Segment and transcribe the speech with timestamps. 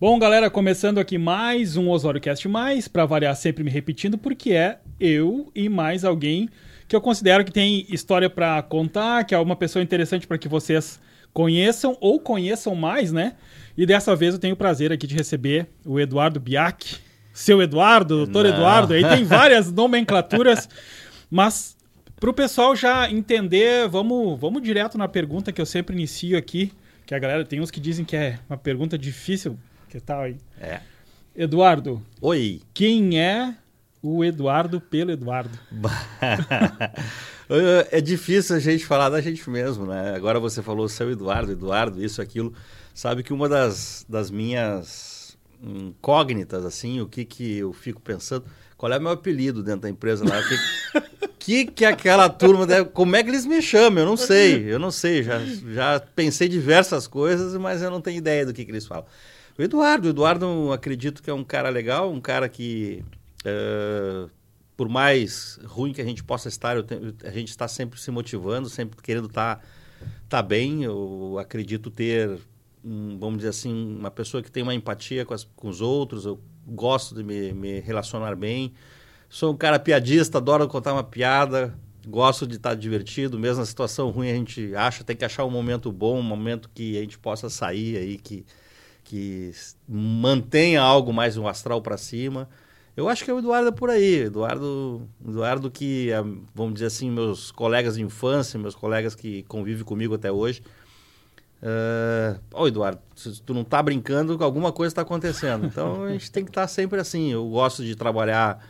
[0.00, 4.52] Bom, galera, começando aqui mais um Osório Cast Mais, para variar sempre me repetindo, porque
[4.52, 6.48] é eu e mais alguém
[6.88, 10.48] que eu considero que tem história para contar, que é uma pessoa interessante para que
[10.48, 10.98] vocês
[11.34, 13.34] conheçam ou conheçam mais, né?
[13.76, 16.96] E dessa vez eu tenho o prazer aqui de receber o Eduardo Biak,
[17.30, 18.54] seu Eduardo, doutor Não.
[18.54, 20.66] Eduardo, aí tem várias nomenclaturas,
[21.30, 21.76] mas
[22.18, 26.72] para o pessoal já entender, vamos, vamos direto na pergunta que eu sempre inicio aqui,
[27.04, 29.58] que a galera tem uns que dizem que é uma pergunta difícil,
[29.90, 30.36] que tal aí?
[30.60, 30.80] É.
[31.34, 32.62] Eduardo, Oi.
[32.72, 33.56] quem é
[34.00, 35.58] o Eduardo pelo Eduardo?
[37.90, 40.14] é difícil a gente falar da gente mesmo, né?
[40.14, 42.54] Agora você falou seu Eduardo, Eduardo, isso, aquilo.
[42.94, 48.44] Sabe que uma das, das minhas incógnitas, assim, o que que eu fico pensando,
[48.76, 50.38] qual é o meu apelido dentro da empresa lá?
[50.38, 54.04] O que, que que aquela turma deve, como é que eles me chamam?
[54.04, 55.40] Eu não sei, eu não sei, já,
[55.74, 59.04] já pensei diversas coisas, mas eu não tenho ideia do que que eles falam.
[59.60, 63.04] O Eduardo, o Eduardo acredito que é um cara legal, um cara que
[63.44, 64.26] eh,
[64.74, 68.98] por mais ruim que a gente possa estar, a gente está sempre se motivando, sempre
[69.02, 69.62] querendo estar
[70.30, 70.84] tá bem.
[70.84, 72.38] Eu acredito ter,
[72.82, 76.24] um, vamos dizer assim, uma pessoa que tem uma empatia com, as- com os outros.
[76.24, 78.72] Eu gosto de me, me relacionar bem.
[79.28, 81.74] Sou um cara piadista, adoro contar uma piada.
[82.06, 85.50] Gosto de estar divertido, mesmo na situação ruim a gente acha, tem que achar um
[85.50, 88.46] momento bom, um momento que a gente possa sair aí, que,
[89.10, 89.50] que
[89.88, 92.48] mantenha algo mais um astral para cima.
[92.96, 94.20] Eu acho que é o Eduardo é por aí.
[94.20, 96.22] Eduardo, Eduardo que, é,
[96.54, 100.62] vamos dizer assim, meus colegas de infância, meus colegas que convivem comigo até hoje.
[101.60, 105.66] Uh, Ô, Eduardo, se tu não tá brincando, alguma coisa está acontecendo.
[105.66, 107.32] Então a gente tem que estar sempre assim.
[107.32, 108.64] Eu gosto de trabalhar,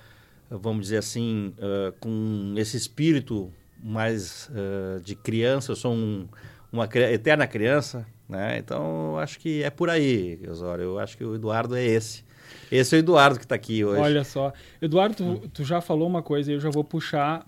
[0.51, 3.53] vamos dizer assim, uh, com esse espírito
[3.83, 5.73] mais uh, de criança.
[5.73, 6.27] Eu sou um-
[6.73, 8.59] uma eterna criança, né?
[8.59, 10.85] Então acho que é por aí, Osório.
[10.85, 12.25] Eu acho que o Eduardo é esse.
[12.71, 14.01] Esse é o Eduardo que está aqui hoje.
[14.01, 14.53] Olha só.
[14.81, 17.45] Eduardo, tu, tu já falou uma coisa e eu já vou puxar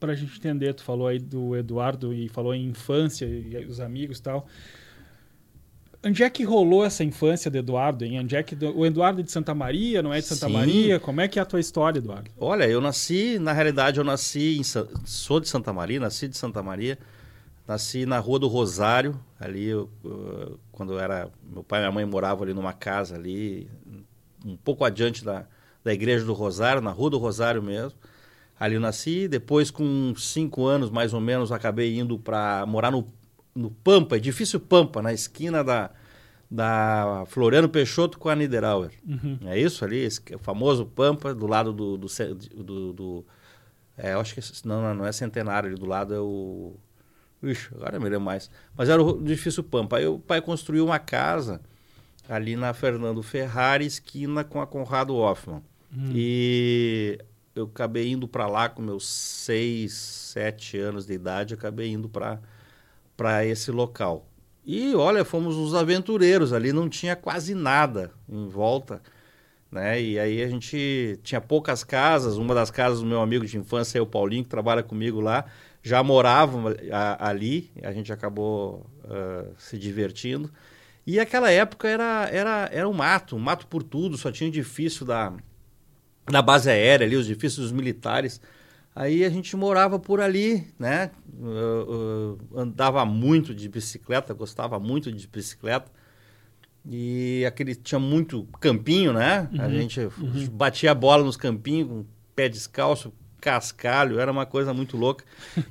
[0.00, 0.74] para a gente entender.
[0.74, 4.46] Tu falou aí do Eduardo e falou em infância e os amigos e tal.
[6.06, 8.04] Onde é que rolou essa infância do Eduardo?
[8.04, 8.20] Hein?
[8.20, 10.52] Onde é que do- o Eduardo é de Santa Maria, não é de Santa Sim.
[10.52, 11.00] Maria?
[11.00, 12.30] Como é que é a tua história, Eduardo?
[12.38, 16.62] Olha, eu nasci, na realidade, eu nasci em sou de Santa Maria, nasci de Santa
[16.62, 16.98] Maria,
[17.66, 21.92] nasci na Rua do Rosário, ali eu, uh, quando eu era, meu pai e minha
[21.92, 23.70] mãe moravam ali numa casa ali,
[24.44, 25.46] um pouco adiante da,
[25.82, 27.98] da Igreja do Rosário, na Rua do Rosário mesmo.
[28.58, 33.06] Ali eu nasci, depois com cinco anos mais ou menos acabei indo para morar no,
[33.54, 35.90] no Pampa, edifício Pampa, na esquina da,
[36.50, 38.92] da Floriano Peixoto com a Niederauer.
[39.06, 39.38] Uhum.
[39.46, 41.96] É isso ali, esse o famoso Pampa, do lado do.
[41.98, 42.06] do,
[42.62, 43.26] do, do-
[43.96, 44.40] é, eu acho que.
[44.68, 46.76] Não, não, não é centenário, ali do lado é o.
[47.50, 48.50] Ixi, agora me lembro mais.
[48.76, 49.98] Mas era o edifício Pampa.
[49.98, 51.60] Aí o pai construiu uma casa
[52.28, 55.62] ali na Fernando Ferrari, esquina com a Conrado Hoffman.
[55.96, 56.10] Hum.
[56.14, 57.18] E
[57.54, 63.44] eu acabei indo para lá com meus seis, sete anos de idade, acabei indo para
[63.44, 64.26] esse local.
[64.66, 69.02] E olha, fomos uns aventureiros ali, não tinha quase nada em volta,
[69.70, 70.00] né?
[70.00, 73.98] E aí a gente tinha poucas casas, uma das casas do meu amigo de infância,
[73.98, 75.44] é o Paulinho, que trabalha comigo lá,
[75.84, 80.50] já morava a- ali, a gente acabou ah, se divertindo.
[81.06, 85.04] E aquela época era, era, era um mato, um mato por tudo, só tinha edifício
[85.06, 85.32] da,
[86.30, 88.40] da base aérea ali, os edifícios dos militares.
[88.96, 91.10] Aí a gente morava por ali, né?
[91.42, 95.90] Eu- eu andava muito de bicicleta, gostava muito de bicicleta.
[96.86, 99.48] E aquele tinha muito campinho, né?
[99.58, 100.48] A Uhum, gente uhum.
[100.52, 102.04] batia a bola nos campinhos com
[102.36, 103.12] pé descalço,
[103.44, 105.22] cascalho, era uma coisa muito louca.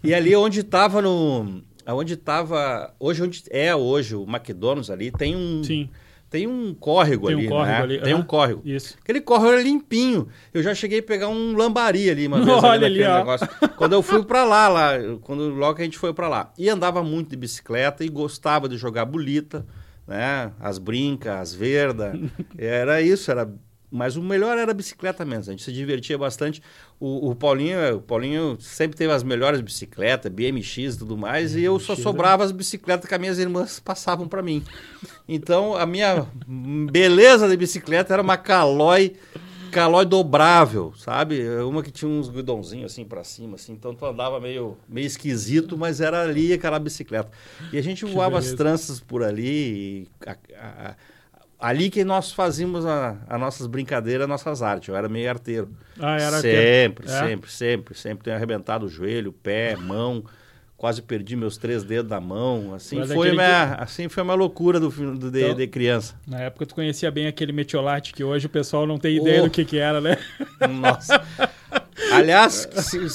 [0.04, 5.36] E ali onde estava no aonde estava hoje onde é hoje o McDonald's ali, tem
[5.36, 5.90] um Sim,
[6.30, 7.84] tem um córrego Tem um ali, córrego né?
[7.84, 8.22] ali, Tem aham.
[8.22, 8.62] um córrego.
[8.64, 8.96] isso.
[9.02, 10.28] Aquele córrego era limpinho.
[10.54, 13.48] Eu já cheguei a pegar um lambari ali uma vez Olha ali ali, negócio.
[13.76, 14.92] Quando eu fui pra lá, lá,
[15.22, 16.52] quando logo que a gente foi pra lá.
[16.58, 19.66] E andava muito de bicicleta e gostava de jogar bolita,
[20.08, 20.52] né?
[20.60, 22.18] As brincas, as verdas.
[22.58, 23.48] Era isso, era
[23.96, 25.50] mas o melhor era a bicicleta mesmo.
[25.50, 26.62] A gente se divertia bastante.
[27.00, 31.64] O, o Paulinho, o Paulinho sempre teve as melhores bicicletas, BMX e tudo mais, e
[31.64, 34.64] eu só BMX, sobrava as bicicletas que as minhas irmãs passavam para mim.
[35.30, 36.26] Então, a minha
[36.92, 39.14] beleza de bicicleta era uma Caloi,
[39.72, 41.48] Caloi dobrável, sabe?
[41.60, 43.74] Uma que tinha uns guidãozinhos assim para cima, assim.
[43.74, 47.32] Então, tu andava meio, meio esquisito, mas era ali aquela bicicleta.
[47.72, 50.96] E a gente voava as tranças por ali, a- a-
[51.64, 54.90] ali que nós fazíamos a- as nossas brincadeiras, nossas artes.
[54.90, 55.70] Eu era meio arteiro.
[56.00, 57.20] Ah, era sempre, É?
[57.28, 58.24] sempre, sempre, sempre.
[58.26, 60.24] Tenho arrebentado o joelho, pé, mão,
[60.84, 62.74] quase perdi meus três dedos da mão.
[62.74, 66.14] Assim Mas foi minha, assim foi uma loucura do, do- de, Então- de criança.
[66.28, 69.46] Na época tu conhecia bem aquele metiolate que hoje o pessoal não tem ideia Oh.
[69.46, 70.18] do que que era, né?
[70.82, 71.24] Nossa.
[72.12, 72.68] Aliás,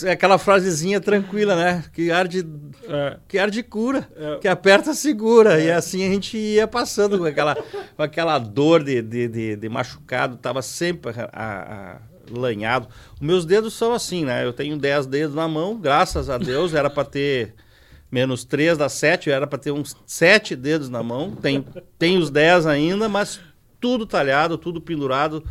[0.02, 1.84] é aquela frasezinha tranquila, né?
[1.92, 2.42] Que arde,
[2.88, 3.16] É.
[3.28, 4.38] que arde cura, É.
[4.38, 5.60] que aperta segura.
[5.60, 9.68] E assim a gente ia passando com aquela, com aquela dor de, de, de, de
[9.68, 11.96] machucado, tava sempre a- a-
[12.30, 12.88] lanhado.
[13.14, 14.44] Os meus dedos são assim, né?
[14.44, 17.54] Eu tenho 10 dedos na mão, graças a Deus, era para ter
[18.10, 21.32] menos 3 dá 7, era para ter uns 7 dedos na mão.
[21.32, 21.64] Tem,
[21.98, 23.40] tem os 10 ainda, mas
[23.80, 25.44] tudo talhado, tudo pendurado.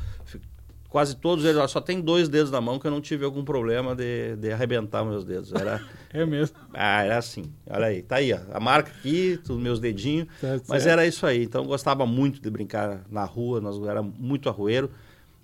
[0.90, 3.94] Quase todos eles, só tem dois dedos na mão que eu não tive algum problema
[3.94, 5.52] de, de arrebentar meus dedos.
[5.54, 5.82] Era,
[6.14, 6.56] É mesmo.
[6.74, 7.52] ah, era assim.
[7.70, 10.28] Olha aí, tá aí, ó, a marca aqui, os meus dedinhos.
[10.40, 10.88] Tá Mas certo.
[10.94, 11.44] era isso aí.
[11.44, 14.90] Então eu gostava muito de brincar na rua, nós era muito arrueiro.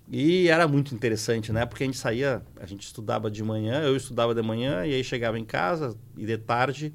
[0.10, 1.66] E era muito interessante, né?
[1.66, 5.04] Porque a gente saía, a gente estudava de manhã, eu estudava de manhã, e aí
[5.04, 6.94] chegava em casa, e de tarde,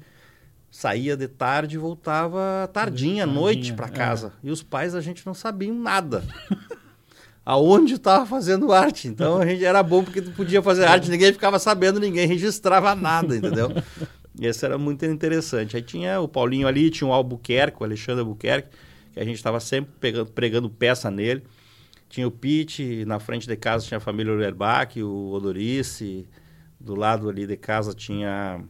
[0.71, 3.89] saía de tarde e voltava tardinha, à noite para é.
[3.89, 4.33] casa.
[4.43, 6.23] E os pais a gente não sabiam nada.
[7.45, 9.07] Aonde estava fazendo arte.
[9.07, 12.93] Então a gente era bom porque tu podia fazer arte, ninguém ficava sabendo, ninguém registrava
[12.93, 13.71] nada, entendeu?
[14.39, 15.75] E esse era muito interessante.
[15.75, 18.69] Aí tinha o Paulinho ali, tinha o Albuquerque, o Alexandre Albuquerque,
[19.13, 21.41] que a gente estava sempre pegando, pregando peça nele.
[22.09, 26.27] Tinha o Pete, na frente de casa tinha a família Ulerbach, o Odorice,
[26.79, 28.63] do lado ali de casa tinha.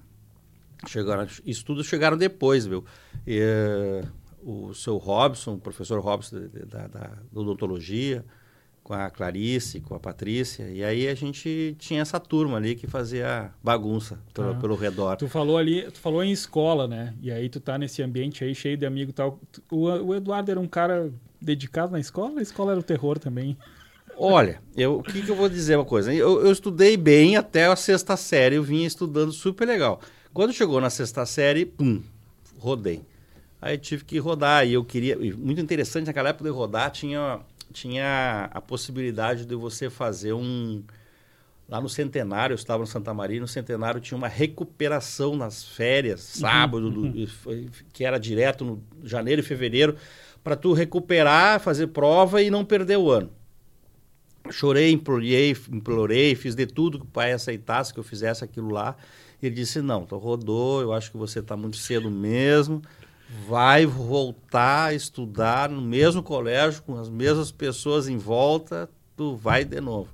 [0.88, 2.86] Chegaram, isso tudo chegaram depois, viu?
[3.26, 4.04] E, eh,
[4.42, 8.24] o seu Robson, o professor Robson da, da, da odontologia,
[8.82, 10.70] com a Clarice, com a Patrícia.
[10.70, 14.56] E aí a gente tinha essa turma ali que fazia bagunça pelo, Ah.
[14.56, 15.18] pelo redor.
[15.18, 17.14] Tu falou ali, tu falou em escola, né?
[17.22, 19.40] E aí tu tá nesse ambiente aí cheio de amigo e tal.
[19.70, 22.40] O, o Eduardo era um cara dedicado na escola?
[22.40, 23.58] A escola era o terror também.
[24.18, 26.14] Olha, eu, o que, que eu vou dizer uma coisa?
[26.14, 30.02] Eu, eu estudei bem até a sexta série, eu vinha estudando super legal.
[30.34, 32.02] Quando chegou na sexta série, pum,
[32.58, 33.02] rodei.
[33.62, 35.18] Aí tive que rodar e eu queria.
[35.38, 37.40] Muito interessante, naquela época de rodar tinha,
[37.74, 40.84] tinha a possibilidade de você fazer um.
[41.68, 46.22] Lá no Centenário, eu estava no Santa Maria, no Centenário tinha uma recuperação nas férias,
[46.22, 49.96] sábado, do- e foi- que era direto no janeiro e fevereiro,
[50.44, 53.32] para tu recuperar, fazer prova e não perder o ano.
[54.52, 58.96] Chorei, implorei, implorei, fiz de tudo que o pai aceitasse que eu fizesse aquilo lá.
[59.42, 62.82] Ele disse: Não, tu rodou, eu acho que você está muito cedo mesmo.
[63.48, 69.64] Vai voltar a estudar no mesmo colégio, com as mesmas pessoas em volta, tu vai
[69.64, 70.10] de novo.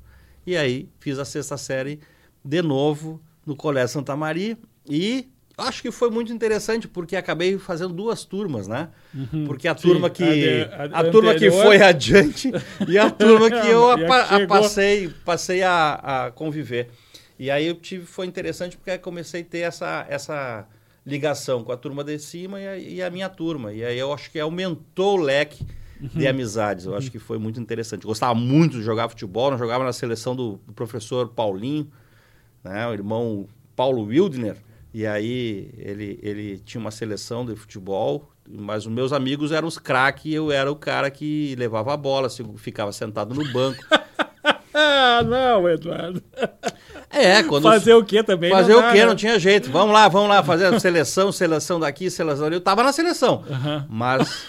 [0.45, 1.99] E aí fiz a sexta série
[2.43, 4.57] de novo no Colégio Santa Maria
[4.87, 8.89] e acho que foi muito interessante porque acabei fazendo duas turmas, né?
[9.45, 12.51] Porque a Sim, turma que a de- a, a turma que anterior- foi adiante
[12.87, 16.89] e a turma que eu a que a passei passei a, conviver.
[17.37, 20.67] E aí eu tive foi interessante porque comecei a ter essa essa
[21.05, 23.71] ligação com a turma de cima e a, e a minha turma.
[23.71, 25.63] E aí eu acho que aumentou o leque
[26.13, 26.85] de amizades.
[26.85, 28.05] Eu acho que foi muito interessante.
[28.05, 31.89] Gostava muito de jogar futebol, nós jogava na seleção do, do professor Paulinho,
[32.63, 34.57] né, o irmão Paulo Wildner.
[34.95, 39.77] E aí ele, ele tinha uma seleção de futebol, mas os meus amigos eram os
[39.77, 43.83] craques e eu era o cara que levava a bola, ficava sentado no banco.
[44.73, 46.23] Ah, não, Eduardo.
[47.09, 48.49] É, quando Fazer o quê também?
[48.49, 48.99] Fazer o dá, quê?
[48.99, 49.05] né?
[49.07, 49.69] Não tinha jeito.
[49.69, 52.55] Vamos lá, vamos lá, fazer a seleção, seleção daqui, seleção ali.
[52.55, 53.43] Eu tava na seleção.
[53.51, 53.85] Aham.
[53.89, 54.45] Mas,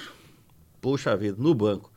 [0.80, 1.90] puxa vida, no banco.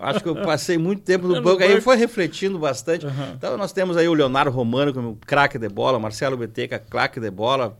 [0.00, 3.06] Acho que eu passei muito tempo no banco, aí foi refletindo bastante.
[3.06, 3.34] Aham.
[3.36, 7.30] Então nós temos aí o Leonardo Romano, como craque de bola, Marcelo Beteca, craque de
[7.30, 7.76] bola,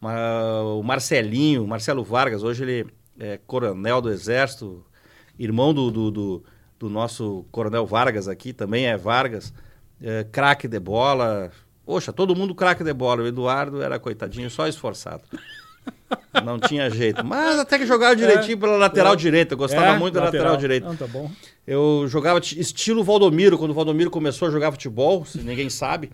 [0.00, 2.86] o Marcelinho, Marcelo Vargas, hoje ele
[3.18, 4.84] é coronel do Exército,
[5.38, 6.44] irmão do, do, do-
[6.78, 9.54] do nosso coronel Vargas aqui, também é Vargas,
[10.02, 11.50] é, craque de bola.
[11.86, 13.22] Poxa, todo mundo craque de bola.
[13.22, 15.22] O Eduardo era coitadinho, só esforçado.
[16.44, 17.24] Não tinha jeito.
[17.24, 19.16] Mas até que jogava direitinho pela lateral É.
[19.16, 19.54] direita.
[19.54, 20.86] Eu gostava É, muito da lateral, direita.
[20.88, 21.30] Não, tá bom.
[21.66, 26.10] Eu jogava estilo Valdomiro, quando o Valdomiro começou a jogar futebol, se ninguém sabe.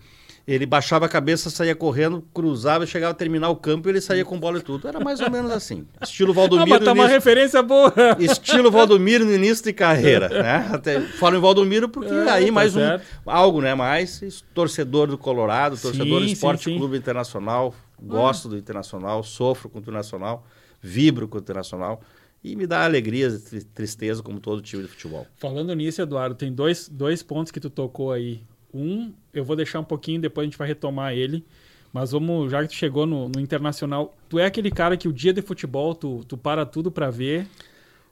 [0.47, 4.25] Ele baixava a cabeça, saía correndo, cruzava, chegava a terminar o campo e ele saía
[4.25, 4.87] com bola e tudo.
[4.87, 5.85] Era mais ou menos assim.
[6.01, 6.69] Estilo Ah, Valdomiro.
[6.69, 7.93] mas tá uma início- referência boa.
[8.19, 10.67] Estilo Valdomiro no início de carreira, né?
[10.71, 13.05] Até falo em Valdomiro porque É, aí tá mais um certo.
[13.23, 13.75] algo, né?
[13.75, 16.77] Mais torcedor do Colorado, torcedor do Sim, Esporte sim, sim.
[16.79, 20.45] Clube Internacional, gosto do Internacional, sofro com o Internacional,
[20.81, 22.01] vibro com o Internacional
[22.43, 25.27] e me dá alegria e tri- tristeza como todo time de futebol.
[25.37, 28.41] Falando nisso, Eduardo, tem dois, dois pontos que tu tocou aí.
[28.73, 31.45] Um, eu vou deixar um pouquinho, depois a gente vai retomar ele.
[31.93, 35.13] Mas vamos, já que tu chegou no, no Internacional, tu é aquele cara que o
[35.13, 37.45] dia de futebol tu, tu para tudo pra ver?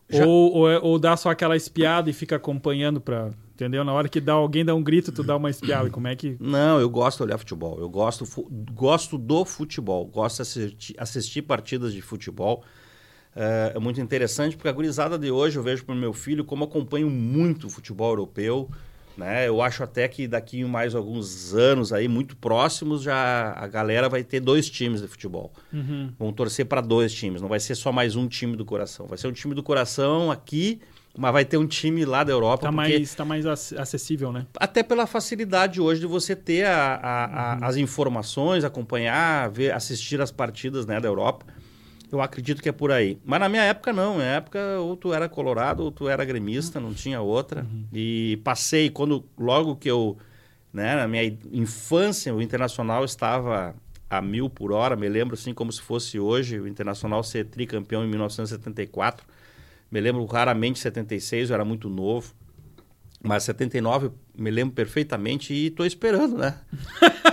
[0.10, 3.84] Já- Ou, ou, é- ou dá só aquela espiada e fica acompanhando pra, Entendeu?
[3.84, 5.90] Na hora que dá, alguém dá um grito, tu dá uma espiada.
[5.90, 6.38] Como é que.
[6.40, 7.78] Não, eu gosto de olhar futebol.
[7.78, 8.26] Eu gosto,
[8.72, 10.06] gosto do futebol.
[10.06, 12.64] Gosto de assistir, assistir partidas de futebol.
[13.36, 16.46] É, é, muito interessante, porque a gurizada de hoje, eu vejo para o meu filho
[16.46, 18.70] como acompanho muito o futebol europeu.
[19.18, 19.50] Né?
[19.50, 24.24] Eu acho até que daqui mais alguns anos aí, muito próximos, já a galera vai
[24.24, 25.52] ter dois times de futebol.
[25.74, 26.14] Uhum.
[26.18, 27.42] Vão torcer para dois times.
[27.42, 29.06] Não vai ser só mais um time do coração.
[29.06, 30.80] Vai ser um time do coração aqui
[31.20, 32.64] mas vai ter um time lá da Europa.
[32.64, 34.46] Está mais, tá mais acessível, né?
[34.58, 37.66] Até pela facilidade hoje de você ter a, a, uhum.
[37.66, 41.46] as informações, acompanhar, ver, assistir as partidas né, da Europa.
[42.10, 43.20] Eu acredito que é por aí.
[43.26, 44.12] Mas na minha época, não.
[44.12, 47.64] Na minha época, ou tu era colorado ou tu era gremista, não tinha outra.
[47.64, 47.84] Uhum.
[47.94, 50.18] E passei, quando logo que eu.
[50.72, 53.76] Né, na minha infância, o Internacional estava
[54.10, 54.96] a mil por hora.
[54.96, 59.26] Me lembro assim como se fosse hoje, o Internacional ser tricampeão em 1974
[59.92, 62.34] me lembro raramente 76, eu era muito novo.
[63.22, 66.56] Mas 79 me lembro perfeitamente e estou esperando, né?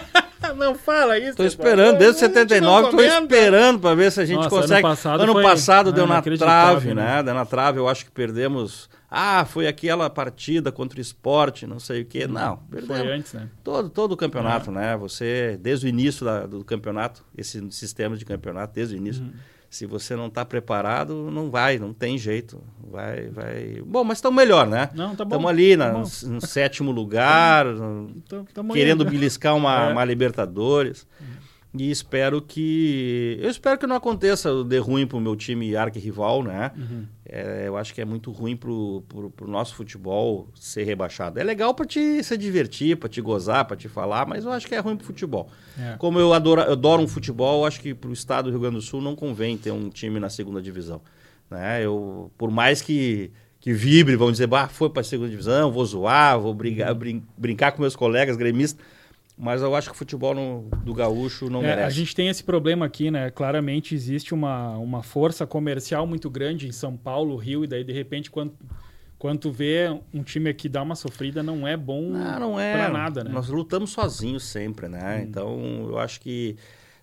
[0.56, 1.30] não fala isso.
[1.30, 4.74] Estou esperando, desde 79 estou esperando para ver se a gente Nossa, consegue.
[4.74, 7.16] Ano passado, ano passado deu na trave, né?
[7.16, 7.22] né?
[7.22, 8.88] Deu na trave, eu acho que perdemos.
[9.08, 12.26] Ah, foi aquela partida contra o esporte, não sei o quê.
[12.26, 12.98] Não, perdemos.
[12.98, 13.48] Foi antes, né?
[13.62, 14.74] Todo, todo o campeonato, é.
[14.74, 14.96] né?
[14.96, 19.22] Você, desde o início da, do campeonato, esse sistema de campeonato, desde o início.
[19.22, 22.62] Uhum se você não está preparado, não vai, não tem jeito.
[22.90, 23.82] Vai, vai.
[23.84, 24.88] Bom, mas estamos melhor, né?
[24.94, 25.36] Não, tá bom.
[25.36, 27.66] Estamos ali tá no, no, sétimo lugar,
[28.72, 29.92] querendo beliscar uma, é.
[29.92, 31.06] uma Libertadores.
[31.82, 33.38] E espero que.
[33.40, 36.72] Eu espero que não aconteça de ruim para o meu time arquirrival, né?
[36.76, 37.06] Uhum.
[37.24, 39.02] É, eu acho que é muito ruim para o
[39.46, 41.40] nosso futebol ser rebaixado.
[41.40, 44.66] É legal para te se divertir, para te gozar, para te falar, mas eu acho
[44.66, 45.48] que é ruim para o futebol.
[45.78, 45.96] É.
[45.98, 48.60] Como eu adoro, eu adoro um futebol, eu acho que para o estado do Rio
[48.60, 51.00] Grande do Sul não convém ter um time na segunda divisão.
[51.50, 51.84] Né?
[51.84, 53.30] Eu, por mais que
[53.66, 56.98] que vibre, vão dizer, bah, foi para a segunda divisão, vou zoar, vou brigar, uhum.
[56.98, 58.80] brin brincar com meus colegas gremistas.
[59.38, 61.86] Mas eu acho que o futebol no, do gaúcho não é, merece.
[61.86, 63.30] A gente tem esse problema aqui, né?
[63.30, 67.92] Claramente existe uma, uma força comercial muito grande em São Paulo, Rio, e daí de
[67.92, 68.54] repente quando,
[69.18, 72.72] quando tu vê um time aqui dar uma sofrida, não é bom não, não é.
[72.72, 73.30] pra nada, né?
[73.30, 75.18] Nós lutamos sozinhos sempre, né?
[75.18, 75.26] Hum.
[75.28, 76.56] Então eu acho que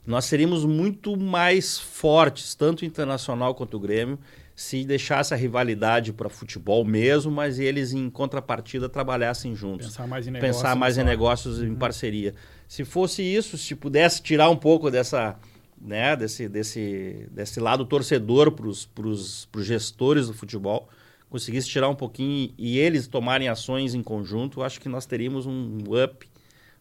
[0.05, 4.17] nós seríamos muito mais fortes, tanto internacional quanto o Grêmio,
[4.55, 9.87] se deixasse a rivalidade para futebol mesmo, mas eles em contrapartida trabalhassem juntos.
[9.87, 10.57] Pensar mais em negócios.
[10.57, 11.67] Pensar mais em negócios uhum.
[11.67, 12.35] em parceria.
[12.67, 15.39] Se fosse isso, se pudesse tirar um pouco dessa,
[15.81, 20.87] né, desse, desse, desse lado torcedor para os gestores do futebol,
[21.29, 25.79] conseguisse tirar um pouquinho e eles tomarem ações em conjunto, acho que nós teríamos um
[26.03, 26.27] up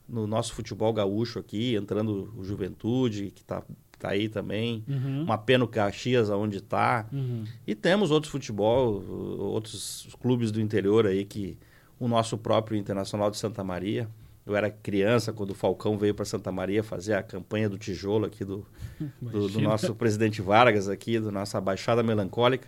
[0.07, 3.63] no nosso futebol gaúcho aqui, entrando o Juventude, que está
[4.03, 4.85] tá aí também.
[4.89, 5.23] Uhum.
[5.23, 7.07] Uma pena o Caxias, aonde está.
[7.13, 7.45] Uhum.
[7.67, 9.03] E temos outros futebol,
[9.39, 11.57] outros clubes do interior aí que
[11.99, 14.09] o nosso próprio Internacional de Santa Maria.
[14.45, 18.27] Eu era criança quando o Falcão veio para Santa Maria fazer a campanha do tijolo
[18.27, 18.67] aqui do,
[19.23, 22.67] do, do, nosso presidente Vargas aqui, da nossa Baixada Melancólica.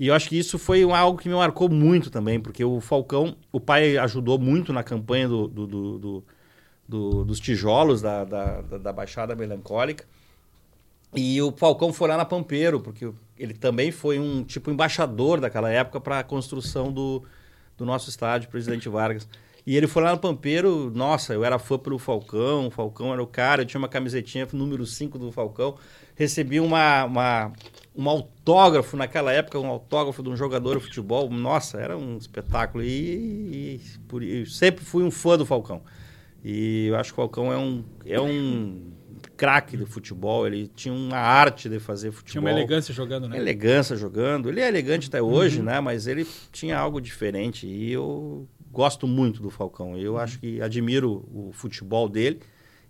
[0.00, 3.36] E eu acho que isso foi algo que me marcou muito também, porque o Falcão,
[3.52, 6.24] o pai ajudou muito na campanha do, do, do
[7.24, 10.04] dos tijolos da, da, da Baixada Melancólica.
[11.14, 15.70] E o Falcão foi lá na Pampeiro, porque ele também foi um tipo embaixador daquela
[15.70, 17.22] época para a construção do,
[17.76, 19.28] do nosso estádio, Presidente Vargas.
[19.66, 23.22] E ele foi lá no Pampeiro, nossa, eu era fã pelo Falcão, o Falcão era
[23.22, 25.76] o cara, eu tinha uma camisetinha número 5 do Falcão,
[26.16, 27.52] recebi uma, uma,
[27.94, 32.82] um autógrafo naquela época, um autógrafo de um jogador de futebol, nossa, era um espetáculo.
[32.82, 35.82] E, e por, sempre fui um fã do Falcão.
[36.44, 38.92] E eu acho que o Falcão é um, é um
[39.36, 42.32] craque do futebol, ele tinha uma arte de fazer futebol.
[42.32, 43.36] Tinha uma elegância jogando, né?
[43.36, 44.48] Elegância jogando.
[44.48, 45.64] Ele é elegante até hoje, uhum.
[45.64, 45.80] né?
[45.80, 49.96] Mas ele tinha algo diferente e eu gosto muito do Falcão.
[49.96, 52.40] Eu acho que admiro o futebol dele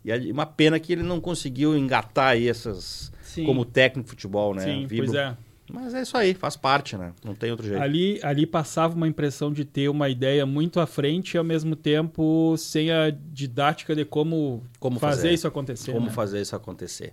[0.05, 3.45] e uma pena que ele não conseguiu engatar aí essas Sim.
[3.45, 4.65] como técnico de futebol, né?
[4.65, 5.07] Sim, Vibro.
[5.07, 5.37] pois é.
[5.71, 7.13] Mas é isso aí, faz parte, né?
[7.25, 7.81] Não tem outro jeito.
[7.81, 11.77] Ali, ali passava uma impressão de ter uma ideia muito à frente e ao mesmo
[11.77, 15.93] tempo sem a didática de como, como fazer, fazer isso acontecer.
[15.93, 16.13] Como né?
[16.13, 17.13] fazer isso acontecer.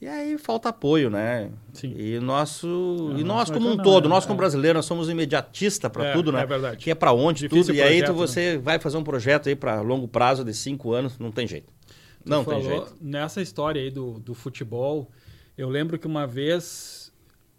[0.00, 1.50] E aí falta apoio, né?
[1.72, 1.94] Sim.
[1.96, 4.38] E nosso não, e nós como um não, todo, é, nós como é.
[4.38, 6.42] brasileiros, nós somos imediatista para é, tudo, né?
[6.42, 6.76] É verdade.
[6.78, 7.76] Que é para onde Difícil tudo.
[7.76, 8.58] E aí tu, você né?
[8.58, 11.72] vai fazer um projeto aí para longo prazo de cinco anos, não tem jeito.
[12.22, 12.94] Tu não tem jeito.
[13.00, 15.10] Nessa história aí do, do futebol,
[15.56, 17.03] eu lembro que uma vez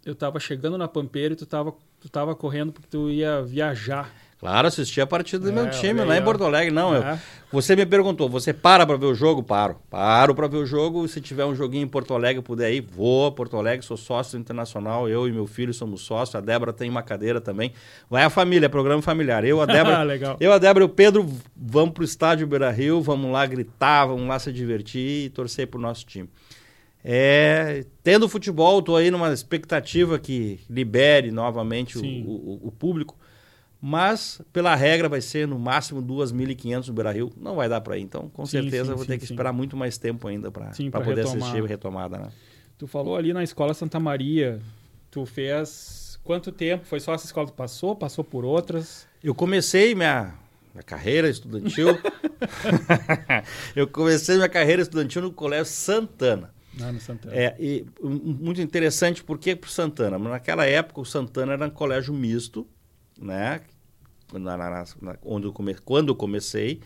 [0.06, 4.10] eu estava chegando na Pampeira e tu estava tu tava correndo porque tu ia viajar.
[4.38, 6.22] Claro, assisti a partida do É, meu time lá em.
[6.22, 6.70] Porto Alegre.
[6.70, 7.18] Não, eu- É.
[7.50, 9.42] você me perguntou, você para pra ver o jogo?
[9.42, 9.76] Paro.
[9.88, 11.08] Paro pra ver o jogo.
[11.08, 14.38] Se tiver um joguinho em Porto Alegre, puder ir, vou a Porto Alegre, sou sócio
[14.38, 15.08] internacional.
[15.08, 16.34] Eu e meu filho somos sócios.
[16.34, 17.72] A Débora tem uma cadeira também.
[18.10, 19.42] Vai a família, programa familiar.
[19.42, 19.64] Eu, a
[19.96, 20.02] Débora.
[20.02, 20.36] Legal.
[20.38, 24.28] Eu, a Débora e o Pedro vamos pro estádio Beira Rio, vamos lá gritar, vamos
[24.28, 26.28] lá se divertir e torcer pro nosso time.
[27.08, 33.16] É, tendo futebol, tô aí numa expectativa que libere novamente o, o- o público.
[33.80, 37.30] Mas, pela regra, vai ser no máximo 2.500 no Beira Rio.
[37.36, 38.02] Não vai dar para ir.
[38.02, 40.70] Então, com Sim, certeza, sim, vou sim, ter que esperar muito mais tempo ainda para
[40.90, 41.36] poder retomar.
[41.38, 42.18] assistir a retomada.
[42.18, 42.28] Né?
[42.76, 44.60] Tu falou ali na escola Santa Maria.
[45.10, 46.84] Tu fez quanto tempo?
[46.86, 47.94] Foi só essa escola que tu passou?
[47.94, 49.06] Passou por outras?
[49.22, 50.34] Eu comecei minha,
[50.74, 51.86] minha carreira estudantil.
[53.76, 56.55] eu comecei minha carreira estudantil no Colégio Santana.
[56.78, 57.34] Lá no Santana.
[57.34, 60.18] É, e muito interessante, por que pro Santana?
[60.18, 62.66] Naquela época, o Santana era um colégio misto,
[63.18, 63.60] né?
[64.32, 66.80] Na, na- na- onde eu come, quando eu comecei.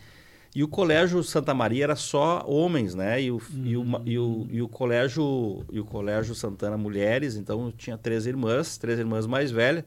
[0.54, 3.22] E o colégio Santa Maria era só homens, né?
[3.22, 7.66] E o, e o, e o, e o colégio e o colégio Santana mulheres, então
[7.66, 9.84] eu tinha três irmãs, três irmãs mais velhas.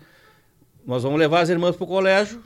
[0.86, 2.42] Nós vamos levar as irmãs pro colégio.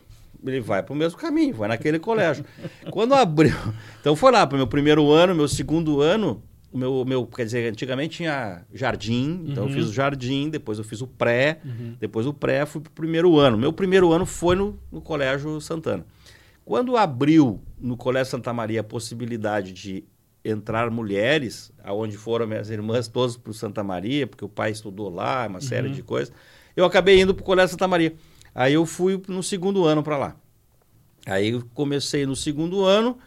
[0.45, 2.45] Ele vai pro mesmo caminho, vai naquele colégio.
[2.91, 3.55] Quando abriu,
[3.99, 7.69] então foi lá pro meu primeiro ano, meu segundo ano, o meu, meu, quer dizer,
[7.71, 9.75] antigamente tinha jardim, então eu Uhum.
[9.75, 11.95] fiz o jardim, depois eu fiz o pré, Uhum.
[11.99, 13.57] depois o pré, fui pro primeiro ano.
[13.57, 16.05] Meu primeiro ano foi no, no Colégio Santana.
[16.65, 20.03] Quando abriu no Colégio Santa Maria a possibilidade de
[20.43, 25.47] entrar mulheres, aonde foram minhas irmãs todas para Santa Maria, porque o pai estudou lá,
[25.47, 25.93] uma série Uhum.
[25.93, 26.33] de coisas,
[26.75, 28.13] eu acabei indo para o Colégio Santa Maria.
[28.53, 30.35] Aí eu fui no segundo ano para lá.
[31.25, 33.17] Aí eu comecei no segundo ano,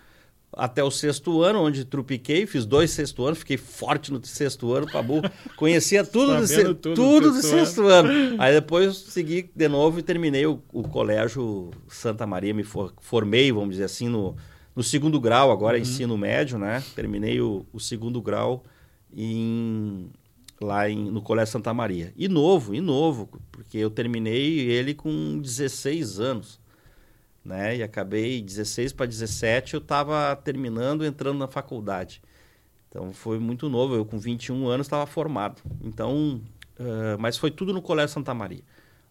[0.53, 4.91] até o sexto ano, onde trupiquei, fiz dois sexto anos, fiquei forte no sexto ano,
[4.91, 5.23] Pabu.
[5.57, 8.37] Conhecia tudo, do, se- tudo tudo, do sexto sexto ano.
[8.39, 13.53] Aí depois segui de novo e terminei o, o colégio Santa Maria, me for- formei,
[13.53, 14.35] vamos dizer assim, no,
[14.75, 15.83] no segundo grau, agora Uhum.
[15.83, 16.83] ensino médio, né?
[16.97, 18.65] Terminei o, o segundo grau
[19.17, 20.11] em,
[20.61, 22.13] lá em, no Colégio Santa Maria.
[22.17, 26.60] E novo, e novo, porque eu terminei ele com 16 anos
[27.45, 27.77] né?
[27.77, 32.21] E acabei 16 para 17, eu estava terminando, entrando na faculdade.
[32.89, 35.63] Então foi muito novo, eu com 21 anos estava formado.
[35.83, 36.41] Então,
[36.79, 38.63] eh, mas foi tudo no Colégio Santa Maria.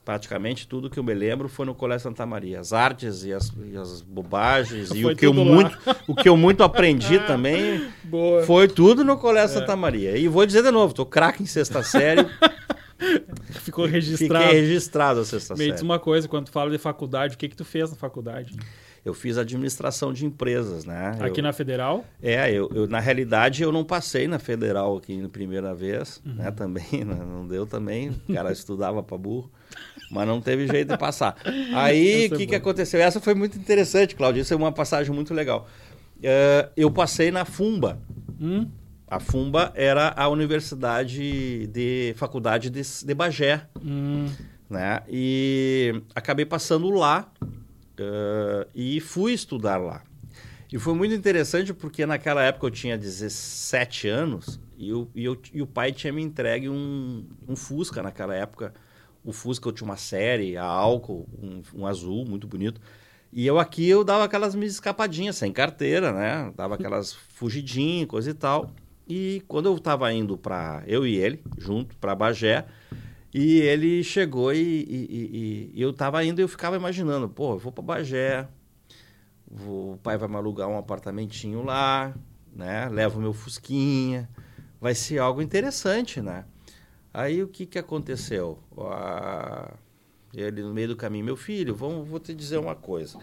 [0.04, 2.60] Praticamente tudo que eu me lembro foi no Colégio Santa Maria.
[2.60, 5.44] As artes e as, e as bobagens e Foi o que, eu lá.
[5.44, 8.44] muito, o que eu muito aprendi também Boa.
[8.44, 10.18] foi tudo no Colégio Santa Maria.
[10.18, 12.28] E vou dizer de novo, tô craque em sexta série,
[13.64, 14.46] Ficou registrado.
[14.46, 15.84] fiquei registrado a sexta Me diz série.
[15.84, 18.56] uma coisa, quando tu fala de faculdade, o que que tu fez na faculdade?
[19.06, 21.16] Eu fiz administração de empresas, né?
[21.22, 22.04] Aqui Eu- na Federal?
[22.22, 26.34] É, eu, eu, na realidade eu não passei na federal aqui na primeira vez, Uhum.
[26.36, 26.52] né?
[26.52, 28.10] Também, né, não deu também.
[28.28, 29.50] O cara estudava para burro,
[30.12, 31.38] mas não teve jeito de passar.
[31.74, 33.00] Aí, o é que, que aconteceu?
[33.00, 34.42] Essa foi muito interessante, Claudio.
[34.42, 35.68] Isso é uma passagem muito legal.
[36.22, 37.98] Eh, eu passei na FUMBA.
[38.42, 38.68] Hum?
[39.10, 44.28] A FUMBA era a universidade de faculdade de, de Bagé Hum.
[44.70, 45.02] né?
[45.08, 47.32] E acabei passando lá
[47.98, 50.04] eh, e fui estudar lá.
[50.72, 55.42] E foi muito interessante porque naquela época eu tinha 17 anos e, eu, e, eu-
[55.54, 58.74] e o pai tinha me entregue um, um Fusca naquela época.
[59.26, 62.80] O Fusca eu tinha uma série, a álcool, um, um azul muito bonito.
[63.34, 66.54] E eu aqui eu dava aquelas minhas escapadinhas, sem carteira, né?
[66.56, 68.70] Dava aquelas fugidinhas, coisa e tal.
[69.10, 72.66] E quando eu estava indo para eu e ele, junto, para Bagé,
[73.34, 77.54] e ele chegou e, e- e- e eu tava indo e eu ficava imaginando, pô,
[77.54, 78.48] eu vou para Bagé,
[79.50, 82.14] vou- o pai vai me alugar um apartamentinho lá,
[82.56, 82.88] né?
[82.90, 84.30] Levo meu fusquinha,
[84.80, 86.46] vai ser algo interessante, né?
[87.12, 88.60] Aí o que que aconteceu?
[88.78, 89.74] Ah,
[90.36, 93.18] ele no meio do caminho, meu filho, vamos, vou te dizer uma coisa.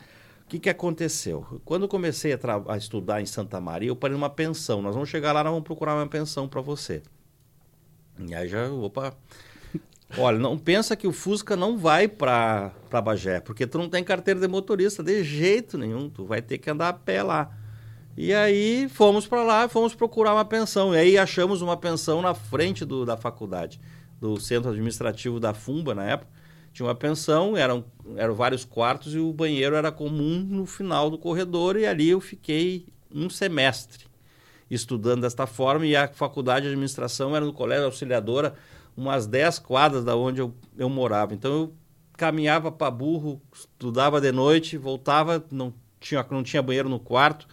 [0.47, 1.61] O que que aconteceu?
[1.65, 4.81] Quando eu comecei a, a estudar em Santa Maria, eu parei numa pensão.
[4.81, 7.03] Nós vamos chegar lá, nós vamos procurar uma pensão para você.
[8.29, 9.13] E aí já, opa,
[10.17, 14.05] Olha, não pensa que o Fusca não vai para para Bagé, porque tu não tem
[14.05, 17.51] carteira de motorista de jeito nenhum, tu vai ter que andar a pé lá.
[18.17, 20.95] E aí fomos para lá, fomos procurar uma pensão.
[20.95, 23.81] E aí achamos uma pensão na frente do, da faculdade,
[24.21, 26.31] do centro administrativo da Fumba na época.
[26.77, 27.87] Tinha uma pensão, eram,
[28.17, 31.79] eram vários quartos e o banheiro era comum no final do corredor.
[31.79, 34.05] E ali eu fiquei um semestre
[34.71, 35.87] estudando desta forma.
[35.87, 38.57] E a faculdade de administração era no Colégio Auxiliadora,
[38.95, 41.33] umas 10 quadras da onde eu, eu morava.
[41.33, 41.75] Então eu
[42.15, 47.49] caminhava para burro, estudava de noite, voltava, não tinha, não tinha banheiro no quarto.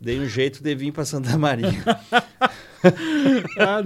[0.00, 1.70] Dei um jeito de vir para Santa Maria.
[3.58, 3.82] Ah,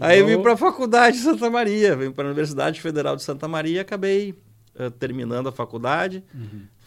[0.00, 3.22] Aí eu vim para a faculdade de Santa Maria, vim para a Universidade Federal de
[3.22, 4.34] Santa Maria, acabei
[4.74, 6.24] eh, terminando a faculdade,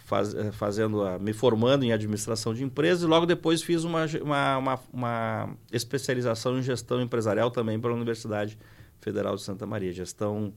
[0.06, 4.06] faz, eh, fazendo a, me formando em administração de empresas e logo depois fiz uma,
[4.22, 8.58] uma, uma, uma especialização em gestão empresarial também pela Universidade
[9.00, 9.92] Federal de Santa Maria.
[9.92, 10.54] Gestão.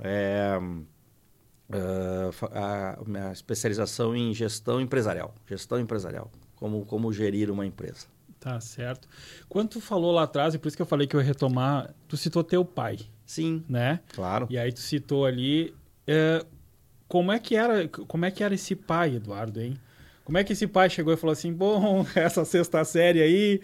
[0.00, 0.58] É,
[2.52, 5.34] a, a minha especialização em gestão empresarial.
[5.46, 6.30] Gestão empresarial.
[6.56, 8.06] Como, como gerir uma empresa.
[8.42, 9.06] Tá certo.
[9.48, 11.94] Quando tu falou lá atrás, e por isso que eu falei que eu ia retomar,
[12.08, 12.98] tu citou teu pai.
[13.24, 13.62] Sim.
[13.68, 14.00] Né?
[14.12, 14.48] Claro.
[14.50, 15.72] E aí tu citou ali.
[16.08, 16.44] É,
[17.06, 19.74] como é que era como é que era esse pai, Eduardo, hein?
[20.24, 23.60] Como é que esse pai chegou e falou assim, bom, essa sexta série aí,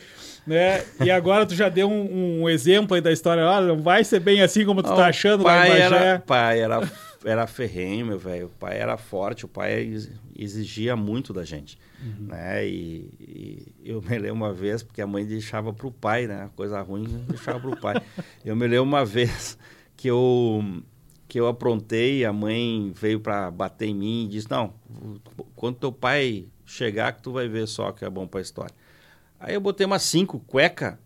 [0.47, 0.85] né?
[1.05, 4.21] E agora tu já deu um, um exemplo aí da história, ah, não vai ser
[4.21, 5.97] bem assim como tu tá achando pai lá em Bagé.
[5.97, 6.93] Era, pai era,
[7.25, 8.47] era ferrenho, meu velho.
[8.47, 9.93] O pai era forte, o pai
[10.37, 12.27] exigia muito da gente, uhum.
[12.27, 12.67] né?
[12.67, 16.51] E, e, eu me lembro uma vez, porque a mãe deixava pro pai, né?
[16.55, 18.03] Coisa ruim, deixava pro pai.
[18.45, 19.59] eu me lembro uma vez
[19.97, 20.63] que eu
[21.27, 24.73] que eu aprontei, a mãe veio para bater em mim e disse: Não,
[25.55, 28.75] quando teu pai chegar, que tu vai ver só que é bom para a história.
[29.39, 30.99] Aí eu botei umas cinco cueca,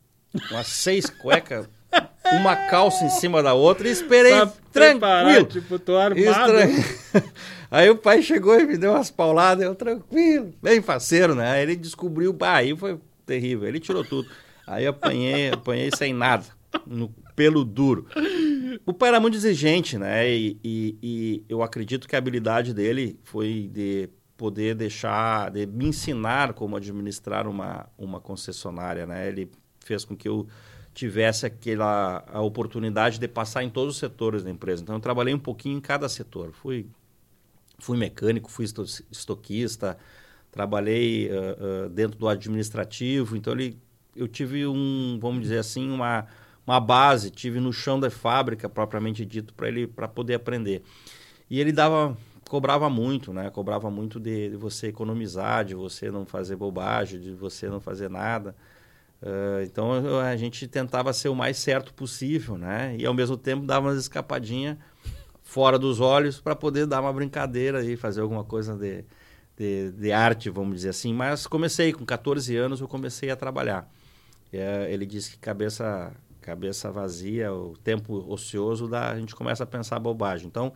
[0.51, 1.68] umas seis cueca,
[2.32, 5.46] uma calça em cima da outra e esperei pra tranquilo.
[5.46, 6.52] Tipo, tô armado.
[7.70, 11.52] Aí o pai chegou e me deu umas pauladas, eu tranquilo, bem faceiro, né?
[11.52, 14.28] Aí ele descobriu, aí foi terrível, ele tirou tudo.
[14.66, 16.44] Aí apanhei, apanhei sem nada,
[16.87, 18.06] no pelo duro.
[18.85, 20.28] O pai era muito exigente, né?
[20.30, 25.87] E, e, e, eu acredito que a habilidade dele foi de poder deixar, de me
[25.87, 29.28] ensinar como administrar uma, uma concessionária, né?
[29.28, 30.46] Ele fez com que eu
[30.94, 34.83] tivesse aquela a oportunidade de passar em todos os setores da empresa.
[34.83, 36.52] Então eu trabalhei um pouquinho em cada setor.
[36.52, 36.87] Fui
[37.78, 38.64] fui mecânico, fui
[39.11, 39.98] estoquista,
[40.50, 43.37] trabalhei uh, uh, dentro do administrativo.
[43.37, 43.78] Então ele
[44.14, 46.26] eu tive um, vamos dizer assim, uma
[46.64, 50.83] uma base, tive no chão da fábrica propriamente dito para ele para poder aprender.
[51.50, 52.16] E ele dava
[52.48, 53.50] cobrava muito, né?
[53.50, 58.11] Cobrava muito de, de, você economizar, de você não fazer bobagem, de você não fazer
[58.11, 58.55] nada.
[59.22, 62.96] Uh, então a gente tentava ser o mais certo possível, né?
[62.98, 64.76] E ao mesmo tempo dava umas escapadinhas
[65.40, 69.04] fora dos olhos para poder dar uma brincadeira e fazer alguma coisa de,
[69.56, 71.14] de, de, arte, vamos dizer assim.
[71.14, 73.88] Mas comecei, com 14 anos eu comecei a trabalhar.
[74.52, 79.66] Uh, ele disse que cabeça cabeça vazia, o tempo ocioso, dá, a gente começa a
[79.66, 80.48] pensar bobagem.
[80.48, 80.72] Então,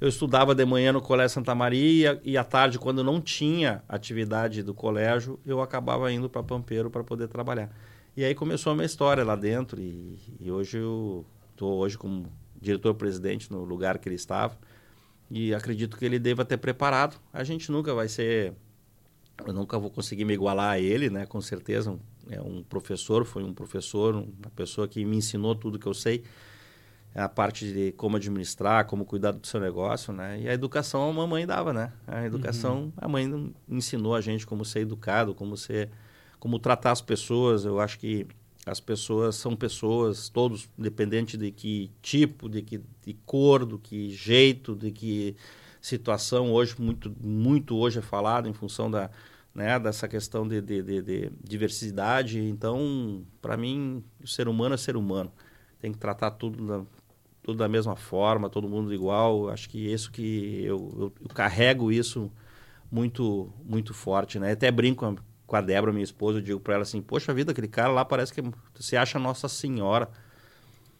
[0.00, 4.62] eu estudava de manhã no Colégio Santa Maria e à tarde, quando não tinha atividade
[4.62, 7.68] do colégio, eu acabava indo para Pampeiro para poder trabalhar.
[8.18, 12.26] E aí começou a minha história lá dentro e, e hoje eu estou hoje como
[12.60, 14.58] diretor-presidente no lugar que ele estava
[15.30, 17.16] e acredito que ele deva ter preparado.
[17.32, 18.54] A gente nunca vai ser,
[19.46, 21.26] eu nunca vou conseguir me igualar a ele, né?
[21.26, 21.96] Com certeza,
[22.28, 26.24] é um professor, foi um professor, uma pessoa que me ensinou tudo que eu sei,
[27.14, 30.40] a parte de como administrar, como cuidar do seu negócio, né?
[30.40, 31.92] E a educação a mamãe dava, né?
[32.04, 32.92] A educação, uhum.
[32.96, 35.88] a mãe ensinou a gente como ser educado, como ser,
[36.38, 37.64] como tratar as pessoas.
[37.64, 38.26] Eu acho que
[38.66, 44.10] as pessoas são pessoas, todos, independente de que tipo, de que de cor, do que
[44.10, 45.36] jeito, de que
[45.80, 49.10] situação hoje muito muito hoje é falado em função da
[49.54, 52.40] né, dessa questão de, de, de, de diversidade.
[52.40, 55.32] Então, para mim, o ser humano é ser humano.
[55.80, 56.84] Tem que tratar tudo da,
[57.42, 59.48] tudo da mesma forma, todo mundo igual.
[59.48, 62.30] Acho que isso que eu, eu, eu carrego isso
[62.90, 64.52] muito muito forte, né?
[64.52, 65.04] Até brinco
[65.48, 68.04] com a Débora, minha esposa, eu digo para ela assim: "Poxa vida, aquele cara lá
[68.04, 68.40] parece que
[68.74, 70.08] você acha Nossa Senhora".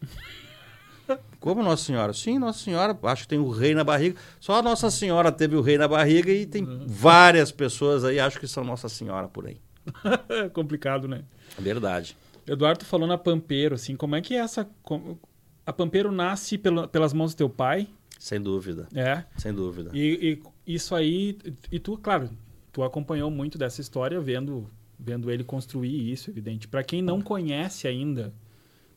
[1.39, 2.13] Como Nossa Senhora?
[2.13, 2.97] Sim, Nossa Senhora.
[3.03, 4.19] Acho que tem o rei na barriga.
[4.39, 6.85] Só a Nossa Senhora teve o rei na barriga e tem uhum.
[6.85, 9.57] várias pessoas aí, acho que são Nossa Senhora por aí.
[10.29, 11.23] é complicado, né?
[11.57, 12.17] Verdade.
[12.45, 14.67] Eduardo falou na Pampeiro, assim, como é que é essa.
[15.65, 17.87] A Pampeiro nasce pelo, pelas mãos do teu pai?
[18.17, 18.87] Sem dúvida.
[18.93, 19.23] É.
[19.37, 19.91] Sem dúvida.
[19.93, 21.37] E, e isso aí.
[21.71, 22.29] E tu, claro,
[22.71, 26.67] tu acompanhou muito dessa história vendo, vendo ele construir isso, evidente.
[26.67, 28.33] Para quem não conhece ainda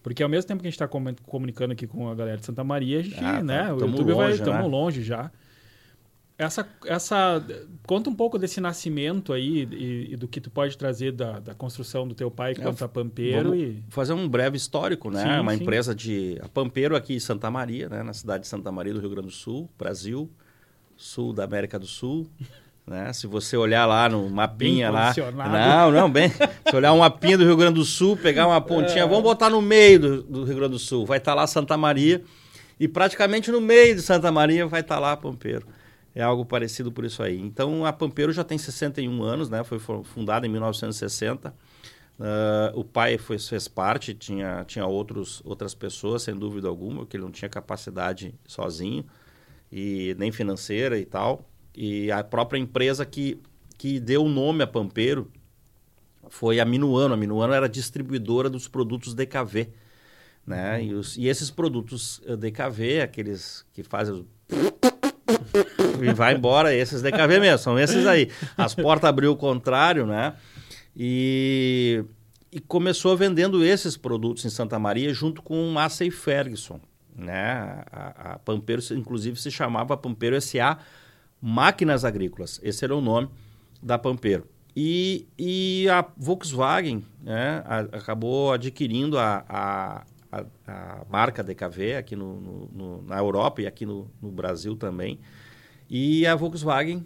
[0.03, 0.89] porque ao mesmo tempo que a gente está
[1.27, 3.43] comunicando aqui com a galera de Santa Maria, a gente, ah, tá.
[3.43, 3.73] né?
[3.73, 4.33] O YouTube longe, vai.
[4.33, 4.69] Estamos né?
[4.69, 5.31] longe já.
[6.37, 7.45] Essa, essa.
[7.87, 11.55] Conta um pouco desse nascimento aí e, e do que tu pode trazer da, da
[11.55, 13.55] construção do teu pai quanto é, a Pampeiro.
[13.55, 13.81] e...
[13.91, 15.23] Fazer um breve histórico, né?
[15.23, 15.63] Sim, Uma sim.
[15.63, 16.37] empresa de.
[16.43, 18.03] A Pampeiro aqui em Santa Maria, né?
[18.03, 20.29] Na cidade de Santa Maria do Rio Grande do Sul, Brasil,
[20.97, 22.29] sul da América do Sul.
[22.87, 23.13] Né?
[23.13, 25.15] Se você olhar lá no mapinha lá.
[25.49, 26.31] Não, não, bem.
[26.69, 29.07] Se olhar um mapinha do Rio Grande do Sul, pegar uma pontinha, é.
[29.07, 31.07] vamos botar no meio do, do, Rio Grande do Sul.
[31.07, 32.23] Vai estar tá lá Santa Maria.
[32.81, 35.67] E praticamente no meio de Santa Maria vai estar tá lá Pampeiro.
[36.15, 37.41] É algo parecido por isso aí.
[37.41, 39.63] Então a Pampeiro já tem 61 anos, né?
[39.63, 41.49] Foi fundada em 1960.
[41.49, 41.53] Uh,
[42.21, 47.17] ah, o pai foi, fez parte, tinha, tinha outros, outras pessoas, sem dúvida alguma, que
[47.17, 49.05] ele não tinha capacidade sozinho,
[49.71, 51.49] e nem financeira e tal.
[51.75, 53.41] E a própria empresa que,
[53.79, 55.31] que deu o nome a Pampeiro
[56.29, 57.15] foi a Minuano.
[57.15, 59.71] A Minuano era distribuidora dos produtos DKV.
[60.47, 60.85] Né?
[60.85, 64.27] E, os, e esses produtos eh, DKV, aqueles que fazem
[66.03, 68.29] e vai embora, esses DKV mesmo, são esses aí.
[68.57, 70.35] As portas abriu o contrário, né?
[70.97, 72.05] E,
[72.51, 76.81] e começou vendendo esses produtos em Santa Maria junto com Massey Ferguson,
[77.15, 77.85] né?
[77.93, 80.79] A, a Pampeiro, inclusive, se chamava Pampeiro SA
[81.43, 82.61] Máquinas Agrícolas.
[82.63, 83.29] Esse era o nome
[83.83, 84.47] da Pampeiro.
[84.77, 92.15] E, e a Volkswagen né, a, acabou adquirindo a, a, a, a marca DKV aqui
[92.15, 95.19] no, no, no, na Europa e aqui no, no Brasil também.
[95.91, 97.05] E a Volkswagen,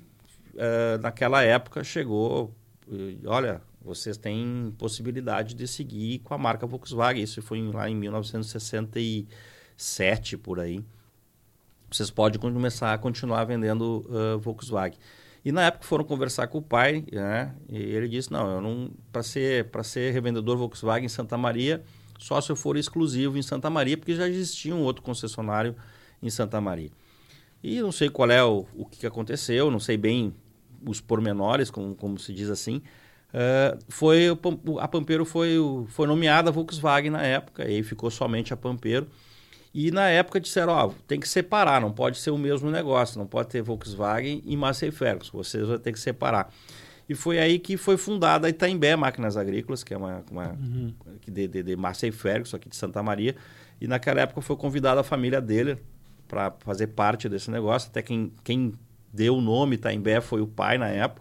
[0.55, 2.55] uh, naquela época, chegou,
[2.89, 7.21] e, olha, vocês têm possibilidade de seguir com a marca Volkswagen.
[7.23, 10.85] Isso foi lá em 1967, por aí.
[11.91, 14.99] Vocês podem começar a continuar vendendo uh, Volkswagen.
[15.45, 17.55] E na época foram conversar com o pai, né?
[17.69, 21.85] E ele disse: "Não, eu não para ser para ser revendedor Volkswagen em Santa Maria,
[22.19, 25.77] só se eu for exclusivo em Santa Maria, porque já existia um outro concessionário
[26.23, 26.91] em Santa Maria.
[27.63, 30.35] E não sei qual é o, o que aconteceu, não sei bem
[30.85, 32.83] os pormenores, como, como se diz assim.
[33.29, 34.29] Uh, foi
[34.81, 35.57] a Pampeiro foi,
[35.89, 39.07] foi nomeada Volkswagen na época, e ficou somente a Pampeiro.
[39.79, 43.27] E na época disseram, ó, tem que separar, não pode ser o mesmo negócio, não
[43.27, 46.51] pode ter Volkswagen e Massey Ferguson, vocês vão ter que separar.
[47.07, 50.95] E foi aí que foi fundada a Itaimbé Máquinas Agrícolas, que é uma, uma uhum.
[51.29, 53.37] de, de, de Massey Ferguson, aqui de Santa Maria.
[53.79, 55.77] E naquela época foi convidada a família dele
[56.27, 57.91] para fazer parte desse negócio.
[57.91, 58.73] Até quem, quem
[59.13, 61.21] deu o nome Itaimbé foi o pai na época.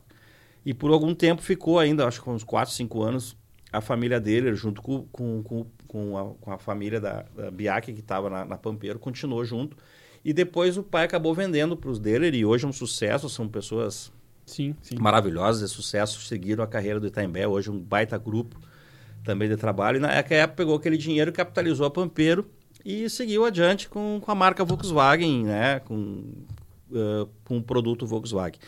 [0.65, 3.35] E por algum tempo ficou ainda, acho que uns 4, 5 anos,
[3.69, 7.91] a família dele, junto com, com, com com a, com a família da, da Biac,
[7.91, 9.77] que estava na, na Pampeiro, continuou junto.
[10.23, 13.47] E depois o pai acabou vendendo para os dele, e hoje é um sucesso, são
[13.47, 14.11] pessoas
[14.45, 14.95] sim, sim.
[14.99, 18.59] maravilhosas de sucesso, seguiram a carreira do Itaimbé, hoje um baita grupo
[19.23, 19.97] também de trabalho.
[19.97, 22.45] E na época pegou aquele dinheiro, capitalizou a Pampeiro
[22.83, 25.79] e seguiu adiante com, com a marca Volkswagen, né?
[25.79, 26.23] com,
[26.91, 28.59] uh, com o produto Volkswagen.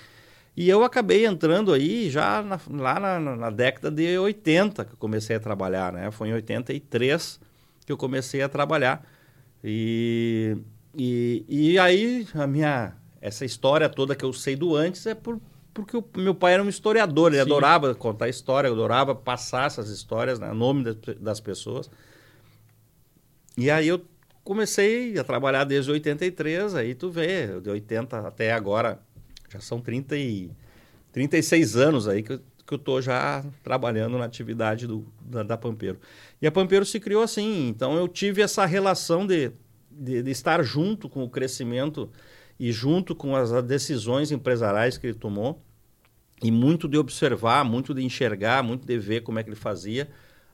[0.58, 4.98] E eu acabei entrando aí já na, lá na, na, década de 80 que eu
[4.98, 6.10] comecei a trabalhar, né?
[6.10, 7.40] Foi em 83
[7.86, 9.08] que eu comecei a trabalhar.
[9.64, 10.58] E,
[10.98, 15.40] e, e aí a minha essa história toda que eu sei do antes é por,
[15.76, 17.52] porque o meu pai era um historiador, ele Sim.
[17.52, 20.52] adorava contar história, adorava passar essas histórias, né?
[20.54, 21.88] nome das, das pessoas.
[23.56, 24.02] E aí eu
[24.44, 29.06] comecei a trabalhar desde 83, aí tu vê, de 80 até agora
[29.50, 30.52] já são 30 e,
[31.12, 35.58] 36 anos aí que eu, que eu tô já trabalhando na atividade do, da, da
[35.58, 36.00] Pampeiro.
[36.42, 39.52] E a Pampeiro se criou assim, então eu tive essa relação de,
[39.90, 42.10] de, de estar junto com o crescimento
[42.60, 45.62] e junto com as decisões empresariais que ele tomou,
[46.42, 50.08] e muito de observar, muito de enxergar, muito de ver como é que ele fazia,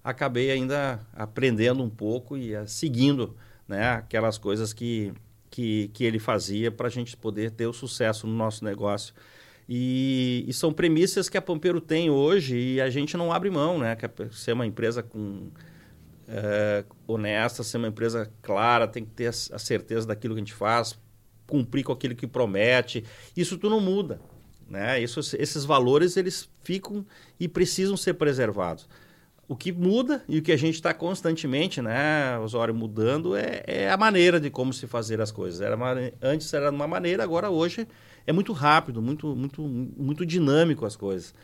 [0.03, 3.35] acabei ainda aprendendo um pouco e uh, seguindo
[3.67, 5.13] né, aquelas coisas que,
[5.53, 9.13] que, que ele fazia para a gente poder ter o sucesso no nosso negócio.
[9.69, 13.77] E, e, são premissas que a Pampeiro tem hoje e a gente não abre mão,
[13.77, 13.95] né?
[13.95, 15.51] Que ser uma empresa com,
[16.27, 20.55] é, honesta, ser uma empresa clara, tem que ter a certeza daquilo que a gente
[20.55, 20.99] faz,
[21.45, 23.05] cumprir com aquilo que promete.
[23.37, 24.19] Isso tu não muda,
[24.67, 24.99] né?
[24.99, 27.05] Isso, esses valores eles ficam
[27.39, 28.89] e precisam ser preservados.
[29.53, 33.91] O que muda e o que a gente está constantemente, né, Osório, mudando é, é,
[33.91, 35.61] a maneira de como se fazer as coisas.
[35.61, 35.77] Era
[36.19, 37.87] antes era de uma maneira, agora hoje
[38.25, 41.35] é muito rápido, muito, muito, muito dinâmico as coisas.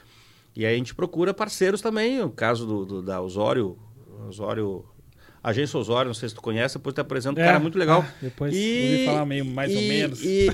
[0.56, 3.78] E aí a gente procura parceiros também, o caso do, do da Osório,
[4.28, 4.84] Osório
[5.42, 8.04] Agência Osório, não sei se tu conhece, depois te apresento, é, um cara muito legal.
[8.06, 10.24] Ah, depois e, ouvi falar meio mais e, ou menos.
[10.24, 10.48] E,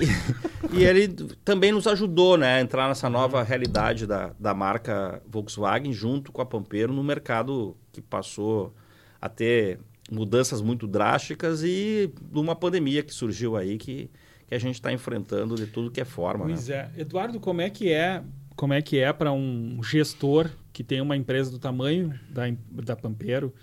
[0.73, 1.07] e, ele
[1.43, 6.41] também nos ajudou né, a entrar nessa nova realidade da, da marca Volkswagen junto com
[6.41, 8.75] a Pampeiro no mercado que passou
[9.19, 9.79] a ter
[10.11, 14.11] mudanças muito drásticas e uma pandemia que surgiu aí que,
[14.47, 16.45] que a gente está enfrentando de tudo que é forma.
[16.45, 16.91] Pois né?
[16.95, 17.01] é.
[17.01, 18.21] Eduardo, como é que é
[18.55, 22.95] como é que é para um gestor que tem uma empresa do tamanho da, da
[22.95, 23.53] Pampeiro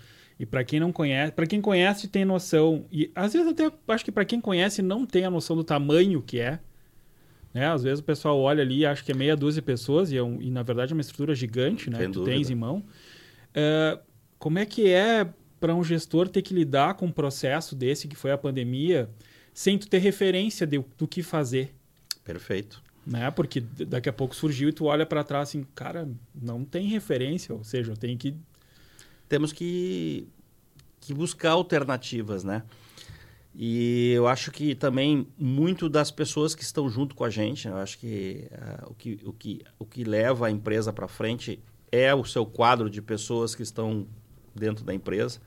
[0.43, 4.03] e para quem não conhece, para quem conhece tem noção e às vezes até acho
[4.03, 6.59] que para quem conhece não tem a noção do tamanho que é.
[7.53, 7.65] Né?
[7.65, 10.17] Às vezes o pessoal olha ali e acha que é meia dúzia de pessoas e,
[10.17, 11.97] é um, e na verdade é uma estrutura gigante, né?
[11.97, 12.83] Sem tu tens em mão.
[13.55, 13.97] Uh,
[14.37, 15.25] como é que é
[15.61, 19.09] para um gestor ter que lidar com um processo desse que foi a pandemia
[19.53, 21.73] sem tu ter referência de, do que fazer?
[22.25, 22.83] Perfeito.
[23.07, 23.31] Né?
[23.31, 27.55] Porque daqui a pouco surgiu e tu olha para trás assim, cara, não tem referência,
[27.55, 28.35] ou seja, eu tenho que
[29.33, 30.27] temos que,
[31.05, 32.63] que buscar alternativas, né?
[33.55, 37.77] E eu acho que também muito das pessoas que estão junto com a gente, eu
[37.77, 41.59] acho que, uh, o, que, o, que o que leva a empresa para frente
[41.91, 44.07] é o seu quadro de pessoas que estão
[44.55, 45.39] dentro da empresa.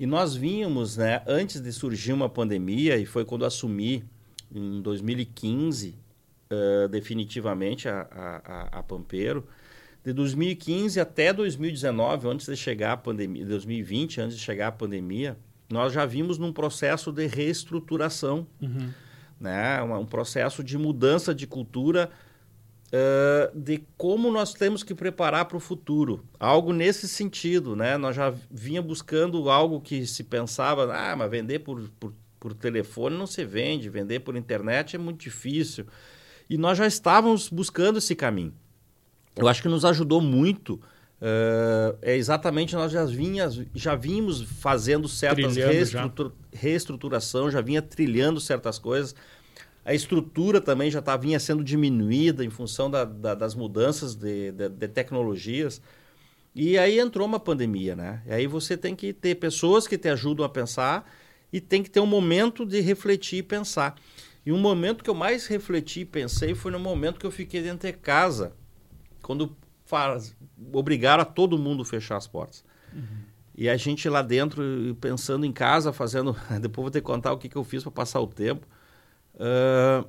[0.00, 4.04] E nós vínhamos, né, antes de surgir uma pandemia, e foi quando assumi
[4.52, 5.94] em 2015,
[6.50, 9.46] uh, definitivamente, a, a, a Pampero,
[10.08, 15.36] de 2015 até 2019, antes de chegar a pandemia, 2020, antes de chegar a pandemia,
[15.68, 18.88] nós já vimos num processo de reestruturação, uhum.
[19.38, 19.82] né?
[19.82, 22.10] um, um processo de mudança de cultura
[22.86, 26.24] uh, de como nós temos que preparar para o futuro.
[26.40, 27.98] Algo nesse sentido, né?
[27.98, 33.14] Nós já vinha buscando algo que se pensava, ah, mas vender por, por, por telefone
[33.14, 35.84] não se vende, vender por internet é muito difícil.
[36.48, 38.54] E nós já estávamos buscando esse caminho.
[39.38, 40.80] Eu acho que nos ajudou muito
[41.20, 46.58] Uh, é exatamente nós já vinhas, já vínhamos fazendo certas reestrutura, já.
[46.60, 49.16] reestruturação, já vinha trilhando certas coisas.
[49.84, 54.52] A estrutura também já tá, vinha sendo diminuída em função da, da, das mudanças de,
[54.52, 55.82] de, de, tecnologias.
[56.54, 58.22] E aí entrou uma pandemia, né?
[58.26, 61.10] E aí você tem que ter pessoas que te ajudam a pensar
[61.52, 63.96] e tem que ter um momento de refletir e pensar.
[64.46, 67.60] E um momento que eu mais refleti e pensei foi no momento que eu fiquei
[67.60, 68.52] dentro de casa,
[69.28, 70.34] quando faz,
[70.72, 72.64] obrigaram a todo mundo a fechar as portas.
[72.94, 73.02] Uhum.
[73.54, 74.62] E a gente lá dentro,
[75.02, 76.34] pensando em casa, fazendo.
[76.58, 78.66] Depois vou ter que contar o que, que eu fiz para passar o tempo.
[79.34, 80.08] Uh,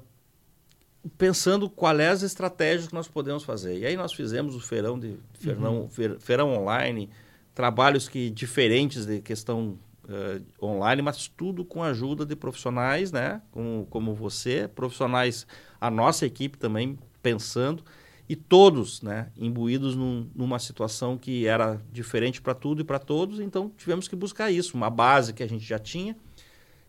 [1.17, 3.77] pensando quais é as estratégias que nós podemos fazer.
[3.79, 6.17] E aí nós fizemos o feirão de feirão, uhum.
[6.17, 7.09] feirão online,
[7.53, 13.41] trabalhos que diferentes de questão uh, online, mas tudo com a ajuda de profissionais, né?
[13.51, 15.45] Como, como você, profissionais,
[15.81, 17.83] a nossa equipe também pensando
[18.29, 23.39] e todos né, imbuídos num, numa situação que era diferente para tudo e para todos,
[23.39, 26.15] então tivemos que buscar isso, uma base que a gente já tinha,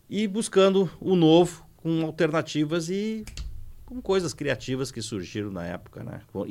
[0.07, 3.25] e buscando o novo com alternativas e
[3.83, 6.21] com coisas criativas que surgiram na época, né?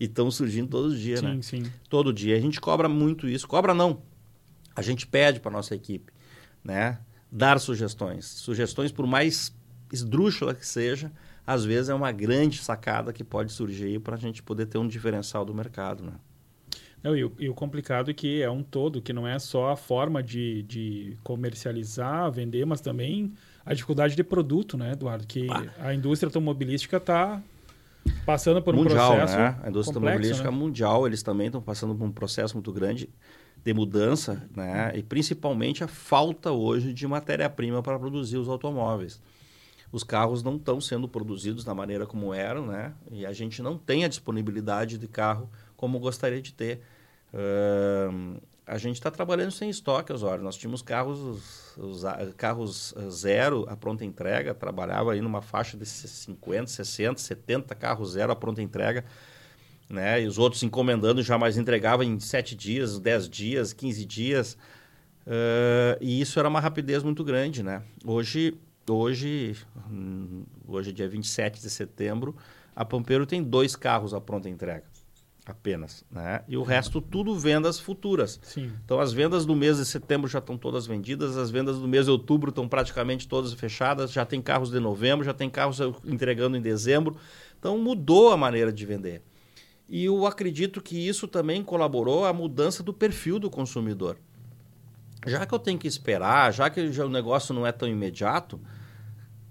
[0.00, 1.42] E estão surgindo todos os dias, sim, né?
[1.42, 1.62] Sim.
[1.88, 2.36] Todo dia.
[2.36, 3.46] A gente cobra muito isso.
[3.46, 4.02] Cobra não.
[4.74, 6.12] A gente pede para nossa equipe,
[6.64, 6.98] né?
[7.30, 8.24] Dar sugestões.
[8.24, 9.54] Sugestões, por mais
[9.92, 11.12] esdrúxula que seja,
[11.48, 14.86] às vezes é uma grande sacada que pode surgir para a gente poder ter um
[14.86, 16.12] diferencial do mercado, né?
[17.02, 19.70] Não, e, o, e, o, complicado é que é um todo, que não é só
[19.70, 23.32] a forma de, de comercializar, vender, mas também
[23.64, 25.26] a dificuldade de produto, né, Eduardo?
[25.26, 25.64] Que ah.
[25.78, 27.42] a indústria automobilística está
[28.26, 29.58] passando por um mundial, processo né?
[29.62, 30.56] A indústria complexo, automobilística né?
[30.56, 33.08] mundial, eles também estão passando por um processo muito grande
[33.64, 34.92] de mudança, né?
[34.94, 39.18] E principalmente a falta hoje de matéria-prima para produzir os automóveis
[39.90, 42.92] os carros não estão sendo produzidos da maneira como eram, né?
[43.10, 46.80] E a gente não tem a disponibilidade de carro como gostaria de ter.
[47.32, 50.44] Uh, a gente está trabalhando sem estoque, Osório.
[50.44, 52.04] Nós tínhamos carros, os,
[52.36, 58.30] carros zero a pronta entrega, trabalhava aí numa faixa de 50, 60, 70 carros zero
[58.30, 59.06] a pronta entrega.
[59.88, 60.22] Né?
[60.22, 64.58] E os outros encomendando já mais entregava em 7 dias, 10 dias, 15 dias.
[65.26, 67.82] Uh, e isso era uma rapidez muito grande, né?
[68.04, 68.54] Hoje
[68.90, 69.56] hoje,
[69.90, 72.36] hum, hoje é dia 27 de setembro,
[72.74, 74.84] a Pampeiro tem dois carros à pronta entrega
[75.50, 76.42] apenas, né?
[76.46, 78.38] E o resto tudo vendas futuras.
[78.42, 78.70] Sim.
[78.84, 82.04] Então as vendas do mês de setembro já estão todas vendidas, as vendas do mês
[82.04, 86.56] de outubro estão praticamente todas fechadas, já tem carros de novembro, já tem carros entregando
[86.56, 87.16] em dezembro.
[87.58, 89.22] Então mudou a maneira de vender.
[89.88, 94.18] E eu acredito que isso também colaborou à mudança do perfil do consumidor.
[95.26, 98.60] Já que eu tenho que esperar, já que o negócio não é tão imediato,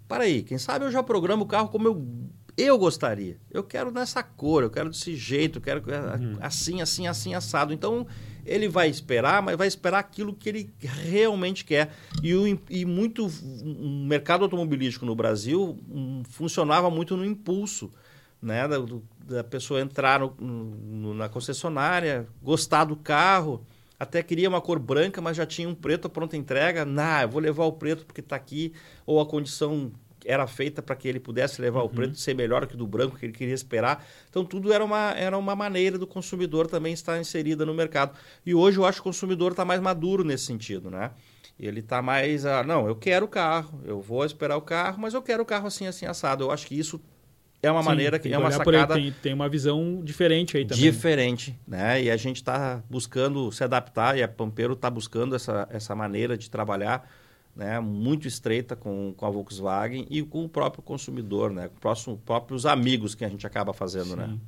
[0.08, 2.08] para aí, quem sabe eu já programo o carro como eu,
[2.58, 3.38] eu gostaria.
[3.52, 6.38] Eu quero nessa cor, eu quero desse jeito, eu quero uhum.
[6.40, 7.74] assim, assim, assim, assado.
[7.74, 8.08] Então,
[8.46, 11.94] ele vai esperar, mas vai esperar aquilo que ele realmente quer.
[12.24, 17.92] E, o, e muito, o mercado automobilístico no Brasil um, funcionava muito no impulso.
[18.40, 18.78] Né, da,
[19.26, 23.66] da pessoa entrar no, no, na concessionária, gostar do carro,
[24.00, 26.86] até queria uma cor branca, mas já tinha um preto pronta entrega.
[26.86, 28.74] Nah, eu vou levar o preto porque está aqui.
[29.06, 29.92] Ou a condição
[30.26, 31.86] era feita para que ele pudesse levar uhum.
[31.86, 34.06] o preto ser melhor que do branco que ele queria esperar.
[34.30, 38.18] Então tudo era uma, era uma maneira do consumidor também estar inserida no mercado.
[38.46, 41.12] E hoje eu acho que o consumidor está mais maduro nesse sentido, né?
[41.60, 45.16] Ele está mais, ah, não, eu quero o carro, eu vou esperar o carro, mas
[45.16, 46.44] eu quero o carro assim, assim, assado.
[46.44, 47.02] Eu acho que isso
[47.62, 50.84] é uma Sim, maneira que é uma sacada tem, tem, uma visão diferente aí também
[50.84, 55.68] diferente né e a gente está buscando se adaptar e a Pampero está buscando essa,
[55.72, 57.10] essa maneira de trabalhar
[57.56, 62.06] né muito estreita com, com a Volkswagen e com o próprio consumidor né com os
[62.24, 64.26] próprios amigos que a gente acaba fazendo né?
[64.26, 64.32] Sim.
[64.32, 64.40] né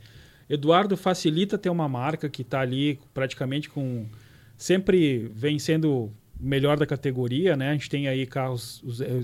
[0.50, 4.08] Eduardo facilita ter uma marca que está ali praticamente com
[4.58, 7.70] sempre vem sendo melhor da categoria, né?
[7.70, 9.22] A gente tem aí carros, os, é,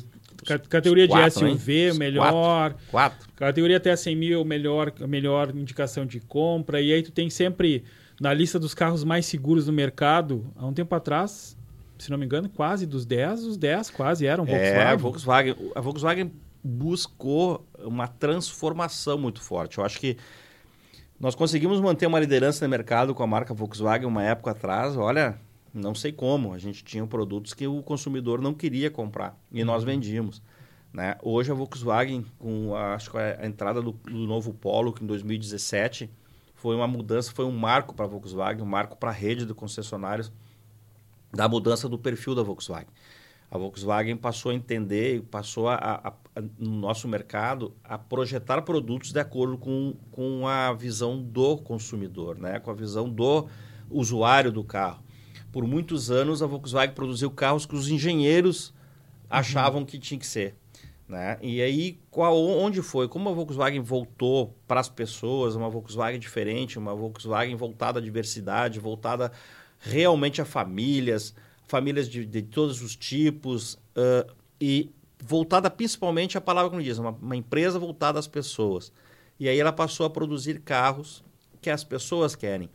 [0.69, 2.31] categoria quatro, de SUV, Os melhor.
[2.31, 2.77] Quatro.
[2.91, 3.29] quatro.
[3.35, 6.81] Categoria até 100 mil, melhor, melhor indicação de compra.
[6.81, 7.83] E aí tu tem sempre
[8.19, 11.57] na lista dos carros mais seguros do mercado, há um tempo atrás,
[11.97, 14.77] se não me engano, quase dos 10, os 10 quase eram Volkswagen.
[14.77, 16.31] É, a Volkswagen, a Volkswagen
[16.63, 19.77] buscou uma transformação muito forte.
[19.77, 20.17] Eu acho que
[21.19, 24.97] nós conseguimos manter uma liderança no mercado com a marca Volkswagen uma época atrás.
[24.97, 25.39] Olha,
[25.75, 26.53] não sei como.
[26.53, 29.89] A gente tinha produtos que o consumidor não queria comprar e nós uhum.
[29.89, 30.41] vendíamos.
[30.93, 31.17] Né?
[31.21, 35.07] Hoje a Volkswagen, com a, acho que a entrada do, do novo Polo, que em
[35.07, 36.09] 2017
[36.55, 39.53] foi uma mudança, foi um marco para a Volkswagen, um marco para a rede de
[39.53, 40.31] concessionários
[41.33, 42.87] da mudança do perfil da Volkswagen.
[43.51, 49.11] A Volkswagen passou a entender, passou a, a, a, no nosso mercado a projetar produtos
[49.11, 52.59] de acordo com, com a visão do consumidor, né?
[52.59, 53.47] com a visão do
[53.89, 55.04] usuário do carro.
[55.55, 58.73] Por muitos anos, a Volkswagen produziu carros que os engenheiros
[59.29, 59.85] achavam uhum.
[59.85, 60.53] que tinha que ser.
[61.07, 61.37] Né?
[61.41, 63.07] E aí, qual, onde foi?
[63.07, 68.81] Como a Volkswagen voltou para as pessoas, uma Volkswagen diferente, uma Volkswagen voltada à diversidade,
[68.81, 69.31] voltada
[69.79, 71.33] realmente a famílias,
[71.69, 74.29] famílias de, de todos os tipos, uh,
[74.59, 74.91] e
[75.23, 78.91] voltada principalmente à palavra como diz, uma, uma empresa voltada às pessoas.
[79.39, 81.23] E aí ela passou a produzir carros
[81.61, 82.69] que as pessoas querem.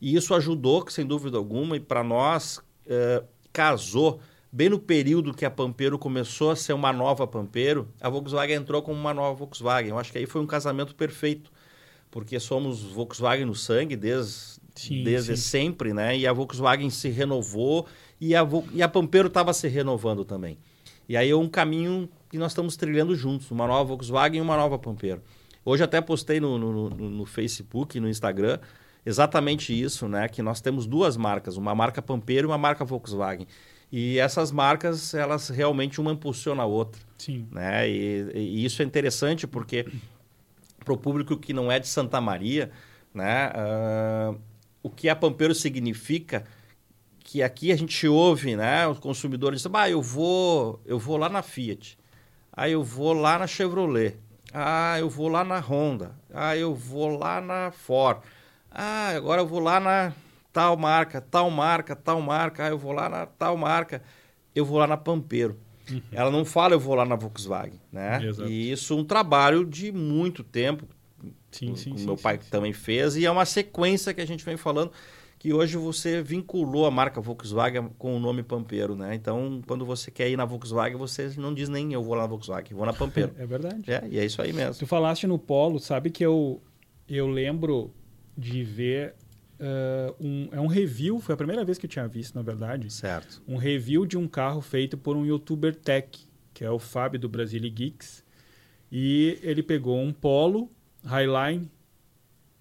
[0.00, 4.20] E isso ajudou, sem dúvida alguma, e para nós uh, casou
[4.50, 8.80] bem no período que a Pampero começou a ser uma nova Pampero, a Volkswagen entrou
[8.82, 9.90] como uma nova Volkswagen.
[9.90, 11.50] Eu acho que aí foi um casamento perfeito,
[12.10, 15.42] porque somos Volkswagen no sangue desde, sim, desde sim.
[15.42, 16.16] sempre, né?
[16.16, 17.86] E a Volkswagen se renovou
[18.20, 20.58] e a, e a Pampero estava se renovando também.
[21.08, 24.56] E aí é um caminho que nós estamos trilhando juntos, uma nova Volkswagen e uma
[24.56, 25.22] nova Pampero.
[25.64, 28.58] Hoje até postei no, no, no, no Facebook, no Instagram,
[29.08, 30.28] exatamente isso, né?
[30.28, 33.46] Que nós temos duas marcas, uma marca Pampero e uma marca Volkswagen.
[33.90, 37.00] E essas marcas, elas realmente uma impulsiona a outra.
[37.16, 37.48] Sim.
[37.50, 37.88] Né?
[37.88, 39.86] E, e isso é interessante porque
[40.84, 42.70] para o público que não é de Santa Maria,
[43.12, 44.38] né, uh,
[44.82, 46.44] o que a Pampeiro significa
[47.18, 51.28] que aqui a gente ouve, né, os consumidores dizem, ah, eu vou, eu vou lá
[51.28, 51.98] na Fiat,
[52.52, 54.16] ah, eu vou lá na Chevrolet,
[54.52, 58.22] ah, eu vou lá na Honda, ah, eu vou lá na Ford,
[58.80, 60.12] ah, agora eu vou lá na
[60.52, 64.00] tal marca, tal marca, tal marca, ah, eu vou lá na tal marca,
[64.54, 65.58] eu vou lá na Pampeiro.
[65.90, 66.00] Uhum.
[66.12, 68.24] Ela não fala eu vou lá na Volkswagen, né?
[68.24, 68.48] Exato.
[68.48, 70.86] E isso é um trabalho de muito tempo.
[71.50, 74.26] Sim, sim, o sim, meu pai sim, também fez e é uma sequência que a
[74.26, 74.92] gente vem falando
[75.38, 79.14] que hoje você vinculou a marca Volkswagen com o nome Pampeiro, né?
[79.14, 82.28] Então, quando você quer ir na Volkswagen, você não diz nem eu vou lá na
[82.28, 83.32] Volkswagen, vou na Pampeiro.
[83.36, 83.82] é verdade.
[83.88, 84.74] É, e é isso aí mesmo.
[84.74, 86.62] Tu falaste no Polo, sabe que eu
[87.08, 87.92] eu lembro
[88.38, 89.14] de ver
[89.58, 92.92] Uh, um, é um review, foi a primeira vez que eu tinha visto, na verdade.
[92.92, 93.42] Certo.
[93.46, 96.16] Um review de um carro feito por um youtuber tech,
[96.54, 98.24] que é o Fábio do Brasil Geeks.
[98.90, 100.70] E ele pegou um Polo
[101.04, 101.68] Highline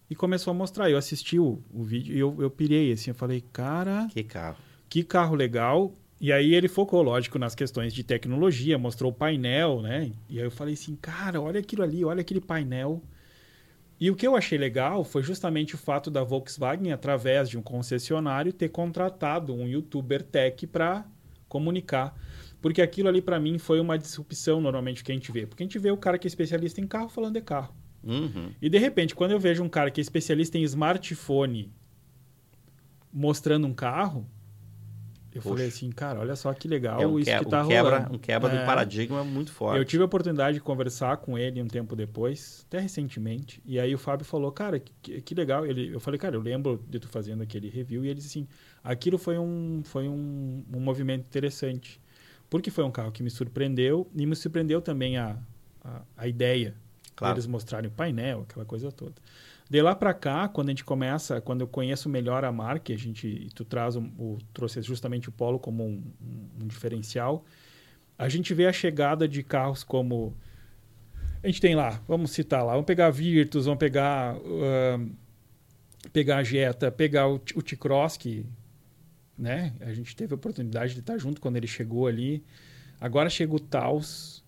[0.10, 0.90] e começou a mostrar.
[0.90, 3.12] Eu assisti o, o vídeo e eu, eu pirei assim.
[3.12, 4.08] Eu falei, cara.
[4.12, 4.58] Que carro.
[4.90, 5.94] Que carro legal.
[6.20, 10.12] E aí ele focou, lógico, nas questões de tecnologia, mostrou o painel, né?
[10.28, 13.04] E aí eu falei assim, cara, olha aquilo ali, olha aquele painel
[14.00, 17.62] e o que eu achei legal foi justamente o fato da Volkswagen, através de um
[17.62, 21.06] concessionário, ter contratado um youtuber tech para
[21.48, 22.16] comunicar.
[22.62, 25.48] Porque aquilo ali, para mim, foi uma disrupção normalmente que a gente vê.
[25.48, 27.76] Porque a gente vê o cara que é especialista em carro falando de carro.
[28.04, 28.52] Uhum.
[28.62, 31.74] E de repente, quando eu vejo um cara que é especialista em smartphone
[33.12, 34.28] mostrando um carro,
[35.38, 35.56] eu Poxa.
[35.56, 37.98] falei assim, cara, olha só que legal é um isso que, que tá um quebra,
[37.98, 38.16] rolando.
[38.16, 39.78] Um quebra é, do paradigma muito forte.
[39.78, 43.94] Eu tive a oportunidade de conversar com ele um tempo depois, até recentemente, e aí
[43.94, 45.66] o Fábio falou, cara, que, que legal.
[45.66, 48.48] Ele, eu falei, cara, eu lembro de tu fazendo aquele review, e ele disse assim,
[48.84, 52.02] aquilo foi um, foi um, um movimento interessante,
[52.50, 55.38] porque foi um carro que me surpreendeu, e me surpreendeu também a,
[55.84, 56.76] a, a ideia
[57.16, 57.36] claro.
[57.36, 59.16] deles mostrarem o painel, aquela coisa toda.
[59.70, 62.98] De lá para cá, quando a gente começa, quando eu conheço melhor a marca, a
[62.98, 67.44] gente, tu traz o, o trouxe justamente o Polo como um, um, um, diferencial,
[68.18, 70.34] a gente vê a chegada de carros como
[71.44, 75.12] a gente tem lá, vamos citar lá, vamos pegar a Virtus, vamos pegar uh,
[76.14, 78.46] pegar a Jetta, pegar o, o T-Cross que,
[79.38, 79.74] né?
[79.82, 82.44] A gente teve a oportunidade de estar junto quando ele chegou ali.
[83.00, 84.44] Agora chega o Taos,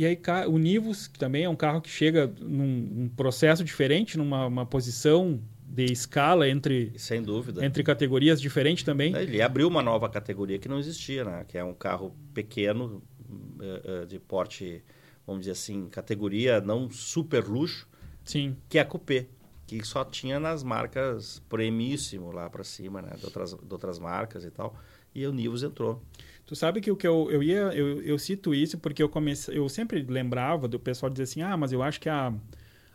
[0.00, 4.16] e aí o Nivus, que também é um carro que chega num, num processo diferente,
[4.16, 9.14] numa posição de escala entre sem dúvida entre categorias diferentes também.
[9.14, 11.44] Ele abriu uma nova categoria que não existia, né?
[11.46, 14.82] Que é um carro pequeno uh, uh, de porte,
[15.26, 17.86] vamos dizer assim, categoria não super luxo.
[18.24, 18.56] Sim.
[18.70, 19.26] Que é a coupé,
[19.66, 23.10] que só tinha nas marcas premiíssimo lá para cima, né?
[23.18, 24.74] De outras, de outras marcas e tal.
[25.14, 26.02] e o Nivus entrou.
[26.50, 29.56] Tu sabe que o que eu, eu ia, eu, eu cito isso porque eu comecei,
[29.56, 32.34] eu sempre lembrava do pessoal dizer assim, ah, mas eu acho que a,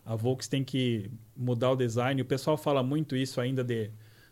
[0.06, 2.22] a Volks tem que mudar o design.
[2.22, 3.92] O pessoal fala muito isso ainda de,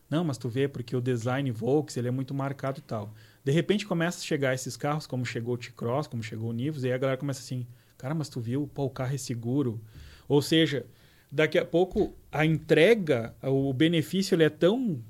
[0.10, 3.14] não, mas tu vê porque o design Volks ele é muito marcado e tal.
[3.46, 6.84] De repente começa a chegar esses carros, como chegou o T-Cross, como chegou o Nivus,
[6.84, 7.66] e aí a galera começa assim,
[7.98, 9.80] cara, mas tu viu, pô, o carro é seguro.
[10.28, 10.86] Ou seja,
[11.32, 15.02] daqui a pouco a entrega, o benefício ele é tão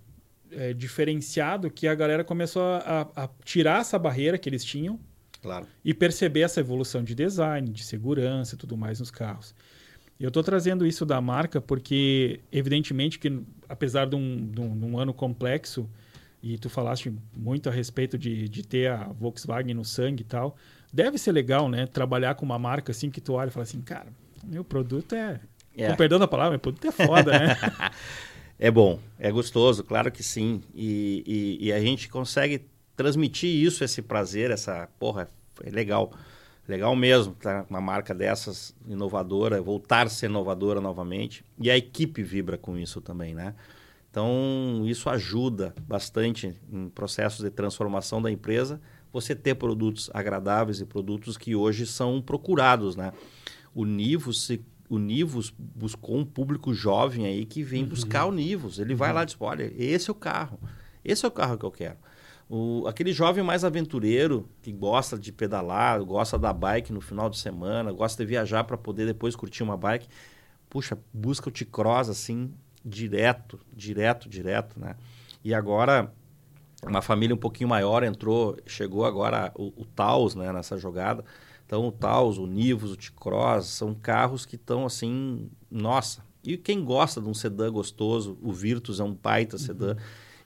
[0.58, 5.00] é, diferenciado que a galera começou a, a, tirar essa barreira que eles tinham
[5.42, 5.68] claro.
[5.84, 9.54] e perceber essa evolução de design, de segurança e tudo mais nos carros.
[10.20, 14.86] Eu estou trazendo isso da marca porque, evidentemente, que apesar de um, de um, de
[14.86, 15.90] um ano complexo,
[16.42, 20.56] e tu falaste muito a respeito de, de ter a Volkswagen no sangue e tal,
[20.92, 21.88] deve ser legal, né?
[21.88, 24.08] Trabalhar com uma marca assim que tu olha e fala assim, cara,
[24.44, 25.40] meu produto é...
[25.76, 25.90] É.
[25.90, 27.58] Com perdão da palavra, meu produto é foda, né?
[28.64, 30.64] É bom, é gostoso, claro que sim.
[30.74, 35.30] E, e, e, a gente consegue transmitir isso, esse prazer, essa porra,
[35.62, 36.14] é legal.
[36.66, 37.66] Legal mesmo, tá?
[37.70, 41.44] Uma marca dessas inovadora, voltar a ser inovadora novamente.
[41.60, 43.54] E a equipe vibra com isso também, né?
[44.10, 48.80] Então, isso ajuda bastante em processos de transformação da empresa,
[49.12, 53.12] você ter produtos agradáveis e produtos que hoje são procurados, né?
[53.76, 54.64] O Nivo se
[54.94, 57.90] o Nivus buscou um público jovem aí que vem uhum.
[57.90, 58.78] buscar o Nivus.
[58.78, 59.16] Ele vai uhum.
[59.16, 60.60] lá e diz: olha, esse é o carro.
[61.04, 61.98] Esse é o carro que eu quero.
[62.48, 67.40] O, aquele jovem mais aventureiro que gosta de pedalar, gosta da bike no final de
[67.40, 70.08] semana, gosta de viajar para poder depois curtir uma bike,
[70.70, 72.54] puxa, busca o T-Cross assim,
[72.86, 74.96] direto, direto, direto, né?
[75.44, 76.14] E agora
[76.86, 81.26] uma família um pouquinho maior entrou, chegou agora o, o Taos, né, nessa jogada.
[81.66, 86.24] Então o Taos, o Nivus, o T-Cross são carros que estão assim, nossa.
[86.44, 89.92] E quem gosta de um sedã gostoso, o Virtus é um baita sedã.
[89.92, 89.98] Uhum.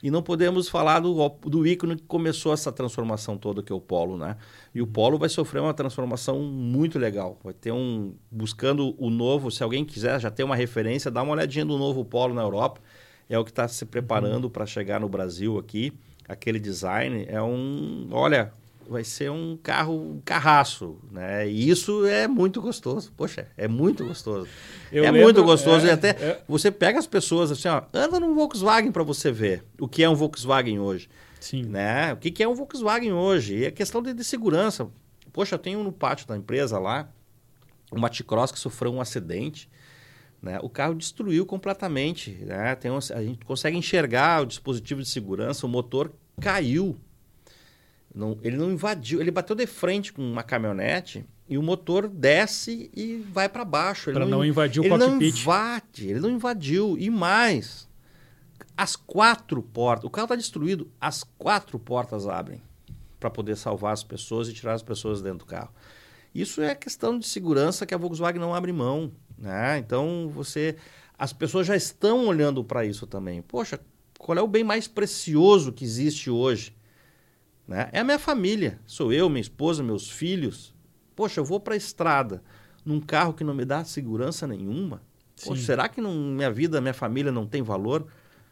[0.04, 3.82] E não podemos falar do, do ícone que começou essa transformação toda, que é o
[3.82, 4.38] Polo, né?
[4.76, 4.92] E o uhum.
[4.92, 7.40] Polo vai sofrer uma transformação muito legal.
[7.44, 8.14] Vai ter um...
[8.30, 12.06] Buscando o novo, se alguém quiser já ter uma referência, dá uma olhadinha do novo
[12.06, 12.80] Polo na Europa.
[13.28, 14.50] É o que está se preparando uhum.
[14.52, 15.92] para chegar no Brasil aqui.
[16.30, 18.08] Aquele design é um...
[18.12, 18.54] Olha,
[18.90, 21.48] vai ser um carro, um carraço, né?
[21.48, 23.12] E isso é muito gostoso.
[23.16, 24.48] Poxa, é muito gostoso.
[24.92, 26.44] Eu é lembro, muito gostoso é, e até é...
[26.48, 30.10] você pega as pessoas assim, ó, anda num Volkswagen para você ver o que é
[30.10, 31.10] um Volkswagen hoje.
[31.40, 31.64] Sim.
[31.64, 32.14] Né?
[32.14, 33.58] O que, que é um Volkswagen hoje?
[33.58, 34.88] E a questão de, de segurança.
[35.32, 37.10] Poxa, eu tenho no pátio da empresa lá
[37.92, 39.70] uma T-Cross que sofreu um acidente.
[40.42, 40.60] Né?
[40.62, 42.32] O carro destruiu completamente.
[42.42, 42.76] Né?
[42.76, 46.96] Tem um, a gente consegue enxergar o dispositivo de segurança, o motor caiu
[48.18, 52.90] não, ele não invadiu, ele bateu de frente com uma caminhonete e o motor desce
[52.96, 54.12] e vai para baixo.
[54.12, 55.04] Para não, não invadir o cockpit.
[55.04, 56.98] Ele não invade, ele não invadiu.
[56.98, 57.88] E mais,
[58.76, 62.62] as quatro portas, o carro está destruído, as quatro portas abrem
[63.20, 65.72] para poder salvar as pessoas e tirar as pessoas dentro do carro.
[66.34, 69.12] Isso é questão de segurança que a Volkswagen não abre mão.
[69.38, 69.78] Né?
[69.78, 70.76] Então, você.
[71.18, 73.42] As pessoas já estão olhando para isso também.
[73.42, 73.80] Poxa,
[74.20, 76.77] qual é o bem mais precioso que existe hoje?
[77.68, 77.90] Né?
[77.92, 78.80] É a minha família.
[78.86, 80.74] Sou eu, minha esposa, meus filhos.
[81.16, 82.42] Poxa, eu vou para a estrada
[82.86, 85.02] num carro que não me dá segurança nenhuma.
[85.44, 88.08] Poxa, será que não, minha vida, minha família não tem valor?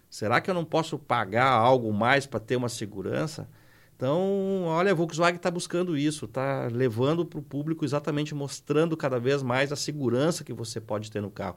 [0.10, 3.48] Será que eu não posso pagar algo mais para ter uma segurança?
[3.96, 9.20] Então, olha, a Volkswagen está buscando isso, está levando para o público exatamente mostrando cada
[9.20, 11.56] vez mais a segurança que você pode ter no carro.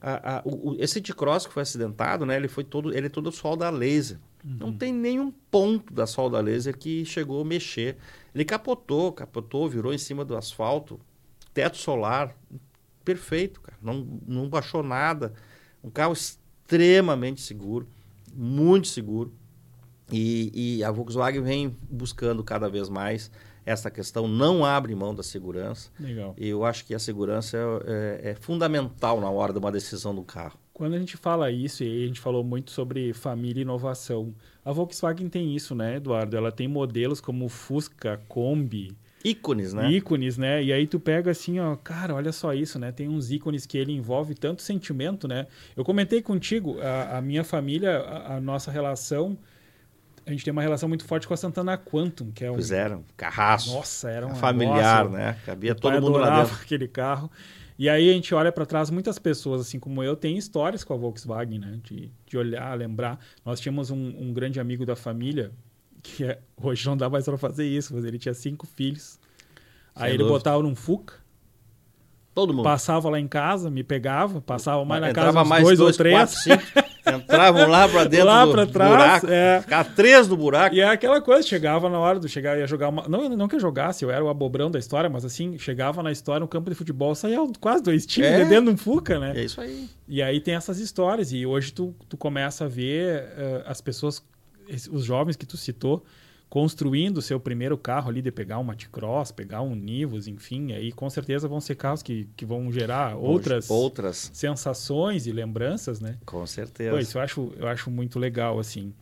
[0.00, 3.30] A, a, o, esse T-Cross que foi acidentado, né, ele foi todo, ele é todo
[3.30, 4.18] solda laser.
[4.46, 4.56] Uhum.
[4.60, 7.96] Não tem nenhum ponto da solda laser que chegou a mexer.
[8.32, 11.00] Ele capotou, capotou, virou em cima do asfalto,
[11.52, 12.36] teto solar,
[13.04, 13.76] perfeito, cara.
[13.82, 15.32] Não, não baixou nada.
[15.82, 17.88] Um carro extremamente seguro,
[18.32, 19.32] muito seguro.
[20.12, 23.30] E, e a Volkswagen vem buscando cada vez mais
[23.64, 25.90] essa questão, não abre mão da segurança.
[25.98, 26.36] Legal.
[26.38, 30.14] E eu acho que a segurança é, é, é fundamental na hora de uma decisão
[30.14, 30.56] do carro.
[30.76, 34.70] Quando a gente fala isso, e a gente falou muito sobre família e inovação, a
[34.70, 36.36] Volkswagen tem isso, né, Eduardo?
[36.36, 38.94] Ela tem modelos como Fusca, Kombi.
[39.24, 39.90] Ícones, né?
[39.90, 40.62] Ícones, né?
[40.62, 42.92] E aí tu pega assim, ó, cara, olha só isso, né?
[42.92, 45.46] Tem uns ícones que ele envolve tanto sentimento, né?
[45.74, 49.38] Eu comentei contigo, a, a minha família, a, a, nossa relação,
[50.26, 52.56] a gente tem uma relação muito forte com a Santana Quantum, que é um...
[52.56, 53.72] Fizeram, carraço.
[53.72, 55.38] Nossa, era um familiar, nossa, né?
[55.46, 56.54] Cabia todo mundo lá dentro.
[56.60, 57.30] aquele carro.
[57.78, 60.94] E aí a gente olha para trás, muitas pessoas, assim como eu, têm histórias com
[60.94, 61.78] a Volkswagen, né?
[61.82, 63.18] De, de olhar, lembrar.
[63.44, 65.52] Nós tínhamos um, um grande amigo da família,
[66.02, 69.18] que é, hoje não dá mais para fazer isso, mas ele tinha cinco filhos.
[69.94, 70.24] Sem aí dúvida.
[70.24, 71.14] ele botava num Fuca.
[72.34, 72.64] Todo mundo.
[72.64, 75.98] Passava lá em casa, me pegava, passava mais na casa uns mais dois, dois ou
[75.98, 76.44] três.
[76.44, 79.26] Quatro, Entravam lá pra dentro Lá do pra trás, buraco.
[79.30, 79.60] é.
[79.60, 80.74] Ficava três no buraco.
[80.74, 83.08] E é aquela coisa, chegava na hora do chegar, ia jogar uma.
[83.08, 86.10] Não, não que eu jogasse, eu era o abobrão da história, mas assim, chegava na
[86.10, 88.44] história, no campo de futebol, saía quase dois times É.
[88.44, 89.32] dentro de um Fuca, né?
[89.36, 89.88] É isso aí.
[90.08, 94.22] E aí tem essas histórias, e hoje tu, tu começa a ver eh, as pessoas,
[94.68, 96.04] es- os jovens que tu citou,
[96.48, 100.92] construindo o seu primeiro carro ali, de pegar um Maticross, pegar um Nivus, enfim, aí
[100.92, 106.16] com certeza vão ser carros que, que vão gerar outras Outras, sensações e lembranças, né?
[106.24, 106.92] com certeza.
[106.92, 108.94] Pô, isso eu acho, eu acho muito legal, assim.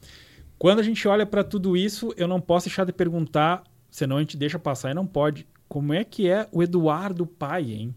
[0.59, 4.21] Quando a gente olha para tudo isso, eu não posso deixar de perguntar, senão a
[4.21, 5.47] gente deixa passar e não pode.
[5.69, 7.95] Como é que é o Eduardo pai, hein?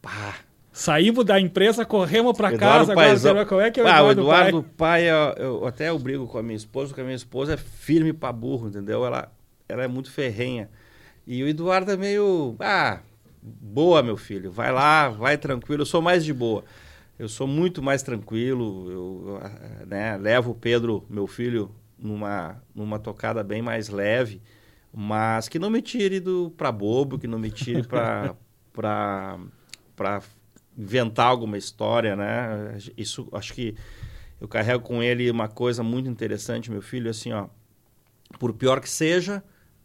[0.00, 0.36] Pá.
[0.80, 3.32] Saímos da empresa, corremos para casa, agora Paizão.
[3.34, 5.02] será- como é que é o Ah, Eduardo, o Eduardo pai?
[5.02, 7.56] pai, eu, eu- até eu brigo com a minha esposa, porque a minha esposa é
[7.58, 9.04] firme pra burro, entendeu?
[9.04, 9.30] Ela,
[9.68, 10.70] ela é muito ferrenha.
[11.26, 12.56] E o Eduardo é meio.
[12.58, 13.00] Ah,
[13.42, 14.50] boa, meu filho.
[14.50, 15.82] Vai lá, vai tranquilo.
[15.82, 16.64] Eu sou mais de boa.
[17.18, 18.90] Eu sou muito mais tranquilo.
[18.90, 24.40] Eu, ah, né, levo o Pedro, meu filho, numa, numa tocada bem mais leve,
[24.90, 28.34] mas que não me tire do pra bobo, que não me tire pra,
[29.94, 30.22] pra
[30.76, 32.78] inventar alguma história, né?
[32.96, 33.74] Isso, acho que
[34.40, 37.48] eu carrego com ele uma coisa muito interessante, meu filho, assim, ó,
[38.38, 39.42] por pior que seja,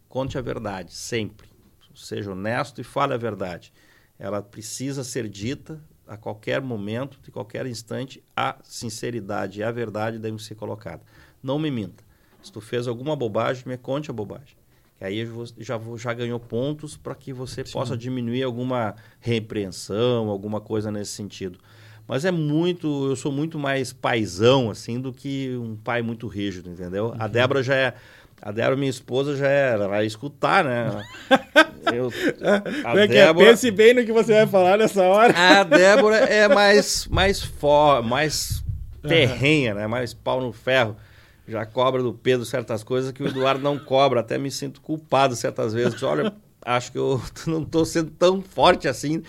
[0.08, 1.48] conte a verdade, sempre.
[1.94, 3.72] Seja honesto e fale a verdade.
[4.18, 10.18] Ela precisa ser dita a qualquer momento, de qualquer instante, a sinceridade e a verdade
[10.18, 11.04] devem ser colocadas.
[11.42, 12.04] Não me minta.
[12.42, 14.56] Se tu fez alguma bobagem, me conte a bobagem.
[14.98, 15.28] Que aí
[15.58, 21.58] já, já ganhou pontos para que você possa diminuir alguma repreensão, alguma coisa nesse sentido.
[22.08, 26.70] Mas é muito, eu sou muito mais paizão assim do que um pai muito rígido,
[26.70, 27.14] entendeu?
[27.18, 27.94] A Débora já é,
[28.40, 31.04] a Débora minha esposa já é, ela vai escutar, né?
[31.92, 32.10] Eu,
[32.84, 33.34] a é é?
[33.34, 35.32] Pense bem no que você vai falar nessa hora.
[35.36, 38.64] a Débora é mais mais for, mais
[39.06, 39.86] terrenha, né?
[39.86, 40.96] Mais pau no ferro.
[41.48, 44.20] Já cobra do Pedro certas coisas que o Eduardo não cobra.
[44.20, 46.02] Até me sinto culpado certas vezes.
[46.02, 46.32] Olha,
[46.64, 49.22] acho que eu não estou sendo tão forte assim.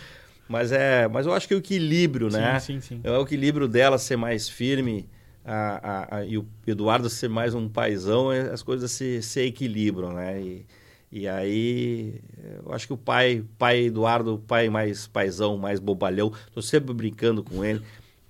[0.48, 2.60] Mas é, mas eu acho que o equilíbrio, né?
[2.60, 3.02] Sim, sim, sim.
[3.04, 5.08] É o equilíbrio dela ser mais firme
[5.46, 5.80] a,
[6.14, 10.14] a- a- e o Eduardo ser mais um paizão, é- as coisas se, se equilibram,
[10.14, 10.42] né?
[10.42, 10.66] E,
[11.12, 12.20] e aí,
[12.66, 16.94] eu acho que o pai, pai Eduardo, o pai mais paizão, mais bobalhão, tô sempre
[16.94, 17.82] brincando com ele.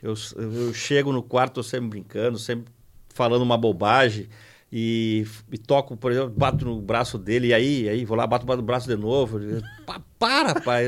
[0.01, 2.71] Eu, eu chego no quarto, tô sempre brincando, sempre
[3.17, 4.27] falando uma bobagem
[4.71, 8.45] e, e toco, por exemplo, bato no braço dele e aí, aí vou lá, bato,
[8.45, 9.39] bato no braço de novo.
[9.39, 10.87] Ele, "Pa- Para, pai.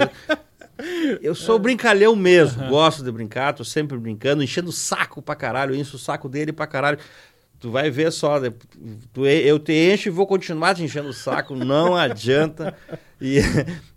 [1.22, 5.76] Eu sou brincalhão mesmo, gosto de brincar, tô sempre brincando, enchendo o saco pra caralho,
[5.76, 6.98] encho o saco dele pra caralho.
[7.60, 8.54] Tu vai ver só, né?
[9.12, 12.74] tu, eu te encho e vou continuar te enchendo o saco, não adianta.
[13.20, 13.40] E,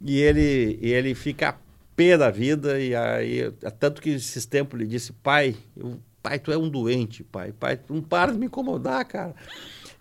[0.04, 1.56] e, ele, e ele fica
[1.94, 6.52] pé da vida, e aí, tanto que esses tempos ele disse, pai, eu, pai, tu
[6.52, 9.34] é um doente, pai, pai, tu não para de me incomodar, cara.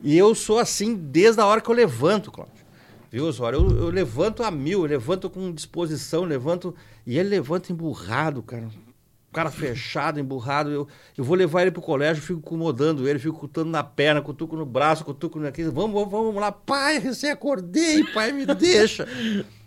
[0.04, 2.62] E eu sou assim desde a hora que eu levanto, Cláudio.
[3.12, 3.60] Viu, Osório?
[3.60, 6.74] Eu, eu levanto a mil, eu levanto com disposição, levanto.
[7.06, 8.68] E ele levanta emburrado, cara.
[9.30, 10.70] O cara fechado, emburrado.
[10.72, 14.56] Eu, eu vou levar ele pro colégio, fico incomodando ele, fico cutando na perna, cutuco
[14.56, 15.64] no braço, cutuco aqui.
[15.64, 16.52] Vamos, vamos, vamos lá.
[16.54, 19.08] Pai, recém acordei, pai, me deixa.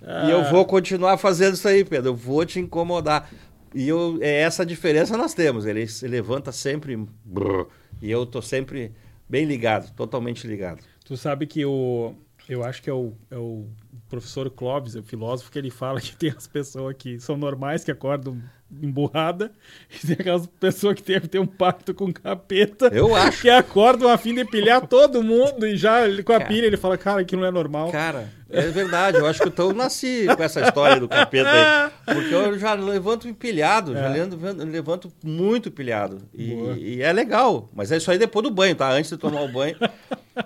[0.05, 2.11] E eu vou continuar fazendo isso aí, Pedro.
[2.11, 3.27] Eu vou te incomodar.
[3.75, 5.67] E eu, é essa diferença nós temos.
[5.67, 6.97] Ele se levanta sempre.
[7.25, 7.67] brrr,
[8.01, 8.93] e eu tô sempre
[9.29, 10.83] bem ligado, totalmente ligado.
[11.05, 12.15] Tu sabe que o.
[12.49, 13.67] Eu acho que é o, é o
[14.09, 17.91] professor Clóvis, o filósofo, que ele fala que tem as pessoas que são normais, que
[17.91, 18.41] acordam
[18.83, 19.51] emburrada,
[20.03, 23.43] e tem aquelas pessoas que têm que ter um pacto com o capeta, Eu acho.
[23.43, 26.45] que acordam a fim de pilhar todo mundo, e já com a Cara.
[26.49, 27.91] pilha ele fala, cara, aquilo não é normal.
[27.91, 29.19] Cara, é verdade.
[29.19, 31.91] Eu acho que eu nasci com essa história do capeta aí.
[32.15, 34.09] Porque eu já levanto empilhado, já É.
[34.09, 36.19] levanto, levanto muito pilhado.
[36.33, 36.53] E,
[36.97, 37.69] e é legal.
[37.75, 38.91] Mas é isso aí depois do banho, tá?
[38.93, 39.77] Antes de tomar o banho.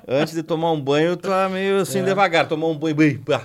[0.06, 2.02] antes de tomar um banho, tá meio assim É.
[2.02, 2.48] devagar.
[2.48, 2.96] Tomar um banho,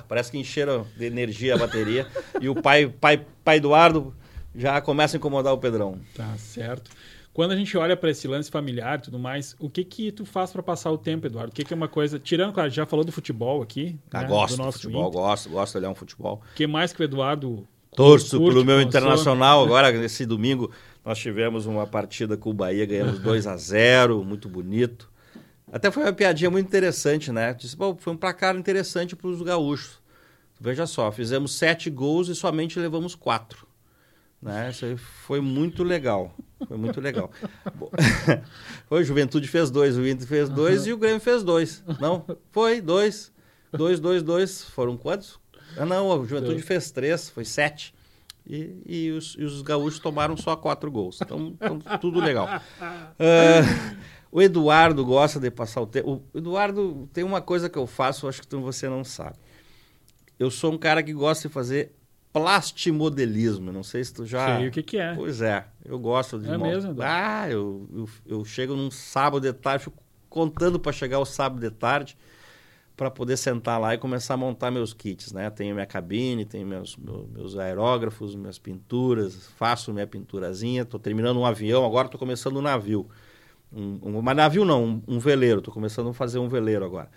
[0.07, 2.07] parece que encheram de energia a bateria.
[2.39, 4.13] e o pai, pai, pai Eduardo
[4.55, 5.99] já começa a incomodar o Pedrão.
[6.15, 6.91] Tá certo.
[7.33, 10.23] Quando a gente olha para esse lance familiar e tudo mais, o que que tu
[10.23, 11.51] faz para passar o tempo, Eduardo?
[11.51, 14.27] O que que é uma coisa, tirando, claro, já falou do futebol aqui, Ah, né,
[14.27, 15.19] gosto do nosso futebol, Inter.
[15.19, 16.43] gosto, gosto de olhar um futebol.
[16.51, 19.63] O que mais que o Eduardo Torço curte, pelo meu internacional.
[19.63, 20.71] Agora, nesse domingo,
[21.03, 25.11] nós tivemos uma partida com o Bahia, ganhamos 2 a 0 muito bonito.
[25.71, 27.51] Até foi uma piadinha muito interessante, né?
[27.55, 29.99] Disse, Pô, foi um placar interessante para os gaúchos.
[30.61, 33.67] Veja só, fizemos sete gols e somente levamos quatro.
[34.43, 34.69] Né?
[34.69, 36.35] Isso aí foi muito legal.
[36.67, 37.31] Foi muito legal.
[38.87, 41.83] Foi, o Juventude fez dois, o Inter fez dois e o Grêmio fez dois.
[41.99, 43.31] Não, foi dois.
[43.71, 44.63] Dois, dois, dois.
[44.63, 45.39] Foram quantos?
[45.77, 47.93] Ah, não, a Juventude fez três, foi sete.
[48.45, 51.19] E, e, os, e os gaúchos tomaram só quatro gols.
[51.21, 52.47] Então, então tudo legal.
[52.47, 53.97] Uh,
[54.31, 56.21] o Eduardo gosta de passar o tempo.
[56.33, 59.37] O Eduardo tem uma coisa que eu faço, acho que você não sabe.
[60.37, 61.93] Eu sou um cara que gosta de fazer
[62.33, 63.71] plastimodelismo.
[63.71, 64.57] Não sei se tu já.
[64.57, 65.13] Sei o que, que é.
[65.13, 66.49] Pois é, eu gosto de.
[66.49, 66.95] É mesmo?
[66.99, 71.61] Ah, eu, eu, eu, chego num sábado de tarde, fico contando para chegar o sábado
[71.61, 72.17] de tarde
[72.97, 75.49] para poder sentar lá e começar a montar meus kits, né?
[75.49, 80.81] Tenho minha cabine, tenho meus, meus, meus aerógrafos, minhas pinturas, faço minha pinturazinha.
[80.81, 83.07] Estou terminando um avião, agora estou começando um navio.
[83.71, 85.59] Um, um, mas navio não, um, um veleiro.
[85.59, 87.09] Estou começando a fazer um veleiro agora.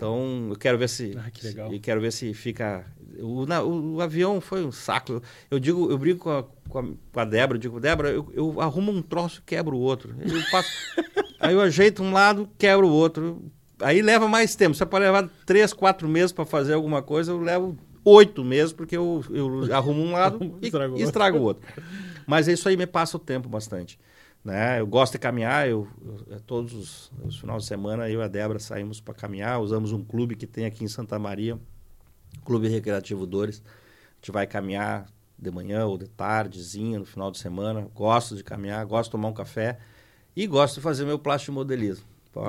[0.00, 1.14] Então, eu quero ver se.
[1.18, 1.74] Ah, que legal.
[1.74, 2.86] E quero ver se fica.
[3.18, 5.22] O, na, o, o, avião foi um saco.
[5.50, 8.32] Eu, digo, eu brigo com a, com a, com a Débora, eu digo, Débora, eu,
[8.32, 10.14] eu arrumo um troço e quebro o outro.
[10.18, 10.70] Eu passo,
[11.38, 13.44] aí eu ajeito um lado, quebro o outro.
[13.78, 14.74] Aí leva mais tempo.
[14.74, 18.96] Você pode levar três, quatro meses para fazer alguma coisa, eu levo oito meses, porque
[18.96, 21.68] eu, eu arrumo um lado e, e estrago o outro.
[22.26, 23.98] Mas isso aí me passa o tempo bastante.
[24.44, 24.80] Né?
[24.80, 25.86] Eu gosto de caminhar, eu,
[26.28, 29.92] eu todos os, os finais de semana eu e a Débora saímos para caminhar, usamos
[29.92, 31.58] um clube que tem aqui em Santa Maria,
[32.44, 33.62] Clube Recreativo Dores.
[33.66, 35.06] A gente vai caminhar
[35.38, 37.88] de manhã ou de tardezinha, no final de semana.
[37.94, 39.78] Gosto de caminhar, gosto de tomar um café
[40.36, 42.04] e gosto de fazer meu plástico modelismo.
[42.32, 42.42] Pô,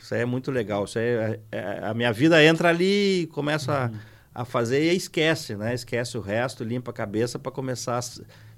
[0.00, 0.84] isso aí é muito legal.
[0.84, 3.98] Isso aí é, é, a minha vida entra ali e começa uhum.
[4.34, 5.74] a, a, fazer e esquece, né?
[5.74, 8.02] Esquece o resto, limpa a cabeça para começar a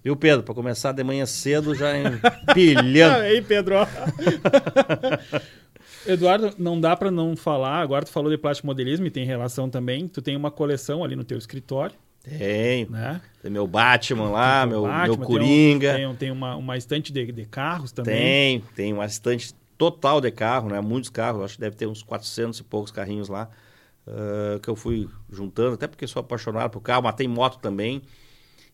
[0.02, 0.42] Viu, Pedro?
[0.42, 3.24] Para começar de manhã cedo, já empilhando.
[3.24, 3.76] Ei, Pedro.
[6.06, 7.80] Eduardo, não dá para não falar.
[7.80, 10.08] Agora tu falou de plástico modelismo e tem relação também.
[10.08, 11.94] Tu tem uma coleção ali no teu escritório.
[12.22, 12.86] Tem.
[12.86, 13.20] Né?
[13.42, 15.94] Tem meu Batman lá, meu, Batman, meu Coringa.
[15.94, 18.60] Tem, um, tem, uma, uma estante de, de carros também.
[18.60, 20.80] Tem, tem uma estante total de carro, né?
[20.80, 23.48] Muitos carros, acho que deve ter uns 400 e poucos carrinhos lá.
[24.06, 28.02] Uh, que eu fui juntando, até porque sou apaixonado por carro, mas tem moto também.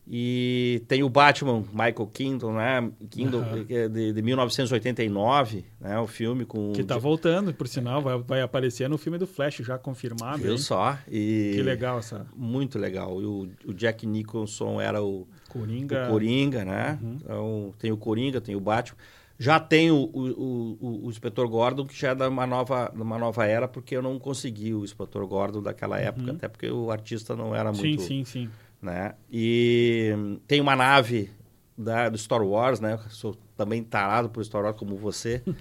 [0.07, 2.91] E tem o Batman, Michael Keaton, né?
[3.09, 3.63] Keaton, uhum.
[3.63, 5.99] de, de 1989, né?
[5.99, 6.73] O filme com...
[6.73, 10.43] Que tá voltando, por sinal, vai, vai aparecer no filme do Flash, já confirmado.
[10.43, 10.97] Viu só?
[11.09, 11.53] E...
[11.55, 12.27] Que legal essa...
[12.35, 13.19] Muito legal.
[13.19, 15.27] E o, o Jack Nicholson era o...
[15.49, 16.05] Coringa.
[16.05, 16.99] O Coringa, né?
[17.01, 17.17] Uhum.
[17.21, 18.97] Então, tem o Coringa, tem o Batman.
[19.39, 23.17] Já tem o, o, o, o Inspetor Gordon, que já é de uma nova, uma
[23.17, 26.37] nova era, porque eu não consegui o Inspetor Gordon daquela época, uhum.
[26.37, 28.03] até porque o artista não era muito...
[28.03, 28.49] Sim, sim, sim
[28.85, 29.15] né?
[29.29, 30.13] E
[30.47, 31.29] tem uma nave
[31.77, 32.97] da, do Star Wars, né?
[33.09, 35.41] Sou também tarado por Star Wars como você.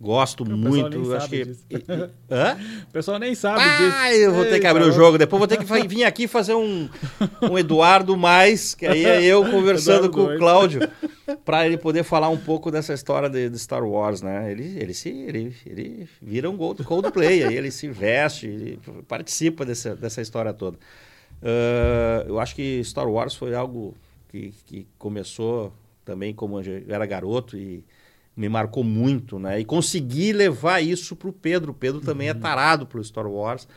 [0.00, 1.14] Gosto muito.
[1.14, 1.42] Acho que.
[1.70, 1.76] E...
[2.30, 2.58] Hã?
[2.88, 4.20] O pessoal nem sabe ah, disso.
[4.20, 5.16] eu vou ter que abrir o jogo.
[5.16, 6.90] Depois vou ter que vir aqui fazer um,
[7.40, 10.80] um Eduardo mais, que aí é eu conversando com o Cláudio,
[11.42, 14.50] para ele poder falar um pouco dessa história de, de, Star Wars, né?
[14.50, 19.94] Ele, ele, se, ele, ele vira um Coldplay, aí ele se veste, ele participa dessa,
[19.94, 20.76] dessa história toda.
[21.44, 23.94] Uh, eu acho que Star Wars foi algo
[24.28, 27.84] que, que começou também como eu era garoto e
[28.34, 29.60] me marcou muito, né?
[29.60, 31.72] E consegui levar isso para o Pedro.
[31.72, 32.38] O Pedro também é uhum.
[32.38, 33.68] é tarado pelo Star Wars.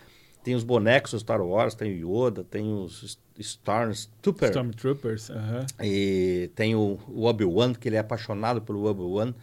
[0.44, 4.50] Tem os bonecos do Star Wars, tem o Yoda, tem os Stormtroopers.
[4.50, 5.66] Stormtroopers, uhum.
[5.84, 9.34] E tem o, o Obi-Wan, que ele é apaixonado pelo Obi-Wan.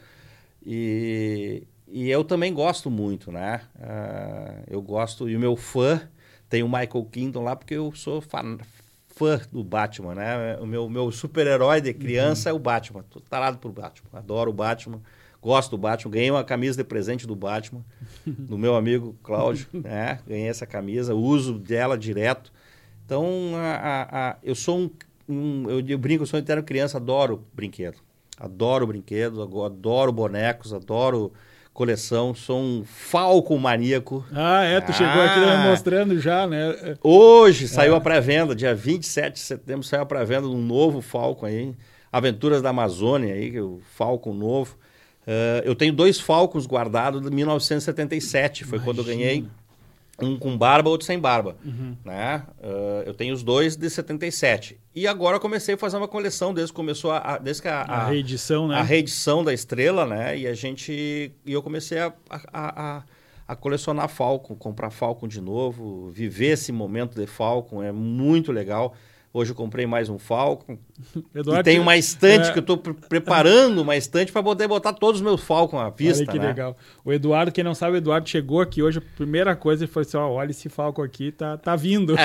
[0.65, 3.61] E, e eu também gosto muito, né?
[3.77, 6.01] Uh, eu gosto, e o meu fã
[6.49, 8.59] tem o Michael Keaton lá, porque eu sou fã,
[9.09, 10.59] fã do Batman, né?
[10.61, 12.57] O meu, meu super-herói de criança uhum.
[12.57, 13.05] é o Batman.
[13.11, 14.11] Tô tarado por Batman.
[14.13, 15.01] Adoro o Batman.
[15.41, 16.11] Gosto do Batman.
[16.11, 17.85] Ganhei uma camisa de presente do Batman,
[18.27, 19.67] do meu amigo Cláudio.
[19.73, 20.21] né?
[20.27, 22.53] Ganhei essa camisa, uso dela direto.
[23.05, 24.91] Então, a, a, a, eu sou um,
[25.29, 27.99] um eu, eu, brinco, eu sou um eterno criança, adoro brinquedo.
[28.39, 31.33] Adoro brinquedos, adoro bonecos, adoro
[31.75, 34.25] coleção, sou um falco maníaco.
[34.33, 35.67] Ah, é, tu ah, chegou aqui ah.
[35.69, 36.97] mostrando já, né?
[37.03, 37.97] Hoje saiu é.
[37.97, 41.75] a pré-venda, dia 27 de setembro saiu a pré-venda de um novo falco aí,
[42.13, 44.79] Aventuras da Amazônia aí, é o falco novo.
[45.27, 48.85] Uh, eu tenho dois falcos guardados de 1977, foi Imagina.
[48.85, 49.45] quando eu ganhei
[50.21, 51.57] um com barba, outro sem barba.
[51.65, 51.97] Uhum.
[52.05, 52.45] Né?
[52.59, 54.79] Uh, eu tenho os dois de 77.
[54.95, 57.83] E agora eu comecei a fazer uma coleção desde que começou a, desde que a,
[57.83, 58.77] a, a reedição, né?
[58.77, 60.39] A reedição da estrela, né?
[60.39, 63.03] E a gente e eu comecei a, a,
[63.49, 68.95] a, colecionar Falcon, comprar Falcon de novo, viver esse momento de Falcon é muito legal.
[69.37, 70.79] Hoje eu comprei mais um Falcon.
[71.35, 72.53] Eduardo, e tem uma estante é...
[72.53, 76.23] que eu estou preparando uma estante para poder botar todos os meus Falcon à vista.
[76.23, 76.47] Olha que né?
[76.47, 76.77] legal.
[77.05, 80.07] O Eduardo, quem não sabe, o Eduardo chegou aqui hoje, a primeira coisa ele falou
[80.07, 82.15] assim: ó, olha esse Falcon aqui, tá, tá vindo.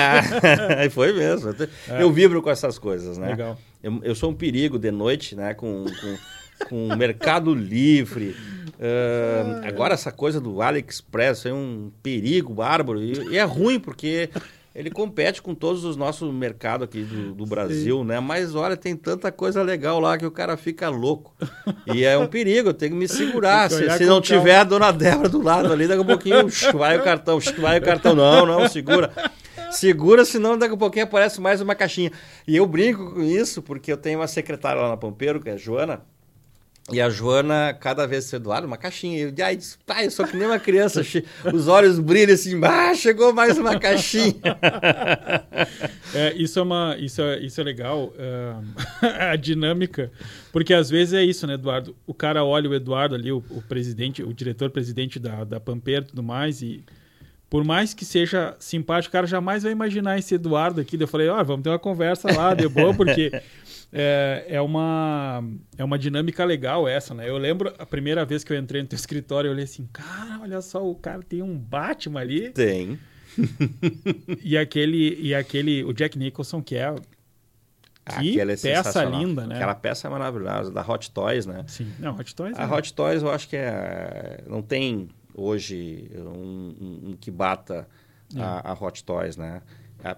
[0.70, 1.50] É, foi mesmo.
[1.88, 2.00] É.
[2.00, 3.30] Eu vibro com essas coisas, né?
[3.30, 3.58] Legal.
[3.82, 5.52] Eu, eu sou um perigo de noite, né?
[5.52, 8.36] Com, com, com o Mercado Livre.
[8.78, 13.02] Uh, agora essa coisa do AliExpress é um perigo bárbaro.
[13.02, 14.30] E, e é ruim porque
[14.74, 18.04] ele compete com todos os nossos mercados aqui do, do Brasil, Sim.
[18.04, 18.20] né?
[18.20, 21.34] Mas olha, tem tanta coisa legal lá que o cara fica louco.
[21.92, 23.68] E é um perigo, eu tenho que me segurar.
[23.68, 26.48] se, se não tiver a dona Débora do lado ali, daqui a pouquinho
[26.78, 28.14] vai o cartão, vai o cartão.
[28.14, 29.12] Não, não, segura.
[29.72, 32.10] Segura, senão daqui a pouquinho aparece mais uma caixinha.
[32.46, 35.52] E eu brinco com isso, porque eu tenho uma secretária lá na Pampeiro, que é
[35.52, 36.02] a Joana,
[36.92, 39.18] e a Joana, cada vez se Eduardo, uma caixinha.
[39.18, 41.02] Eu, ai, pai, eu sou que nem uma criança.
[41.52, 44.34] Os olhos brilham assim, ah, chegou mais uma caixinha.
[46.12, 48.64] É, isso, é uma, isso, é, isso é legal, uh,
[49.30, 50.10] a dinâmica.
[50.50, 51.94] Porque às vezes é isso, né, Eduardo?
[52.04, 56.06] O cara olha o Eduardo ali, o, o presidente, o diretor-presidente da, da Pamper e
[56.06, 56.82] tudo mais, e
[57.50, 60.96] por mais que seja simpático, o cara jamais vai imaginar esse Eduardo aqui.
[60.98, 63.32] Eu falei, ó, oh, vamos ter uma conversa lá, de boa, porque
[63.92, 65.42] é, é, uma,
[65.76, 67.28] é uma dinâmica legal essa, né?
[67.28, 70.38] Eu lembro a primeira vez que eu entrei no teu escritório, eu olhei assim, cara,
[70.40, 72.50] olha só, o cara tem um Batman ali.
[72.50, 72.96] Tem.
[74.44, 76.94] e aquele, e aquele, o Jack Nicholson, que é
[78.18, 79.56] que é peça linda, né?
[79.56, 81.64] Aquela peça é maravilhosa, da Hot Toys, né?
[81.66, 82.58] Sim, não, Hot Toys.
[82.58, 82.66] A é.
[82.66, 84.42] Hot Toys eu acho que é.
[84.46, 87.88] Não tem hoje um, um, que bata
[88.34, 88.40] é.
[88.40, 89.62] a, a Hot Toys, né?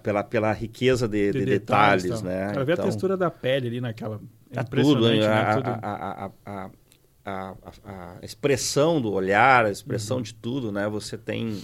[0.03, 2.47] pela, pela riqueza de, de, de detalhes, detalhes né?
[2.53, 4.21] Cara, ver então, a textura da pele ali naquela...
[4.55, 5.27] É tudo, né?
[5.27, 5.69] A, tudo.
[5.83, 6.71] A, a,
[7.25, 7.55] a,
[7.85, 10.23] a, expressão do olhar, a expressão uhum.
[10.23, 10.89] de tudo, né?
[10.89, 11.63] Você tem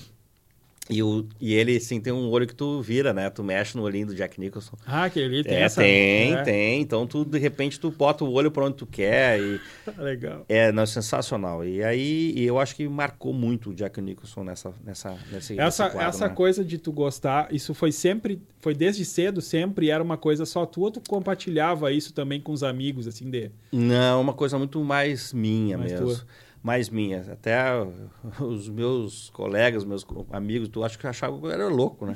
[0.90, 3.28] e, o, e ele, assim, tem um olho que tu vira, né?
[3.28, 4.76] Tu mexe no olhinho do Jack Nicholson.
[4.86, 5.82] Ah, aquele ali tem é, essa...
[5.82, 6.42] Tem, é.
[6.42, 6.80] tem.
[6.80, 9.60] Então, tu, de repente, tu bota o olho para onde tu quer e...
[9.98, 10.46] Legal.
[10.48, 11.64] É, não, é sensacional.
[11.64, 14.72] E aí, e eu acho que marcou muito o Jack Nicholson nessa...
[14.84, 16.34] nessa, nesse, essa quadro, essa né?
[16.34, 18.40] coisa de tu gostar, isso foi sempre...
[18.60, 22.62] Foi desde cedo, sempre era uma coisa só tua, tu compartilhava isso também com os
[22.62, 23.50] amigos, assim, de...
[23.70, 26.06] Não, uma coisa muito mais minha mais mesmo.
[26.06, 27.28] Tua mais minhas.
[27.28, 27.58] Até
[28.40, 32.14] os meus colegas, meus amigos, tu acho que achavam que eu era louco, né?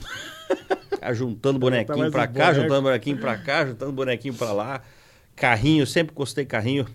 [1.13, 2.63] juntando bonequinho para cá, boneco.
[2.63, 4.83] juntando bonequinho para cá, juntando bonequinho para lá.
[5.35, 6.87] Carrinho, sempre gostei carrinho.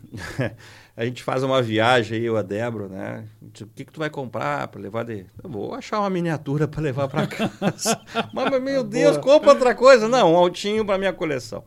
[0.96, 3.26] a gente faz uma viagem aí, eu a Débora, né?
[3.42, 5.26] O que, que tu vai comprar para levar de.
[5.44, 8.00] Eu vou achar uma miniatura para levar para casa.
[8.34, 9.24] Mas, meu Deus, Boa.
[9.24, 10.08] compra outra coisa.
[10.08, 11.64] Não, um altinho para minha coleção.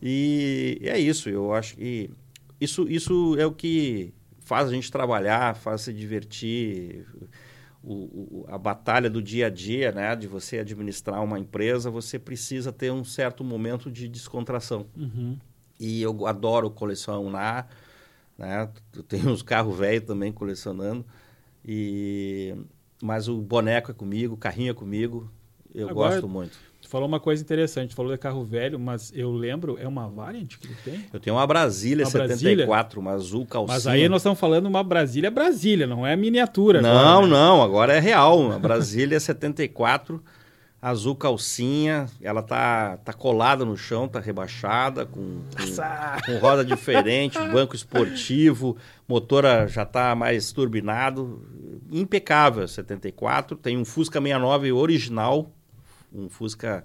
[0.00, 2.10] E, e é isso, eu acho que
[2.60, 4.12] isso, isso é o que
[4.52, 7.06] faz a gente trabalhar, faz se divertir.
[7.82, 12.18] O, o, a batalha do dia a dia, né, de você administrar uma empresa, você
[12.18, 14.86] precisa ter um certo momento de descontração.
[14.94, 15.38] Uhum.
[15.80, 17.66] E eu adoro colecionar,
[18.36, 18.68] né?
[18.94, 21.02] Eu tenho uns carros velhos também colecionando.
[21.64, 22.54] E
[23.02, 25.32] mas o boneco é comigo, o carrinho é comigo.
[25.74, 29.78] Eu Agora, gosto muito falou uma coisa interessante, falou de carro velho, mas eu lembro,
[29.80, 31.06] é uma Variant que ele tem?
[31.10, 33.00] Eu tenho uma Brasília uma 74, Brasília?
[33.00, 33.74] uma azul calcinha.
[33.74, 36.82] Mas aí nós estamos falando uma Brasília Brasília, não é miniatura.
[36.82, 37.32] Não, agora, né?
[37.32, 38.38] não, agora é real.
[38.38, 40.22] Uma Brasília 74,
[40.82, 47.38] azul calcinha, ela tá, tá colada no chão, tá rebaixada, com, com, com roda diferente,
[47.50, 48.76] banco esportivo,
[49.08, 51.42] motor já tá mais turbinado,
[51.90, 55.50] impecável 74, tem um Fusca 69 original,
[56.14, 56.84] um Fusca,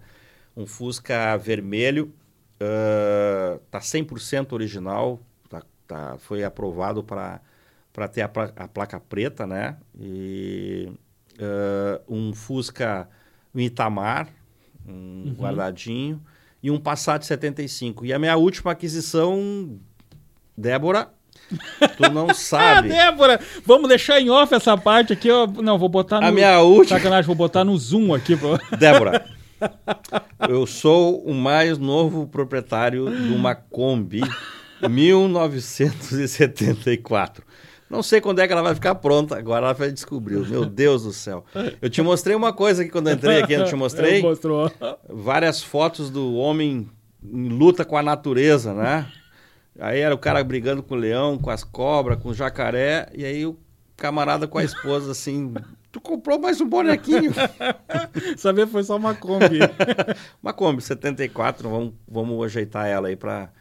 [0.55, 2.13] um Fusca vermelho,
[2.61, 5.19] uh, tá 100% original,
[5.49, 7.41] tá, tá, foi aprovado para
[7.93, 9.75] para ter a, a, placa preta, né?
[9.99, 10.87] E
[11.39, 13.09] uh, um Fusca
[13.55, 14.29] um Itamar,
[14.87, 15.35] um uhum.
[15.35, 16.21] guardadinho,
[16.61, 18.05] e um Passat 75.
[18.05, 19.79] E a minha última aquisição,
[20.55, 21.11] Débora,
[21.95, 22.91] Tu não sabe.
[22.93, 25.27] ah, Débora, vamos deixar em off essa parte aqui.
[25.27, 26.27] Eu, não, vou botar no.
[26.27, 26.97] A minha última.
[26.97, 28.35] Sacanagem, vou botar no Zoom aqui.
[28.35, 28.57] Pô.
[28.77, 29.25] Débora,
[30.47, 34.21] eu sou o mais novo proprietário de uma Kombi
[34.87, 37.43] 1974.
[37.89, 40.39] Não sei quando é que ela vai ficar pronta, agora ela vai descobrir.
[40.49, 41.45] Meu Deus do céu.
[41.81, 44.21] Eu te mostrei uma coisa aqui quando eu entrei aqui, eu te mostrei?
[44.21, 44.69] Mostrou.
[45.07, 46.89] Várias fotos do homem
[47.23, 49.05] em luta com a natureza, né?
[49.79, 53.23] Aí era o cara brigando com o leão, com as cobras, com o jacaré, e
[53.23, 53.57] aí o
[53.95, 55.53] camarada com a esposa assim,
[55.91, 57.31] tu comprou mais um bonequinho.
[58.37, 59.59] Saber foi só uma Kombi.
[60.41, 63.51] uma Kombi 74, vamos, vamos ajeitar ela aí para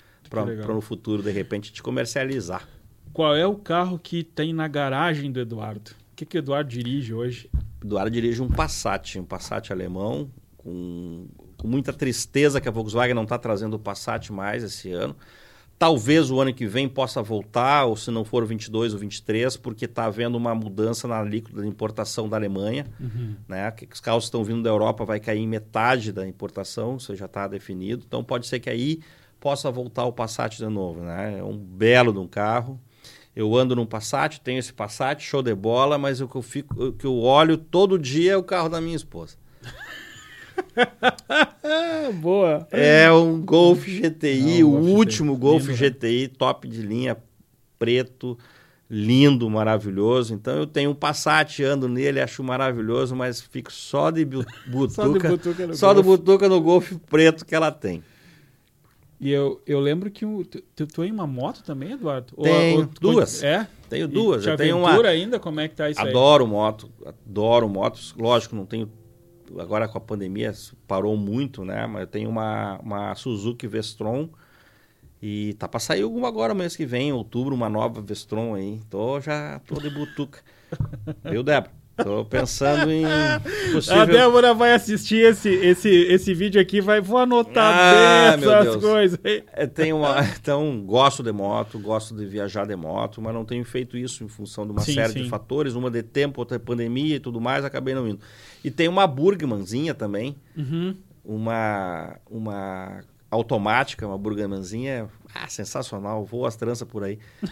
[0.68, 2.66] no futuro, de repente, te comercializar.
[3.12, 5.92] Qual é o carro que tem na garagem do Eduardo?
[6.12, 7.50] O que, que o Eduardo dirige hoje?
[7.82, 13.22] Eduardo dirige um Passat, um Passat alemão, com, com muita tristeza que a Volkswagen não
[13.22, 15.16] está trazendo o Passat mais esse ano.
[15.78, 19.84] Talvez o ano que vem possa voltar, ou se não for 22 ou 23, porque
[19.84, 22.86] está havendo uma mudança na alíquota de importação da Alemanha.
[22.98, 23.36] Uhum.
[23.46, 23.70] Né?
[23.72, 27.26] Que os carros estão vindo da Europa vai cair em metade da importação, isso já
[27.26, 28.04] está definido.
[28.06, 29.00] Então pode ser que aí
[29.38, 31.02] possa voltar o Passat de novo.
[31.02, 31.38] Né?
[31.40, 32.80] É um belo de um carro.
[33.34, 36.86] Eu ando num Passat, tenho esse Passat, show de bola, mas o que eu, fico,
[36.86, 39.36] o que eu olho todo dia é o carro da minha esposa.
[42.20, 42.66] Boa.
[42.70, 45.40] É um Golf GTI, É o Golf último GTI.
[45.40, 45.90] Golf Lindo, né?
[45.90, 47.16] GTI, top de linha,
[47.78, 48.38] preto,
[48.88, 50.34] lindo, maravilhoso.
[50.34, 54.44] Então eu tenho um Passat, ando nele, acho maravilhoso, mas fico só de bu-
[54.90, 58.02] Só de butuca, butuca no só do butuca no Golf preto que ela tem.
[59.18, 62.34] E eu, eu lembro que o, tu, tem uma moto também, Eduardo?
[62.36, 63.42] Ou- Tenho, ou- duas.
[63.42, 63.66] É?
[63.88, 64.88] Tenho duas, eu tenho uma...
[64.88, 65.38] aventura ainda?
[65.38, 66.08] Como é que tá isso aí?
[66.10, 68.14] Adoro moto, adoro motos.
[68.18, 68.90] Lógico, não tenho.
[69.60, 70.52] Agora com a pandemia
[70.86, 71.86] parou muito, né?
[71.86, 74.28] Mas eu tenho uma, uma Suzuki Vestron
[75.22, 78.80] e tá pra sair alguma agora mês que vem, em outubro, uma nova Vestron aí.
[78.90, 80.40] Tô já tô de butuca.
[81.24, 81.75] Viu, Débora?
[82.02, 83.04] Tô pensando em
[83.72, 84.00] possível...
[84.00, 89.18] A Débora vai assistir esse, esse, esse vídeo aqui, vai, vou anotar Ah, essas coisas.
[89.24, 93.64] É, tenho uma, então, gosto de moto, gosto de viajar de moto, mas não tenho
[93.64, 95.22] feito isso em função de uma Sim, série sim.
[95.22, 98.20] de fatores, uma de tempo, outra de pandemia e tudo mais, acabei não indo.
[98.62, 100.94] E tem uma Burgmanzinha também, Uhum.
[101.24, 103.00] uma, uma
[103.30, 107.18] automática, uma Burgmanzinha, ah, sensacional, voa as tranças por aí.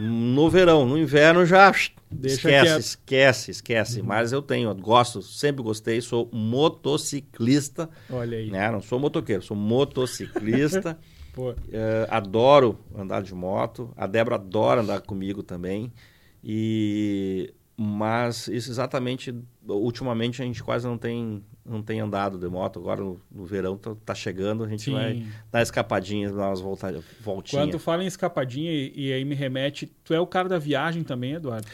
[0.00, 1.72] No verão, no inverno já
[2.10, 2.72] Deixa esquece, quieto.
[2.72, 2.78] Uhum.
[2.78, 4.02] esquece, esquece.
[4.02, 8.48] Mas eu tenho, gosto, sempre gostei, sou motociclista, Olha aí.
[8.48, 8.70] né?
[8.70, 10.98] Não sou motoqueiro, sou motociclista.
[11.70, 13.92] É, adoro andar de moto.
[13.96, 15.92] A Débora adora andar comigo também.
[16.42, 19.32] E mas isso exatamente
[19.64, 22.78] ultimamente a gente quase não tem não tem andado de moto.
[22.78, 24.92] Agora no, no verão tá, tá chegando, a gente sim.
[24.92, 27.64] vai dar escapadinhas, dar umas volta, voltinhas.
[27.64, 30.58] Quando tu fala em escapadinha e, e aí me remete, tu é o cara da
[30.58, 31.66] viagem também, Eduardo?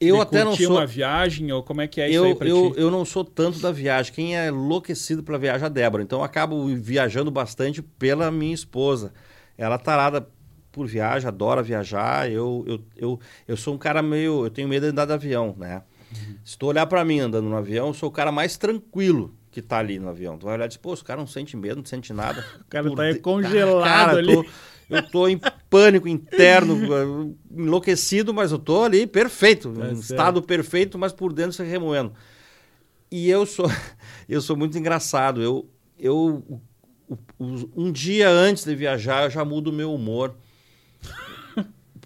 [0.00, 2.34] eu De até não sou uma viagem ou como é que é isso eu, aí
[2.34, 2.80] pra eu, ti?
[2.80, 4.12] eu não sou tanto da viagem.
[4.12, 6.02] Quem é enlouquecido pela viagem é a Débora.
[6.02, 9.12] Então eu acabo viajando bastante pela minha esposa.
[9.56, 10.28] Ela é tarada
[10.70, 12.30] por viagem, adora viajar.
[12.30, 14.44] Eu, eu, eu, eu sou um cara meio.
[14.44, 15.82] Eu tenho medo de andar de avião, né?
[16.28, 16.36] Uhum.
[16.44, 19.60] Se tu olhar pra mim andando no avião, eu sou o cara mais tranquilo que
[19.62, 20.36] tá ali no avião.
[20.38, 22.44] Tu vai olhar e diz, pô, esse cara não sente medo, não sente nada.
[22.60, 24.32] O cara Por tá de- congelado Cara, ali.
[24.32, 24.50] Eu tô,
[24.88, 26.76] eu tô em pânico interno,
[27.50, 29.70] enlouquecido, mas eu tô ali perfeito.
[29.70, 30.00] Em certo.
[30.00, 32.12] estado perfeito, mas por dentro se remoendo.
[33.10, 33.66] E eu sou,
[34.28, 35.42] eu sou muito engraçado.
[35.42, 36.44] Eu, eu,
[37.08, 40.34] o- o- um dia antes de viajar, eu já mudo o meu humor.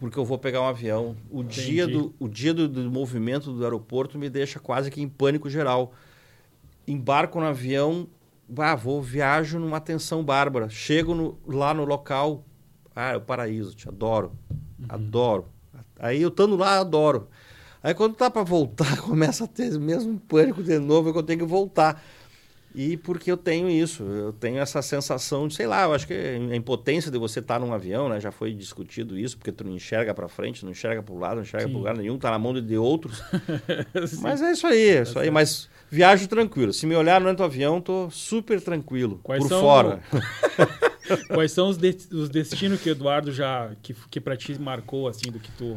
[0.01, 1.15] Porque eu vou pegar um avião.
[1.31, 1.99] O dia, Entendi.
[1.99, 5.93] do, o dia do, do movimento do aeroporto me deixa quase que em pânico geral.
[6.89, 8.09] Embarco no avião,
[8.57, 10.71] ah, vou, viajo numa tensão bárbara.
[10.71, 12.45] Chego no- lá no local,
[12.97, 14.33] ah, é o paraíso, te adoro.
[14.89, 15.45] Adoro.
[15.99, 17.29] Aí eu estando lá, adoro.
[17.83, 21.23] Aí quando tá para voltar, começa a ter mesmo pânico de novo, é que eu
[21.23, 22.03] tenho que voltar.
[22.75, 26.15] E porque eu tenho isso, eu tenho essa sensação de, sei lá, eu acho que
[26.15, 28.21] a impotência de você estar num avião, né?
[28.21, 31.37] Já foi discutido isso, porque tu não enxerga para frente, não enxerga para o lado,
[31.37, 33.21] não enxerga para lugar nenhum, tá na mão de- outros.
[34.23, 35.31] Mas é isso aí, é isso aí.
[35.33, 36.73] Mas viajo tranquilo.
[36.73, 39.19] Se me olhar no do avião, tô super tranquilo.
[39.23, 40.01] Quais por são- fora.
[41.35, 43.73] Quais são os, de- os destinos que o Eduardo já.
[43.83, 45.77] que, que pra ti marcou, assim, do que tu.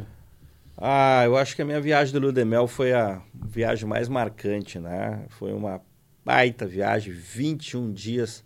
[0.78, 4.08] Ah, eu acho que a minha viagem de Lua de Mel foi a viagem mais
[4.08, 5.24] marcante, né?
[5.30, 5.80] Foi uma
[6.24, 8.44] baita viagem, 21 dias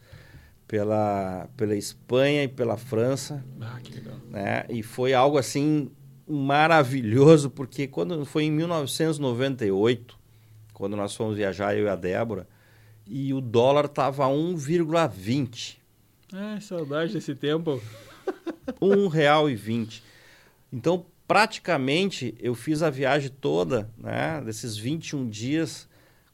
[0.67, 4.17] pela, pela Espanha e pela França, Ah, que legal.
[4.29, 4.65] né?
[4.69, 5.91] E foi algo assim
[6.27, 10.19] maravilhoso, porque quando foi em 1998,
[10.75, 12.47] quando nós fomos viajar, eu e a Débora,
[13.07, 15.79] e o dólar estava 1,20.
[16.33, 17.81] Ah, saudade desse tempo.
[18.81, 20.03] um real e vinte.
[20.71, 25.88] Então, praticamente, eu fiz a viagem toda, né, desses 21 dias,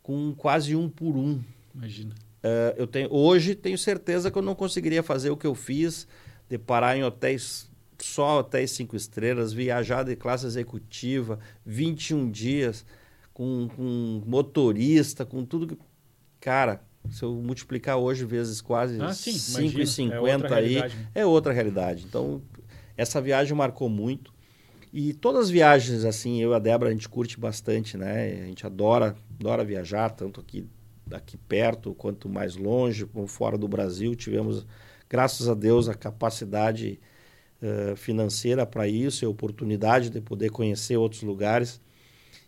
[0.05, 1.41] com quase um por um.
[1.75, 2.15] Imagina.
[2.43, 6.07] Eh, eu tenho, hoje, tenho certeza que eu não conseguiria fazer o que eu fiz,
[6.49, 12.85] de parar em hotéis, só hotéis cinco estrelas, viajar de classe executiva, 21 dias,
[13.33, 15.79] com, com motorista, com tudo que...
[16.39, 20.13] Cara, se eu multiplicar hoje vezes quase Ah, sim, 5,50 imagino.
[20.47, 20.91] É aí, né?
[21.15, 22.05] é outra realidade.
[22.07, 22.43] Então,
[22.95, 24.34] essa viagem marcou muito.
[24.97, 28.43] E todas as viagens, assim, eu e a Débora, a gente curte bastante, né?
[28.45, 30.65] A gente adora, adora viajar, tanto aqui,
[31.11, 34.15] aqui perto, quanto mais longe, como fora do Brasil.
[34.15, 34.65] Tivemos,
[35.11, 37.01] graças a Deus, a capacidade
[37.61, 41.81] eh, financeira para isso, e a oportunidade de poder conhecer outros lugares.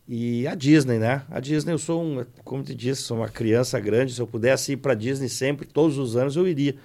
[0.07, 1.25] E a Disney, né?
[1.29, 4.15] A Disney, eu sou um, como te disse, sou uma criança grande.
[4.15, 6.77] Se eu pudesse ir para Disney sempre, todos os anos, eu iria.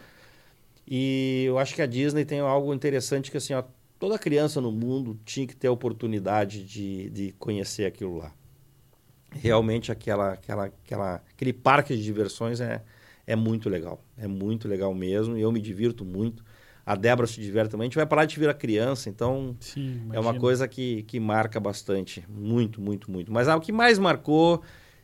[0.87, 3.63] E eu acho que a Disney tem algo interessante que assim, ó,
[4.01, 8.33] toda criança no mundo tinha que ter a oportunidade de, de conhecer aquilo lá.
[9.29, 12.83] Realmente aquela, aquela, aquela, aquele parque de diversões é,
[13.27, 14.03] é muito legal.
[14.17, 16.43] É muito legal mesmo e eu me divirto muito.
[16.83, 17.85] A Débora se diverte também.
[17.85, 21.59] A gente vai parar de virar criança, então Sim, é uma coisa que, que marca
[21.59, 22.25] bastante.
[22.27, 23.31] Muito, muito, muito.
[23.31, 24.63] Mas ah, o que mais marcou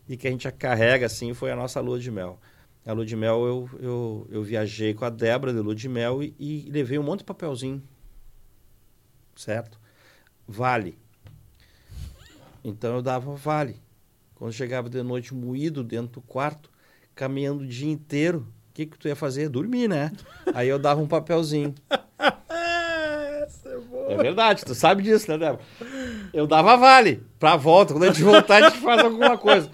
[0.10, 2.40] e que a gente carrega assim foi a nossa lua de mel.
[2.84, 6.24] A lua de mel eu, eu, eu viajei com a Débora de lua de mel
[6.24, 7.84] e, e levei um monte de papelzinho.
[9.38, 9.80] Certo?
[10.48, 10.98] Vale.
[12.64, 13.80] Então eu dava vale.
[14.36, 16.70] Quando chegava de noite moído dentro do quarto,
[17.16, 19.50] caminhando o dia inteiro, o que, que tu ia fazer?
[19.50, 20.12] Dormir, né?
[20.54, 21.74] Aí eu dava um papelzinho.
[24.10, 25.62] É verdade, tu sabe disso, né, Débora?
[26.34, 27.94] Eu dava vale pra volta.
[27.94, 29.70] Quando a gente voltar, a gente faz alguma coisa.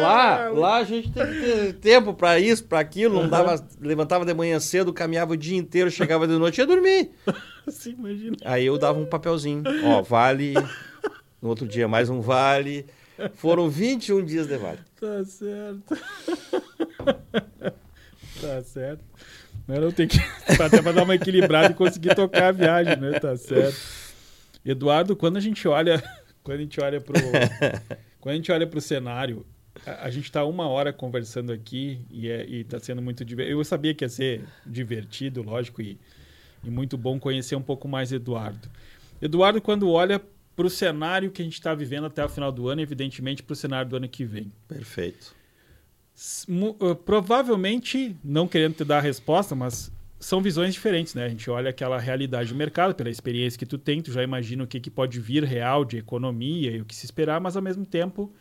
[0.00, 3.22] Lá, lá a gente tem que ter tempo para isso, para aquilo.
[3.22, 6.66] Não dava, levantava de manhã cedo, caminhava o dia inteiro, chegava de noite e ia
[6.66, 7.10] dormir.
[7.68, 8.36] Sim, imagina.
[8.44, 9.62] Aí eu dava um papelzinho.
[9.84, 10.54] Ó, vale.
[11.40, 12.86] No outro dia, mais um vale.
[13.34, 14.78] Foram 21 dias de vale.
[15.00, 15.98] Tá certo.
[18.40, 19.04] tá certo.
[19.66, 20.18] Mas não tem que.
[20.62, 23.18] Até pra dar uma equilibrada e conseguir tocar a viagem, né?
[23.18, 23.76] Tá certo.
[24.64, 26.02] Eduardo, quando a gente olha.
[26.42, 27.14] Quando a gente olha pro.
[28.20, 29.44] quando a gente olha pro cenário,
[29.86, 33.58] a, a gente está uma hora conversando aqui e, é, e tá sendo muito divertido.
[33.58, 35.98] Eu sabia que ia ser divertido, lógico, e,
[36.62, 38.68] e muito bom conhecer um pouco mais Eduardo.
[39.20, 40.20] Eduardo, quando olha
[40.54, 43.52] para o cenário que a gente está vivendo até o final do ano, evidentemente para
[43.52, 44.52] o cenário do ano que vem.
[44.66, 45.36] Perfeito.
[46.48, 51.26] Uh, provavelmente, não querendo te dar a resposta, mas são visões diferentes, né?
[51.26, 54.64] A gente olha aquela realidade do mercado, pela experiência que tu tem, tu já imagina
[54.64, 57.62] o que, que pode vir real de economia e o que se esperar, mas ao
[57.62, 58.32] mesmo tempo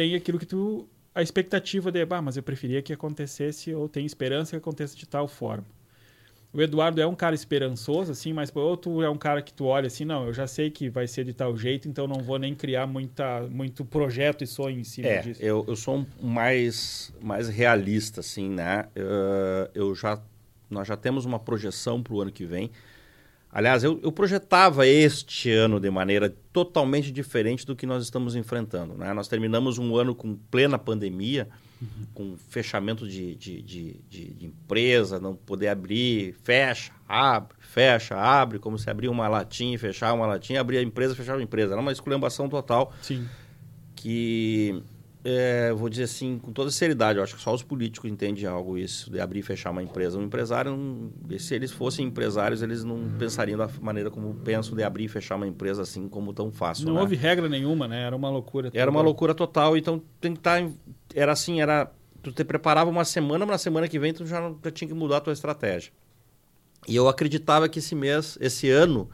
[0.00, 0.88] tem aquilo que tu.
[1.14, 5.06] a expectativa de, ah, mas eu preferia que acontecesse, ou tem esperança que aconteça de
[5.06, 5.66] tal forma.
[6.52, 9.66] O Eduardo é um cara esperançoso, assim, mas ou tu é um cara que tu
[9.66, 12.38] olha assim, não, eu já sei que vai ser de tal jeito, então não vou
[12.38, 15.40] nem criar muita, muito projeto e sonho em cima é, disso.
[15.40, 18.86] Eu, eu sou um mais, mais realista, assim, né?
[19.74, 20.20] Eu já,
[20.68, 22.70] nós já temos uma projeção para o ano que vem.
[23.52, 28.94] Aliás, eu, eu, projetava este ano de maneira totalmente diferente do que nós estamos enfrentando.
[28.94, 29.12] Né?
[29.12, 31.48] Nós terminamos um ano com plena pandemia,
[31.82, 32.06] uhum.
[32.14, 38.78] com fechamento de, de, de, de, empresa, não poder abrir, fecha, abre, fecha, abre, como
[38.78, 41.72] se abrir uma latinha e fechar uma latinha, abrir a empresa, fechar a empresa.
[41.72, 42.92] Era uma esculhambação total.
[43.02, 43.26] Sim.
[43.96, 44.80] Que
[45.22, 48.78] é, vou dizer assim, com toda seriedade, eu acho que só os políticos entendem algo
[48.78, 50.18] isso, de abrir e fechar uma empresa.
[50.18, 54.82] Um empresário, não, se eles fossem empresários, eles não pensariam da maneira como pensam de
[54.82, 56.86] abrir e fechar uma empresa assim como tão fácil.
[56.86, 57.00] Não né?
[57.00, 58.02] houve regra nenhuma, né?
[58.02, 58.70] Era uma loucura.
[58.72, 60.62] Era uma loucura total, então tem que estar...
[60.62, 60.70] Tá
[61.14, 61.92] era assim, era...
[62.22, 64.94] Tu te preparava uma semana, mas na semana que vem tu já, já tinha que
[64.94, 65.92] mudar a tua estratégia.
[66.88, 69.08] E eu acreditava que esse mês, esse ano,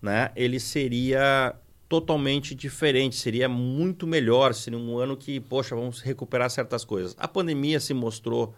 [0.00, 1.54] né, ele seria
[1.92, 7.14] totalmente diferente, seria muito melhor, seria um ano que, poxa, vamos recuperar certas coisas.
[7.18, 8.54] A pandemia se mostrou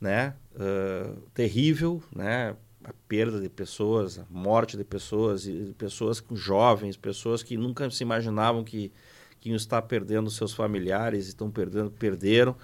[0.00, 6.96] né, uh, terrível, né, a perda de pessoas, a morte de pessoas, e pessoas jovens,
[6.96, 8.90] pessoas que nunca se imaginavam que,
[9.38, 12.56] que iam estar perdendo seus familiares, estão perdendo, perderam.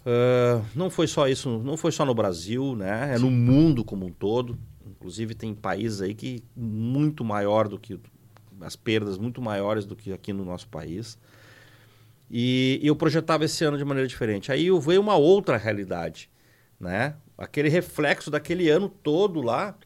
[0.00, 3.14] Uh, não foi só isso, não foi só no Brasil, né?
[3.14, 4.58] É no mundo como um todo.
[4.84, 8.00] Inclusive tem países aí que muito maior do que
[8.64, 11.18] as perdas muito maiores do que aqui no nosso país.
[12.30, 14.50] E, e eu projetava esse ano de maneira diferente.
[14.50, 16.30] Aí eu veio uma outra realidade,
[16.80, 17.14] né?
[17.36, 19.76] Aquele reflexo daquele ano todo lá,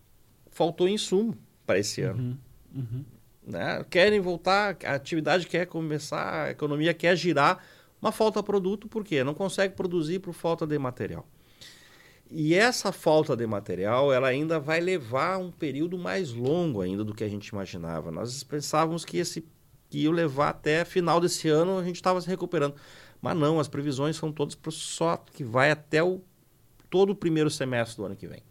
[0.50, 2.22] faltou insumo para esse ano.
[2.22, 2.36] Uhum,
[2.76, 3.04] uhum.
[3.46, 3.84] Né?
[3.88, 7.62] Querem voltar, a atividade quer começar, a economia quer girar,
[8.00, 9.24] mas falta produto, por quê?
[9.24, 11.26] Não consegue produzir por falta de material.
[12.30, 17.14] E essa falta de material, ela ainda vai levar um período mais longo ainda do
[17.14, 18.10] que a gente imaginava.
[18.10, 19.44] Nós pensávamos que esse
[19.88, 22.74] que ia levar até final desse ano a gente estava se recuperando.
[23.20, 26.20] Mas não, as previsões são todas só que vai até o
[26.90, 28.42] todo o primeiro semestre do ano que vem.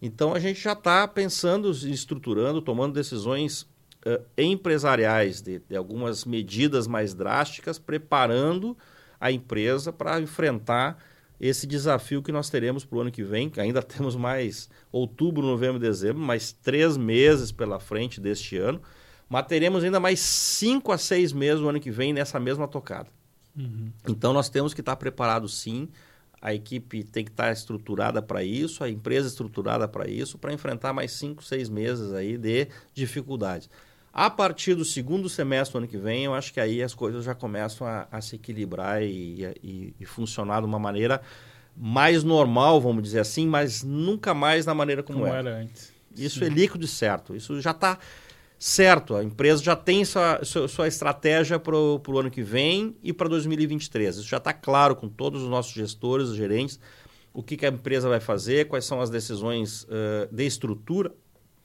[0.00, 3.62] Então a gente já está pensando, estruturando, tomando decisões
[4.06, 8.76] uh, empresariais de, de algumas medidas mais drásticas, preparando
[9.18, 10.98] a empresa para enfrentar
[11.40, 15.46] esse desafio que nós teremos para o ano que vem, que ainda temos mais outubro,
[15.46, 18.80] novembro, dezembro, mais três meses pela frente deste ano,
[19.28, 23.08] mas teremos ainda mais cinco a seis meses no ano que vem nessa mesma tocada.
[23.56, 23.90] Uhum.
[24.08, 25.88] Então nós temos que estar preparados sim,
[26.44, 30.92] a equipe tem que estar estruturada para isso, a empresa estruturada para isso, para enfrentar
[30.92, 33.70] mais cinco, seis meses aí de dificuldades.
[34.16, 37.24] A partir do segundo semestre do ano que vem, eu acho que aí as coisas
[37.24, 41.20] já começam a, a se equilibrar e, e, e, funcionar de uma maneira
[41.76, 45.50] mais normal, vamos dizer assim, mas nunca mais da maneira como, como era.
[45.50, 45.92] era antes.
[46.16, 46.44] Isso Sim.
[46.44, 47.34] é líquido e certo.
[47.34, 47.98] Isso já está
[48.56, 49.16] certo.
[49.16, 53.28] A empresa já tem sua, sua, sua estratégia para o ano que vem e para
[53.28, 54.18] 2023.
[54.18, 56.78] Isso já está claro com todos os nossos gestores, os gerentes,
[57.32, 61.12] o que, que a empresa vai fazer, quais são as decisões uh, de estrutura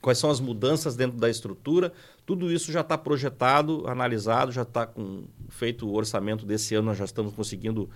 [0.01, 1.91] quais são as mudanças dentro da estrutura,
[2.29, 4.87] tudo isso já está projetado, analisado, já está
[5.47, 7.89] feito o orçamento desse ano, nós já estamos conseguindo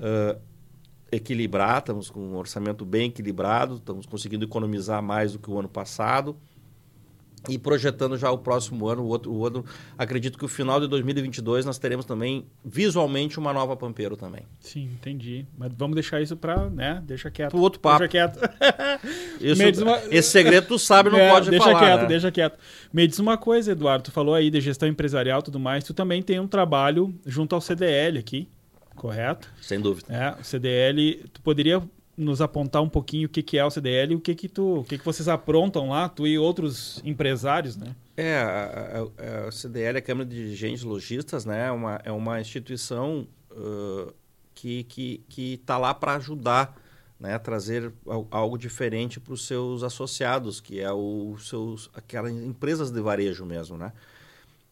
[0.00, 0.40] uh,
[1.12, 5.68] equilibrar, estamos com um orçamento bem equilibrado, estamos conseguindo economizar mais do que o ano
[5.68, 6.36] passado
[7.48, 9.64] e projetando já o próximo ano, o outro, o outro,
[9.96, 14.42] acredito que o final de 2022 nós teremos também visualmente uma nova Pampeiro também.
[14.60, 15.46] Sim, entendi.
[15.56, 17.50] Mas vamos deixar isso para, né, deixa quieto.
[17.50, 18.00] Pro outro papo.
[18.00, 18.40] Deixa quieto.
[19.40, 19.98] Isso, uma...
[20.10, 21.78] Esse segredo tu sabe, não é, pode deixa falar.
[21.78, 22.08] Deixa quieto, né?
[22.08, 22.58] deixa quieto.
[22.92, 25.94] Me diz uma coisa, Eduardo, tu falou aí de gestão empresarial e tudo mais, tu
[25.94, 28.48] também tem um trabalho junto ao CDL aqui,
[28.94, 29.48] correto?
[29.60, 30.12] Sem dúvida.
[30.12, 31.82] É, o CDL, tu poderia
[32.16, 34.78] nos apontar um pouquinho o que, que é o CDL e o que que tu,
[34.78, 37.94] o que que vocês aprontam lá, tu e outros empresários, né?
[38.16, 42.40] É, a, a, a CDL, a Câmara de Dirigentes Logistas, né, é uma, é uma
[42.40, 44.12] instituição uh,
[44.54, 46.74] que que que está lá para ajudar,
[47.20, 47.92] né, trazer
[48.30, 53.76] algo diferente para os seus associados, que é o seus aquelas empresas de varejo mesmo,
[53.76, 53.92] né?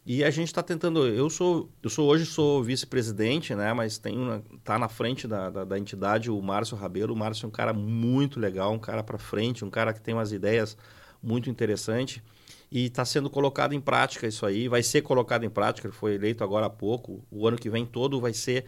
[0.06, 1.06] E a gente está tentando.
[1.06, 3.72] Eu sou, eu sou hoje sou vice-presidente, né?
[3.72, 4.18] Mas tem
[4.62, 7.14] tá na frente da, da, da, entidade o Márcio Rabelo.
[7.14, 10.12] O Márcio é um cara muito legal, um cara para frente, um cara que tem
[10.12, 10.76] umas ideias
[11.22, 12.22] muito interessantes
[12.70, 14.68] e está sendo colocado em prática isso aí.
[14.68, 15.88] Vai ser colocado em prática.
[15.88, 17.24] Ele foi eleito agora há pouco.
[17.30, 18.66] O ano que vem todo vai ser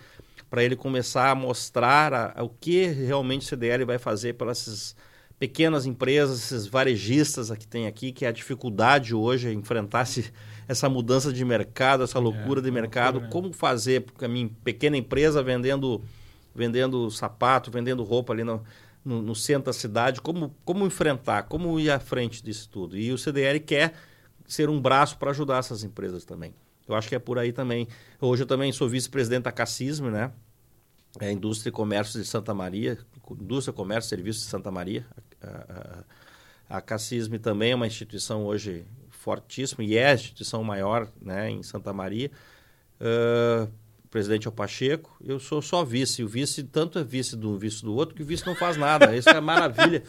[0.49, 4.97] para ele começar a mostrar a, a, o que realmente o CDL vai fazer pelas
[5.39, 10.33] pequenas empresas, esses varejistas que tem aqui, que é a dificuldade hoje é enfrentar esse
[10.69, 14.51] essa mudança de mercado, essa loucura é, de mercado, loucura, como fazer porque a minha
[14.65, 16.03] pequena empresa vendendo
[16.55, 18.63] vendendo sapato, vendendo roupa ali no,
[19.05, 22.97] no, no, centro da cidade, como, como enfrentar, como ir à frente disso tudo.
[22.97, 23.95] E o CDL quer
[24.49, 26.55] ser um braço para ajudar essas empresas também.
[26.89, 27.87] Eu acho que é por aí também.
[28.21, 30.33] Hoje eu também sou vice-presidente da Cassisme, né?
[31.21, 32.99] É a Indústria e Comércio de Santa Maria,
[33.31, 35.07] Indústria, Comércio e Serviços de Santa Maria.
[35.43, 36.05] A,
[36.71, 38.87] a, a Cassisme também é uma instituição hoje
[39.27, 42.31] fortíssimo e é a instituição maior né, em Santa Maria.
[43.01, 43.69] Uh,
[44.05, 46.23] o presidente é o Pacheco, eu sou só vice.
[46.23, 48.77] O vice tanto é vice de um vice do outro que o vice não faz
[48.77, 49.17] nada.
[49.17, 50.05] Isso é maravilha.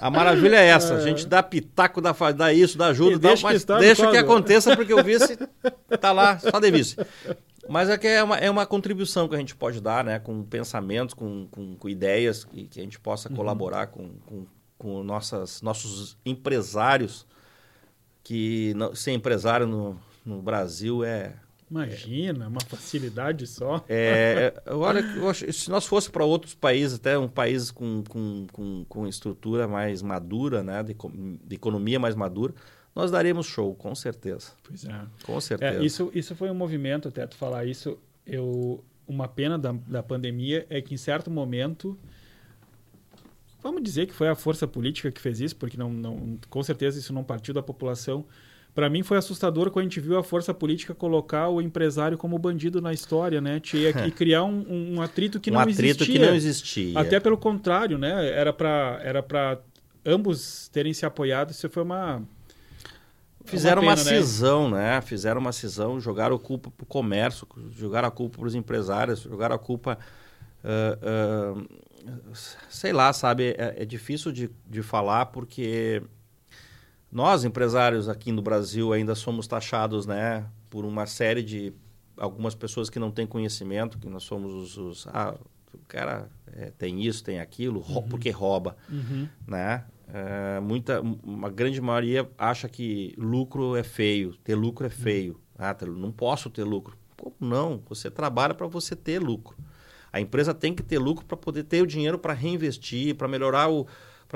[0.00, 0.94] A maravilha é essa.
[0.94, 4.16] A gente dá pitaco, dá, dá isso, dá ajuda, dá, deixa mas que deixa que
[4.16, 5.38] aconteça porque o vice
[5.90, 6.96] está lá só de vice.
[7.68, 10.18] Mas é que é uma, é uma contribuição que a gente pode dar, né?
[10.18, 13.36] Com pensamentos, com, com, com ideias, que, que a gente possa uhum.
[13.36, 14.46] colaborar com, com,
[14.78, 17.26] com nossas, nossos empresários
[18.24, 21.34] que não, ser empresário no, no Brasil é.
[21.70, 23.84] Imagina, é, uma facilidade só.
[23.88, 25.02] É, olha,
[25.52, 30.02] se nós fosse para outros países, até um país com, com, com, com estrutura mais
[30.02, 32.54] madura, né, de, de, economia mais madura,
[32.94, 34.52] nós daríamos show, com certeza.
[34.62, 35.00] Pois é.
[35.24, 35.80] Com certeza.
[35.80, 40.02] É, isso, isso foi um movimento, até tu falar isso, eu, uma pena da, da
[40.02, 41.98] pandemia é que em certo momento
[43.64, 46.98] vamos dizer que foi a força política que fez isso, porque não, não com certeza
[46.98, 48.24] isso não partiu da população.
[48.74, 52.38] Para mim foi assustador quando a gente viu a força política colocar o empresário como
[52.38, 53.58] bandido na história, né?
[53.60, 56.06] Que criar um, um atrito que um não atrito existia.
[56.06, 56.98] que não existia.
[56.98, 58.28] Até pelo contrário, né?
[58.28, 59.60] Era para era para
[60.04, 61.50] ambos terem se apoiado.
[61.50, 62.22] Isso foi uma
[63.44, 64.94] Fizeram uma, pena, uma cisão, né?
[64.94, 65.00] né?
[65.02, 69.20] Fizeram uma cisão, jogaram a culpa para o comércio, jogaram a culpa para os empresários,
[69.20, 69.98] jogaram a culpa
[70.64, 71.68] uh, uh,
[72.68, 76.02] sei lá, sabe, é, é difícil de, de falar porque
[77.10, 81.72] nós, empresários aqui no Brasil, ainda somos taxados, né, por uma série de
[82.16, 85.34] algumas pessoas que não têm conhecimento, que nós somos os, os ah,
[85.72, 88.02] o cara é, tem isso, tem aquilo, uhum.
[88.08, 89.28] porque rouba, uhum.
[89.46, 89.84] né?
[90.06, 94.94] É, muita, uma grande maioria acha que lucro é feio, ter lucro é uhum.
[94.94, 95.40] feio.
[95.58, 96.96] Ah, não posso ter lucro.
[97.16, 97.82] Como não?
[97.88, 99.56] Você trabalha para você ter lucro.
[100.14, 103.68] A empresa tem que ter lucro para poder ter o dinheiro para reinvestir, para melhorar,
[103.68, 103.84] o,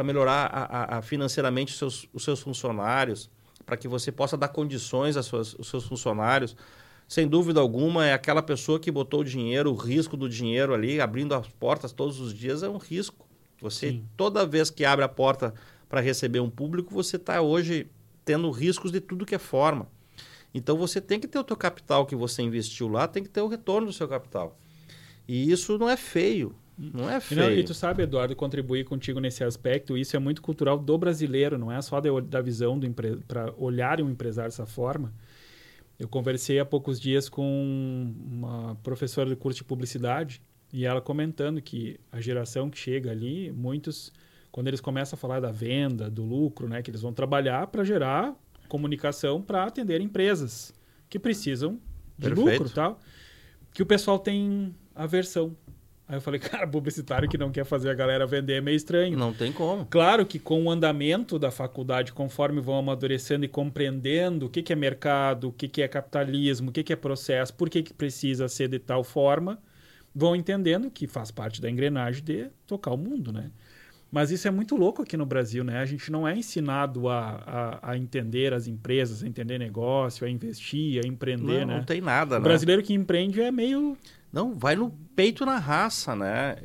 [0.02, 3.30] melhorar a, a, a financeiramente os seus, os seus funcionários,
[3.64, 6.56] para que você possa dar condições aos seus, aos seus funcionários.
[7.06, 11.00] Sem dúvida alguma, é aquela pessoa que botou o dinheiro, o risco do dinheiro ali,
[11.00, 13.24] abrindo as portas todos os dias, é um risco.
[13.60, 14.04] Você, Sim.
[14.16, 15.54] toda vez que abre a porta
[15.88, 17.86] para receber um público, você está hoje
[18.24, 19.86] tendo riscos de tudo que é forma.
[20.52, 23.42] Então você tem que ter o teu capital que você investiu lá, tem que ter
[23.42, 24.58] o retorno do seu capital.
[25.28, 26.54] E isso não é feio.
[26.78, 27.40] Não é feio.
[27.40, 30.96] E, não, e tu sabe, Eduardo, contribuir contigo nesse aspecto, isso é muito cultural do
[30.96, 32.88] brasileiro, não é só de, da visão do
[33.26, 35.12] para olhar um empresário dessa forma.
[35.98, 40.40] Eu conversei há poucos dias com uma professora do curso de publicidade
[40.72, 44.12] e ela comentando que a geração que chega ali, muitos,
[44.52, 47.82] quando eles começam a falar da venda, do lucro, né, que eles vão trabalhar para
[47.82, 48.36] gerar
[48.68, 50.72] comunicação para atender empresas
[51.08, 51.80] que precisam
[52.16, 52.62] de Perfeito.
[52.62, 53.00] lucro tal,
[53.72, 55.56] que o pessoal tem aversão.
[56.08, 59.16] Aí eu falei, cara, publicitário que não quer fazer a galera vender é meio estranho.
[59.16, 59.86] Não tem como.
[59.86, 64.72] Claro que com o andamento da faculdade, conforme vão amadurecendo e compreendendo o que, que
[64.72, 67.92] é mercado, o que, que é capitalismo, o que, que é processo, por que, que
[67.92, 69.58] precisa ser de tal forma,
[70.14, 73.50] vão entendendo que faz parte da engrenagem de tocar o mundo, né?
[74.10, 75.80] Mas isso é muito louco aqui no Brasil, né?
[75.80, 80.30] A gente não é ensinado a, a, a entender as empresas, a entender negócio, a
[80.30, 81.76] investir, a empreender, não, né?
[81.76, 82.44] Não tem nada, o né?
[82.44, 83.98] brasileiro que empreende é meio...
[84.32, 86.56] Não, vai no peito na raça, né?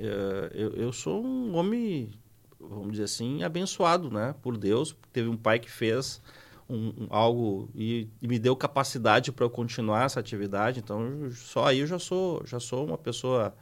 [0.52, 2.11] Eu, eu sou um homem,
[2.60, 4.35] vamos dizer assim, abençoado, né?
[4.41, 4.95] Por Deus.
[5.11, 6.22] Teve um pai que fez
[6.69, 10.80] um, um, algo e, e, me deu capacidade para eu continuar essa atividade.
[10.80, 13.53] Então, só aí eu já sou, já sou uma pessoa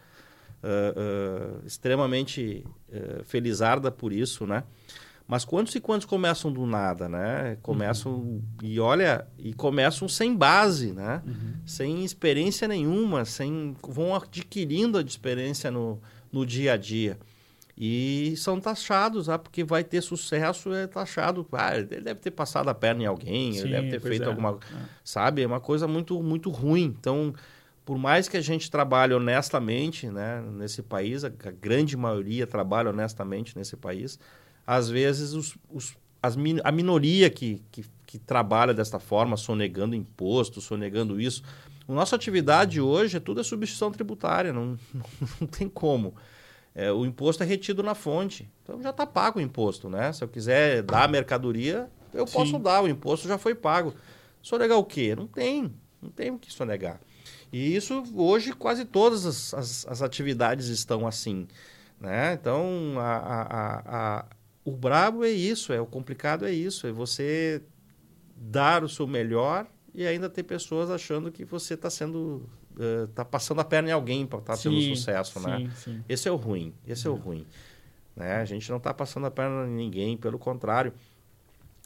[0.63, 4.63] uh, uh, extremamente uh, felizarda por isso, né?
[5.31, 7.57] Mas quantos e quantos começam do nada, né?
[7.61, 8.41] Começam uhum.
[8.61, 11.21] e olha e começam sem base, né?
[11.25, 11.53] Uhum.
[11.65, 16.01] Sem experiência nenhuma, sem vão adquirindo a experiência no,
[16.33, 17.17] no dia a dia
[17.77, 22.67] e são taxados, ah, porque vai ter sucesso é taxado, ah, ele deve ter passado
[22.67, 24.27] a perna em alguém, Sim, ele deve ter feito é.
[24.27, 24.77] alguma, é.
[25.01, 25.43] sabe?
[25.43, 26.93] É uma coisa muito muito ruim.
[26.99, 27.33] Então
[27.85, 32.89] por mais que a gente trabalhe honestamente né, nesse país, a, a grande maioria trabalha
[32.89, 34.19] honestamente nesse país,
[34.65, 40.61] às vezes os, os, as, a minoria que, que, que, trabalha desta forma, sonegando imposto,
[40.61, 41.43] sonegando isso.
[41.87, 44.77] A nossa atividade hoje é tudo é substituição tributária, não,
[45.39, 46.13] não tem como.
[46.73, 48.49] É, o imposto é retido na fonte.
[48.63, 50.13] Então já está pago o imposto, né?
[50.13, 52.33] Se eu quiser dar a mercadoria, eu Sim.
[52.33, 53.93] posso dar, o imposto já foi pago.
[54.41, 55.15] Sonegar o quê?
[55.15, 56.99] Não tem, não tem o que sonegar.
[57.51, 61.47] E isso hoje quase todas as, as, as atividades estão assim.
[61.99, 62.33] Né?
[62.33, 64.25] Então a, a, a,
[64.63, 67.61] o brabo é isso, é o complicado é isso, é você
[68.35, 72.49] dar o seu melhor e ainda ter pessoas achando que você está sendo
[73.09, 75.71] está uh, passando a perna em alguém para estar tá tendo sucesso, sim, né?
[75.75, 76.03] Sim.
[76.07, 77.45] Esse é o ruim, esse é, é o ruim.
[78.15, 78.35] Né?
[78.35, 80.93] A gente não está passando a perna em ninguém, pelo contrário.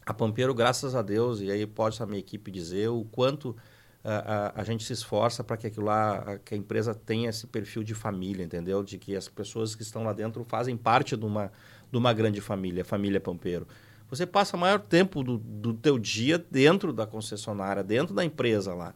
[0.04, 3.56] A Pampeiro, graças a Deus, e aí pode a minha equipe dizer o quanto
[4.04, 7.44] a, a, a, gente se esforça para que aquilo lá, que a empresa tenha esse
[7.48, 8.84] perfil de família, entendeu?
[8.84, 11.50] De que as pessoas que estão lá dentro fazem parte de uma,
[11.90, 13.66] de uma grande família, família Pampeiro.
[14.08, 18.94] Você passa maior tempo do, do teu dia dentro da concessionária, dentro da empresa lá.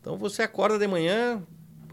[0.00, 1.42] Então você acorda de manhã,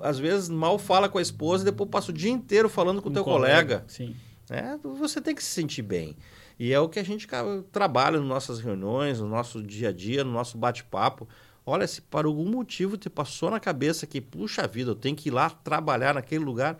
[0.01, 3.13] às vezes mal fala com a esposa, depois passa o dia inteiro falando com o
[3.13, 3.79] teu colega.
[3.79, 3.83] colega.
[3.87, 4.15] Sim.
[4.49, 6.17] É, você tem que se sentir bem.
[6.59, 7.27] E é o que a gente
[7.71, 11.27] trabalha nas nossas reuniões, no nosso dia a dia, no nosso bate-papo.
[11.65, 15.29] Olha, se por algum motivo te passou na cabeça que, puxa vida, eu tenho que
[15.29, 16.77] ir lá trabalhar naquele lugar,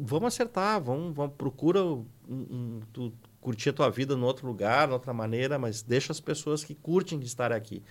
[0.00, 4.88] vamos acertar, vamos, vamos procura um, um, tu, curtir a tua vida em outro lugar,
[4.88, 7.82] de outra maneira, mas deixa as pessoas que curtem estar aqui.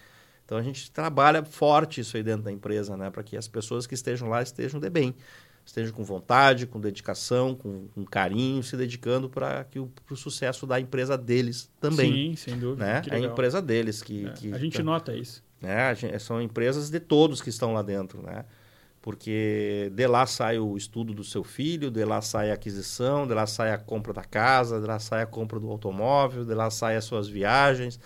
[0.45, 3.86] Então a gente trabalha forte isso aí dentro da empresa, né, para que as pessoas
[3.86, 5.15] que estejam lá estejam de bem,
[5.64, 10.80] estejam com vontade, com dedicação, com, com carinho, se dedicando para que o sucesso da
[10.80, 12.31] empresa deles também.
[12.31, 12.84] Sim, sem dúvida.
[12.84, 13.02] Né?
[13.10, 15.44] É a empresa deles que, é, que a gente tá, nota isso.
[15.61, 15.94] Né?
[16.19, 18.45] São empresas de todos que estão lá dentro, né?
[19.02, 23.34] Porque de lá sai o estudo do seu filho, de lá sai a aquisição, de
[23.34, 26.70] lá sai a compra da casa, de lá sai a compra do automóvel, de lá
[26.70, 28.00] sai as suas viagens,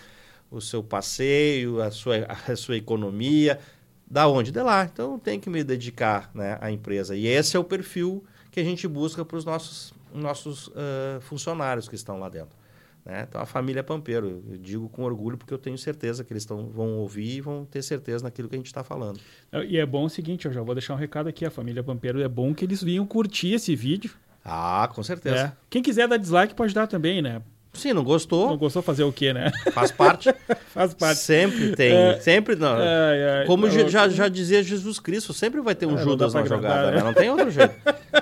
[0.52, 3.60] o seu passeio, a sua, a sua economia.
[4.06, 4.52] Da onde?
[4.52, 4.84] De lá.
[4.84, 7.16] Então tem que me dedicar né, à empresa.
[7.16, 11.90] E esse é o perfil que a gente busca para os nossos, nossos uh, funcionários
[11.90, 12.56] que estão lá dentro.
[13.06, 13.26] Né?
[13.28, 16.68] Então, a família Pampeiro, eu digo com orgulho porque eu tenho certeza que eles tão,
[16.68, 19.20] vão ouvir e vão ter certeza naquilo que a gente está falando.
[19.68, 22.22] E é bom o seguinte, eu já vou deixar um recado aqui, a família Pampeiro,
[22.22, 24.12] é bom que eles venham curtir esse vídeo.
[24.44, 25.38] Ah, com certeza.
[25.38, 25.52] É.
[25.70, 27.42] Quem quiser dar dislike pode dar também, né?
[27.74, 28.50] Sim, não gostou.
[28.50, 29.52] Não gostou fazer o quê, né?
[29.74, 30.34] Faz parte.
[30.74, 31.20] Faz parte.
[31.20, 31.92] Sempre tem.
[31.92, 32.80] É, sempre não.
[32.80, 36.34] É, é, Como é, já, já dizia Jesus Cristo, sempre vai ter um é, Judas
[36.34, 36.98] na jogada, né?
[36.98, 37.04] né?
[37.04, 37.74] Não tem outro jeito.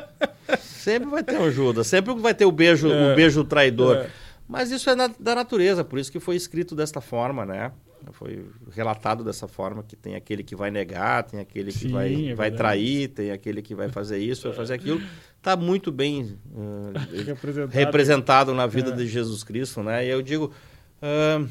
[0.58, 3.16] sempre vai ter um Judas, sempre vai ter o beijo, o é.
[3.16, 4.06] beijo traidor.
[4.52, 7.72] Mas isso é na, da natureza, por isso que foi escrito desta forma, né?
[8.12, 12.32] Foi relatado dessa forma que tem aquele que vai negar, tem aquele que Sim, vai,
[12.32, 15.02] é vai trair, tem aquele que vai fazer isso, vai fazer aquilo.
[15.38, 16.92] Está muito bem uh,
[17.26, 17.72] representado.
[17.72, 18.54] representado.
[18.54, 18.96] na vida é.
[18.96, 20.06] de Jesus Cristo, né?
[20.06, 20.52] E eu digo,
[21.02, 21.48] uh,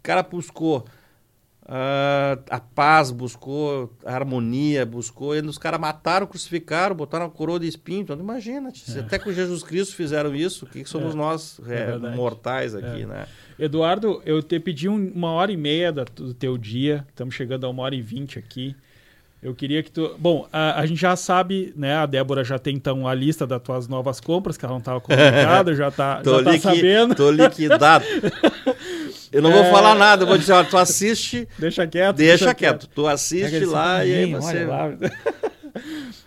[0.00, 0.86] cara buscou
[1.68, 5.34] Uh, a paz, buscou a harmonia, buscou.
[5.34, 8.02] E os caras mataram, crucificaram, botaram a coroa de espinho.
[8.02, 9.00] Então, imagina, é.
[9.00, 11.16] até com Jesus Cristo fizeram isso, o que, que somos é.
[11.16, 13.06] nós é, mortais aqui, é.
[13.06, 13.26] né?
[13.58, 17.82] Eduardo, eu te pedi uma hora e meia do teu dia, estamos chegando a uma
[17.82, 18.76] hora e vinte aqui.
[19.42, 20.16] Eu queria que tu.
[20.18, 21.94] Bom, a, a, gente já sabe, né?
[21.94, 24.98] A Débora já tem então a lista das tuas novas compras, que ela não estava
[25.02, 27.14] comunicada, já está já tá sabendo.
[27.14, 28.04] Tô liquidado.
[29.32, 29.62] Eu não é...
[29.62, 31.48] vou falar nada, eu vou dizer, ó, tu assiste.
[31.58, 32.16] Deixa quieto.
[32.16, 32.80] Deixa, deixa quieto.
[32.80, 32.94] quieto.
[32.94, 34.64] Tu assiste é lá e aí você.
[34.64, 34.88] Lá.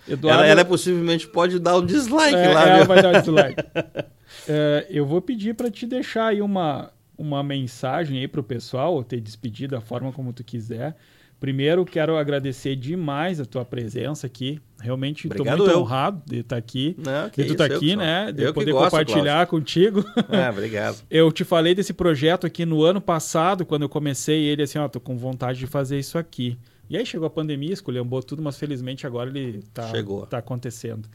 [0.08, 0.42] Eduardo...
[0.42, 2.68] ela, ela é possivelmente pode dar um dislike é, lá.
[2.68, 3.64] Ela vai dar um dislike.
[4.48, 9.04] é, eu vou pedir para te deixar aí uma, uma mensagem aí pro pessoal, ou
[9.04, 10.96] ter despedido da forma como tu quiser
[11.40, 14.60] Primeiro, quero agradecer demais a tua presença aqui.
[14.82, 15.80] Realmente estou muito eu.
[15.80, 16.95] honrado de estar aqui.
[16.98, 18.32] Não, de tu estar eu aqui, né?
[18.32, 20.03] De Eu poder gosto, compartilhar contigo.
[20.28, 20.98] Ah, obrigado.
[21.10, 24.88] Eu te falei desse projeto aqui no ano passado, quando eu comecei ele, assim, ó,
[24.90, 26.57] tô com vontade de fazer isso aqui.
[26.90, 30.26] E aí chegou a pandemia, esculhambou tudo, mas felizmente agora ele tá, Chegou.
[30.26, 31.07] tá acontecendo.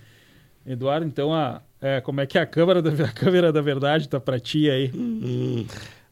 [0.67, 4.19] Eduardo, então, a, é, como é que a câmera da, a câmera da verdade tá
[4.19, 4.91] para ti aí?
[4.95, 5.67] Hum,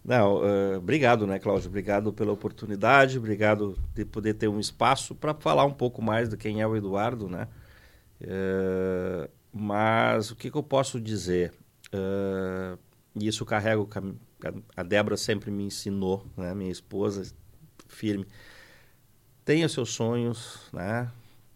[0.04, 1.68] Não, eh, obrigado, né, Cláudio?
[1.68, 6.36] Obrigado pela oportunidade, obrigado de poder ter um espaço para falar um pouco mais de
[6.36, 7.46] quem é o Eduardo, né?
[8.20, 11.52] Eh, mas o que, que eu posso dizer?
[13.14, 13.88] E isso carrego,
[14.76, 16.54] a Débora sempre me ensinou, né?
[16.54, 17.32] Minha esposa,
[17.86, 18.26] firme.
[19.44, 21.10] Tenha seus sonhos, né?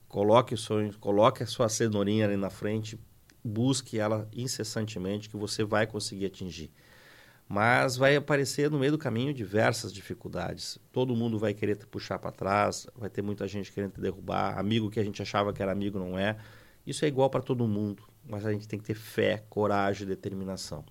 [0.08, 2.98] Coloque os sonhos, coloque a sua cenourinha ali na frente,
[3.42, 6.70] busque ela incessantemente que você vai conseguir atingir.
[7.48, 10.78] Mas vai aparecer no meio do caminho diversas dificuldades.
[10.92, 14.58] Todo mundo vai querer te puxar para trás, vai ter muita gente querendo te derrubar,
[14.58, 16.36] amigo que a gente achava que era amigo não é.
[16.84, 20.84] Isso é igual para todo mundo, mas a gente tem que ter fé, coragem, determinação.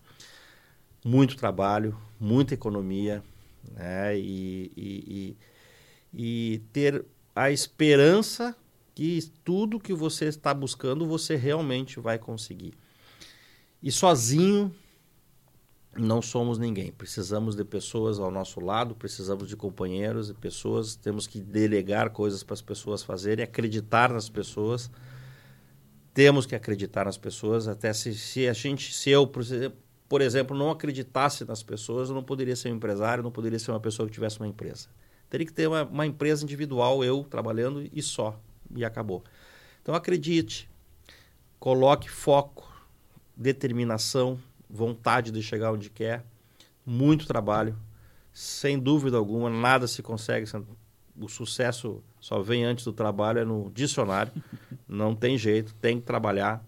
[1.03, 3.21] Muito trabalho, muita economia,
[3.71, 4.17] né?
[4.17, 5.37] e, e,
[6.13, 7.05] e, e ter
[7.35, 8.55] a esperança
[8.93, 12.73] que tudo que você está buscando você realmente vai conseguir.
[13.83, 14.73] E sozinho
[15.97, 16.91] não somos ninguém.
[16.91, 20.95] Precisamos de pessoas ao nosso lado, precisamos de companheiros e pessoas.
[20.95, 24.91] Temos que delegar coisas para as pessoas fazerem, acreditar nas pessoas.
[26.13, 27.67] Temos que acreditar nas pessoas.
[27.67, 32.23] Até se, se a gente, se eu, por exemplo, não acreditasse nas pessoas, eu não
[32.23, 34.89] poderia ser um empresário, não poderia ser uma pessoa que tivesse uma empresa.
[35.29, 38.39] Teria que ter uma, uma empresa individual, eu trabalhando e só.
[38.75, 39.23] E acabou.
[39.81, 40.69] Então acredite,
[41.59, 42.67] coloque foco,
[43.35, 44.39] determinação,
[44.69, 46.25] vontade de chegar onde quer,
[46.85, 47.77] muito trabalho,
[48.33, 50.45] sem dúvida alguma, nada se consegue.
[51.17, 54.31] O sucesso só vem antes do trabalho, é no dicionário.
[54.87, 56.63] Não tem jeito, tem que trabalhar.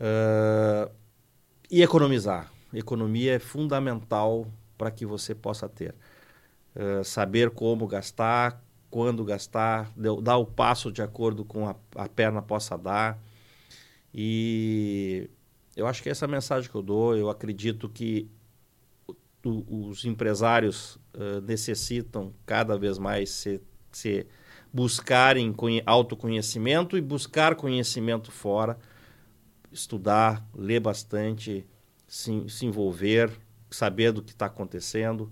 [0.00, 0.90] Ah,
[1.70, 2.50] e economizar.
[2.72, 4.46] Economia é fundamental
[4.78, 5.94] para que você possa ter.
[6.74, 9.90] Ah, saber como gastar, quando gastar,
[10.22, 13.18] dar o passo de acordo com a, a perna possa dar.
[14.14, 15.30] E
[15.76, 17.16] eu acho que essa é a mensagem que eu dou.
[17.16, 18.28] Eu acredito que
[19.44, 24.26] o- os empresários ah, necessitam cada vez mais se, se
[24.72, 28.78] buscarem conhe- autoconhecimento e buscar conhecimento fora,
[29.70, 31.66] estudar, ler bastante,
[32.06, 33.30] se, se envolver,
[33.70, 35.30] saber do que está acontecendo.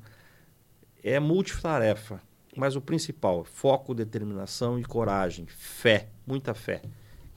[1.02, 2.20] É multitarefa,
[2.56, 6.82] mas o principal, foco, determinação e coragem, fé, muita fé.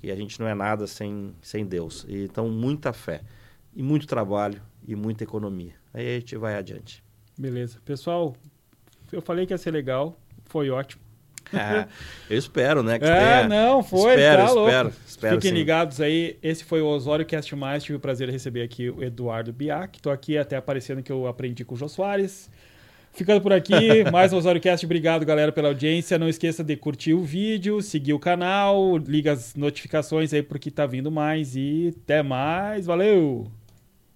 [0.04, 2.06] E a gente não é nada sem, sem Deus.
[2.08, 3.22] E, Então, muita fé,
[3.76, 5.74] e muito trabalho e muita economia.
[5.94, 7.04] Aí a gente vai adiante.
[7.38, 7.80] Beleza.
[7.86, 8.36] Pessoal,
[9.12, 11.02] eu falei que ia ser legal, foi ótimo.
[11.54, 11.88] Ah,
[12.30, 13.00] eu espero, né?
[13.00, 13.48] Que É, tenha...
[13.48, 14.70] não, foi, espero, tá louco.
[14.70, 15.56] espero, espero Fiquem sim.
[15.58, 16.38] ligados aí.
[16.42, 17.84] Esse foi o Osório Cast Mais.
[17.84, 20.02] Tive o prazer de receber aqui o Eduardo Biac.
[20.02, 22.50] Tô aqui até aparecendo que eu aprendi com o Jô Soares.
[23.16, 24.84] Ficando por aqui, mais um Osório Cast.
[24.88, 26.18] Obrigado, galera, pela audiência.
[26.18, 30.88] Não esqueça de curtir o vídeo, seguir o canal, liga as notificações aí porque tá
[30.88, 31.56] vindo mais.
[31.56, 32.88] E até mais.
[32.88, 33.52] Valeu!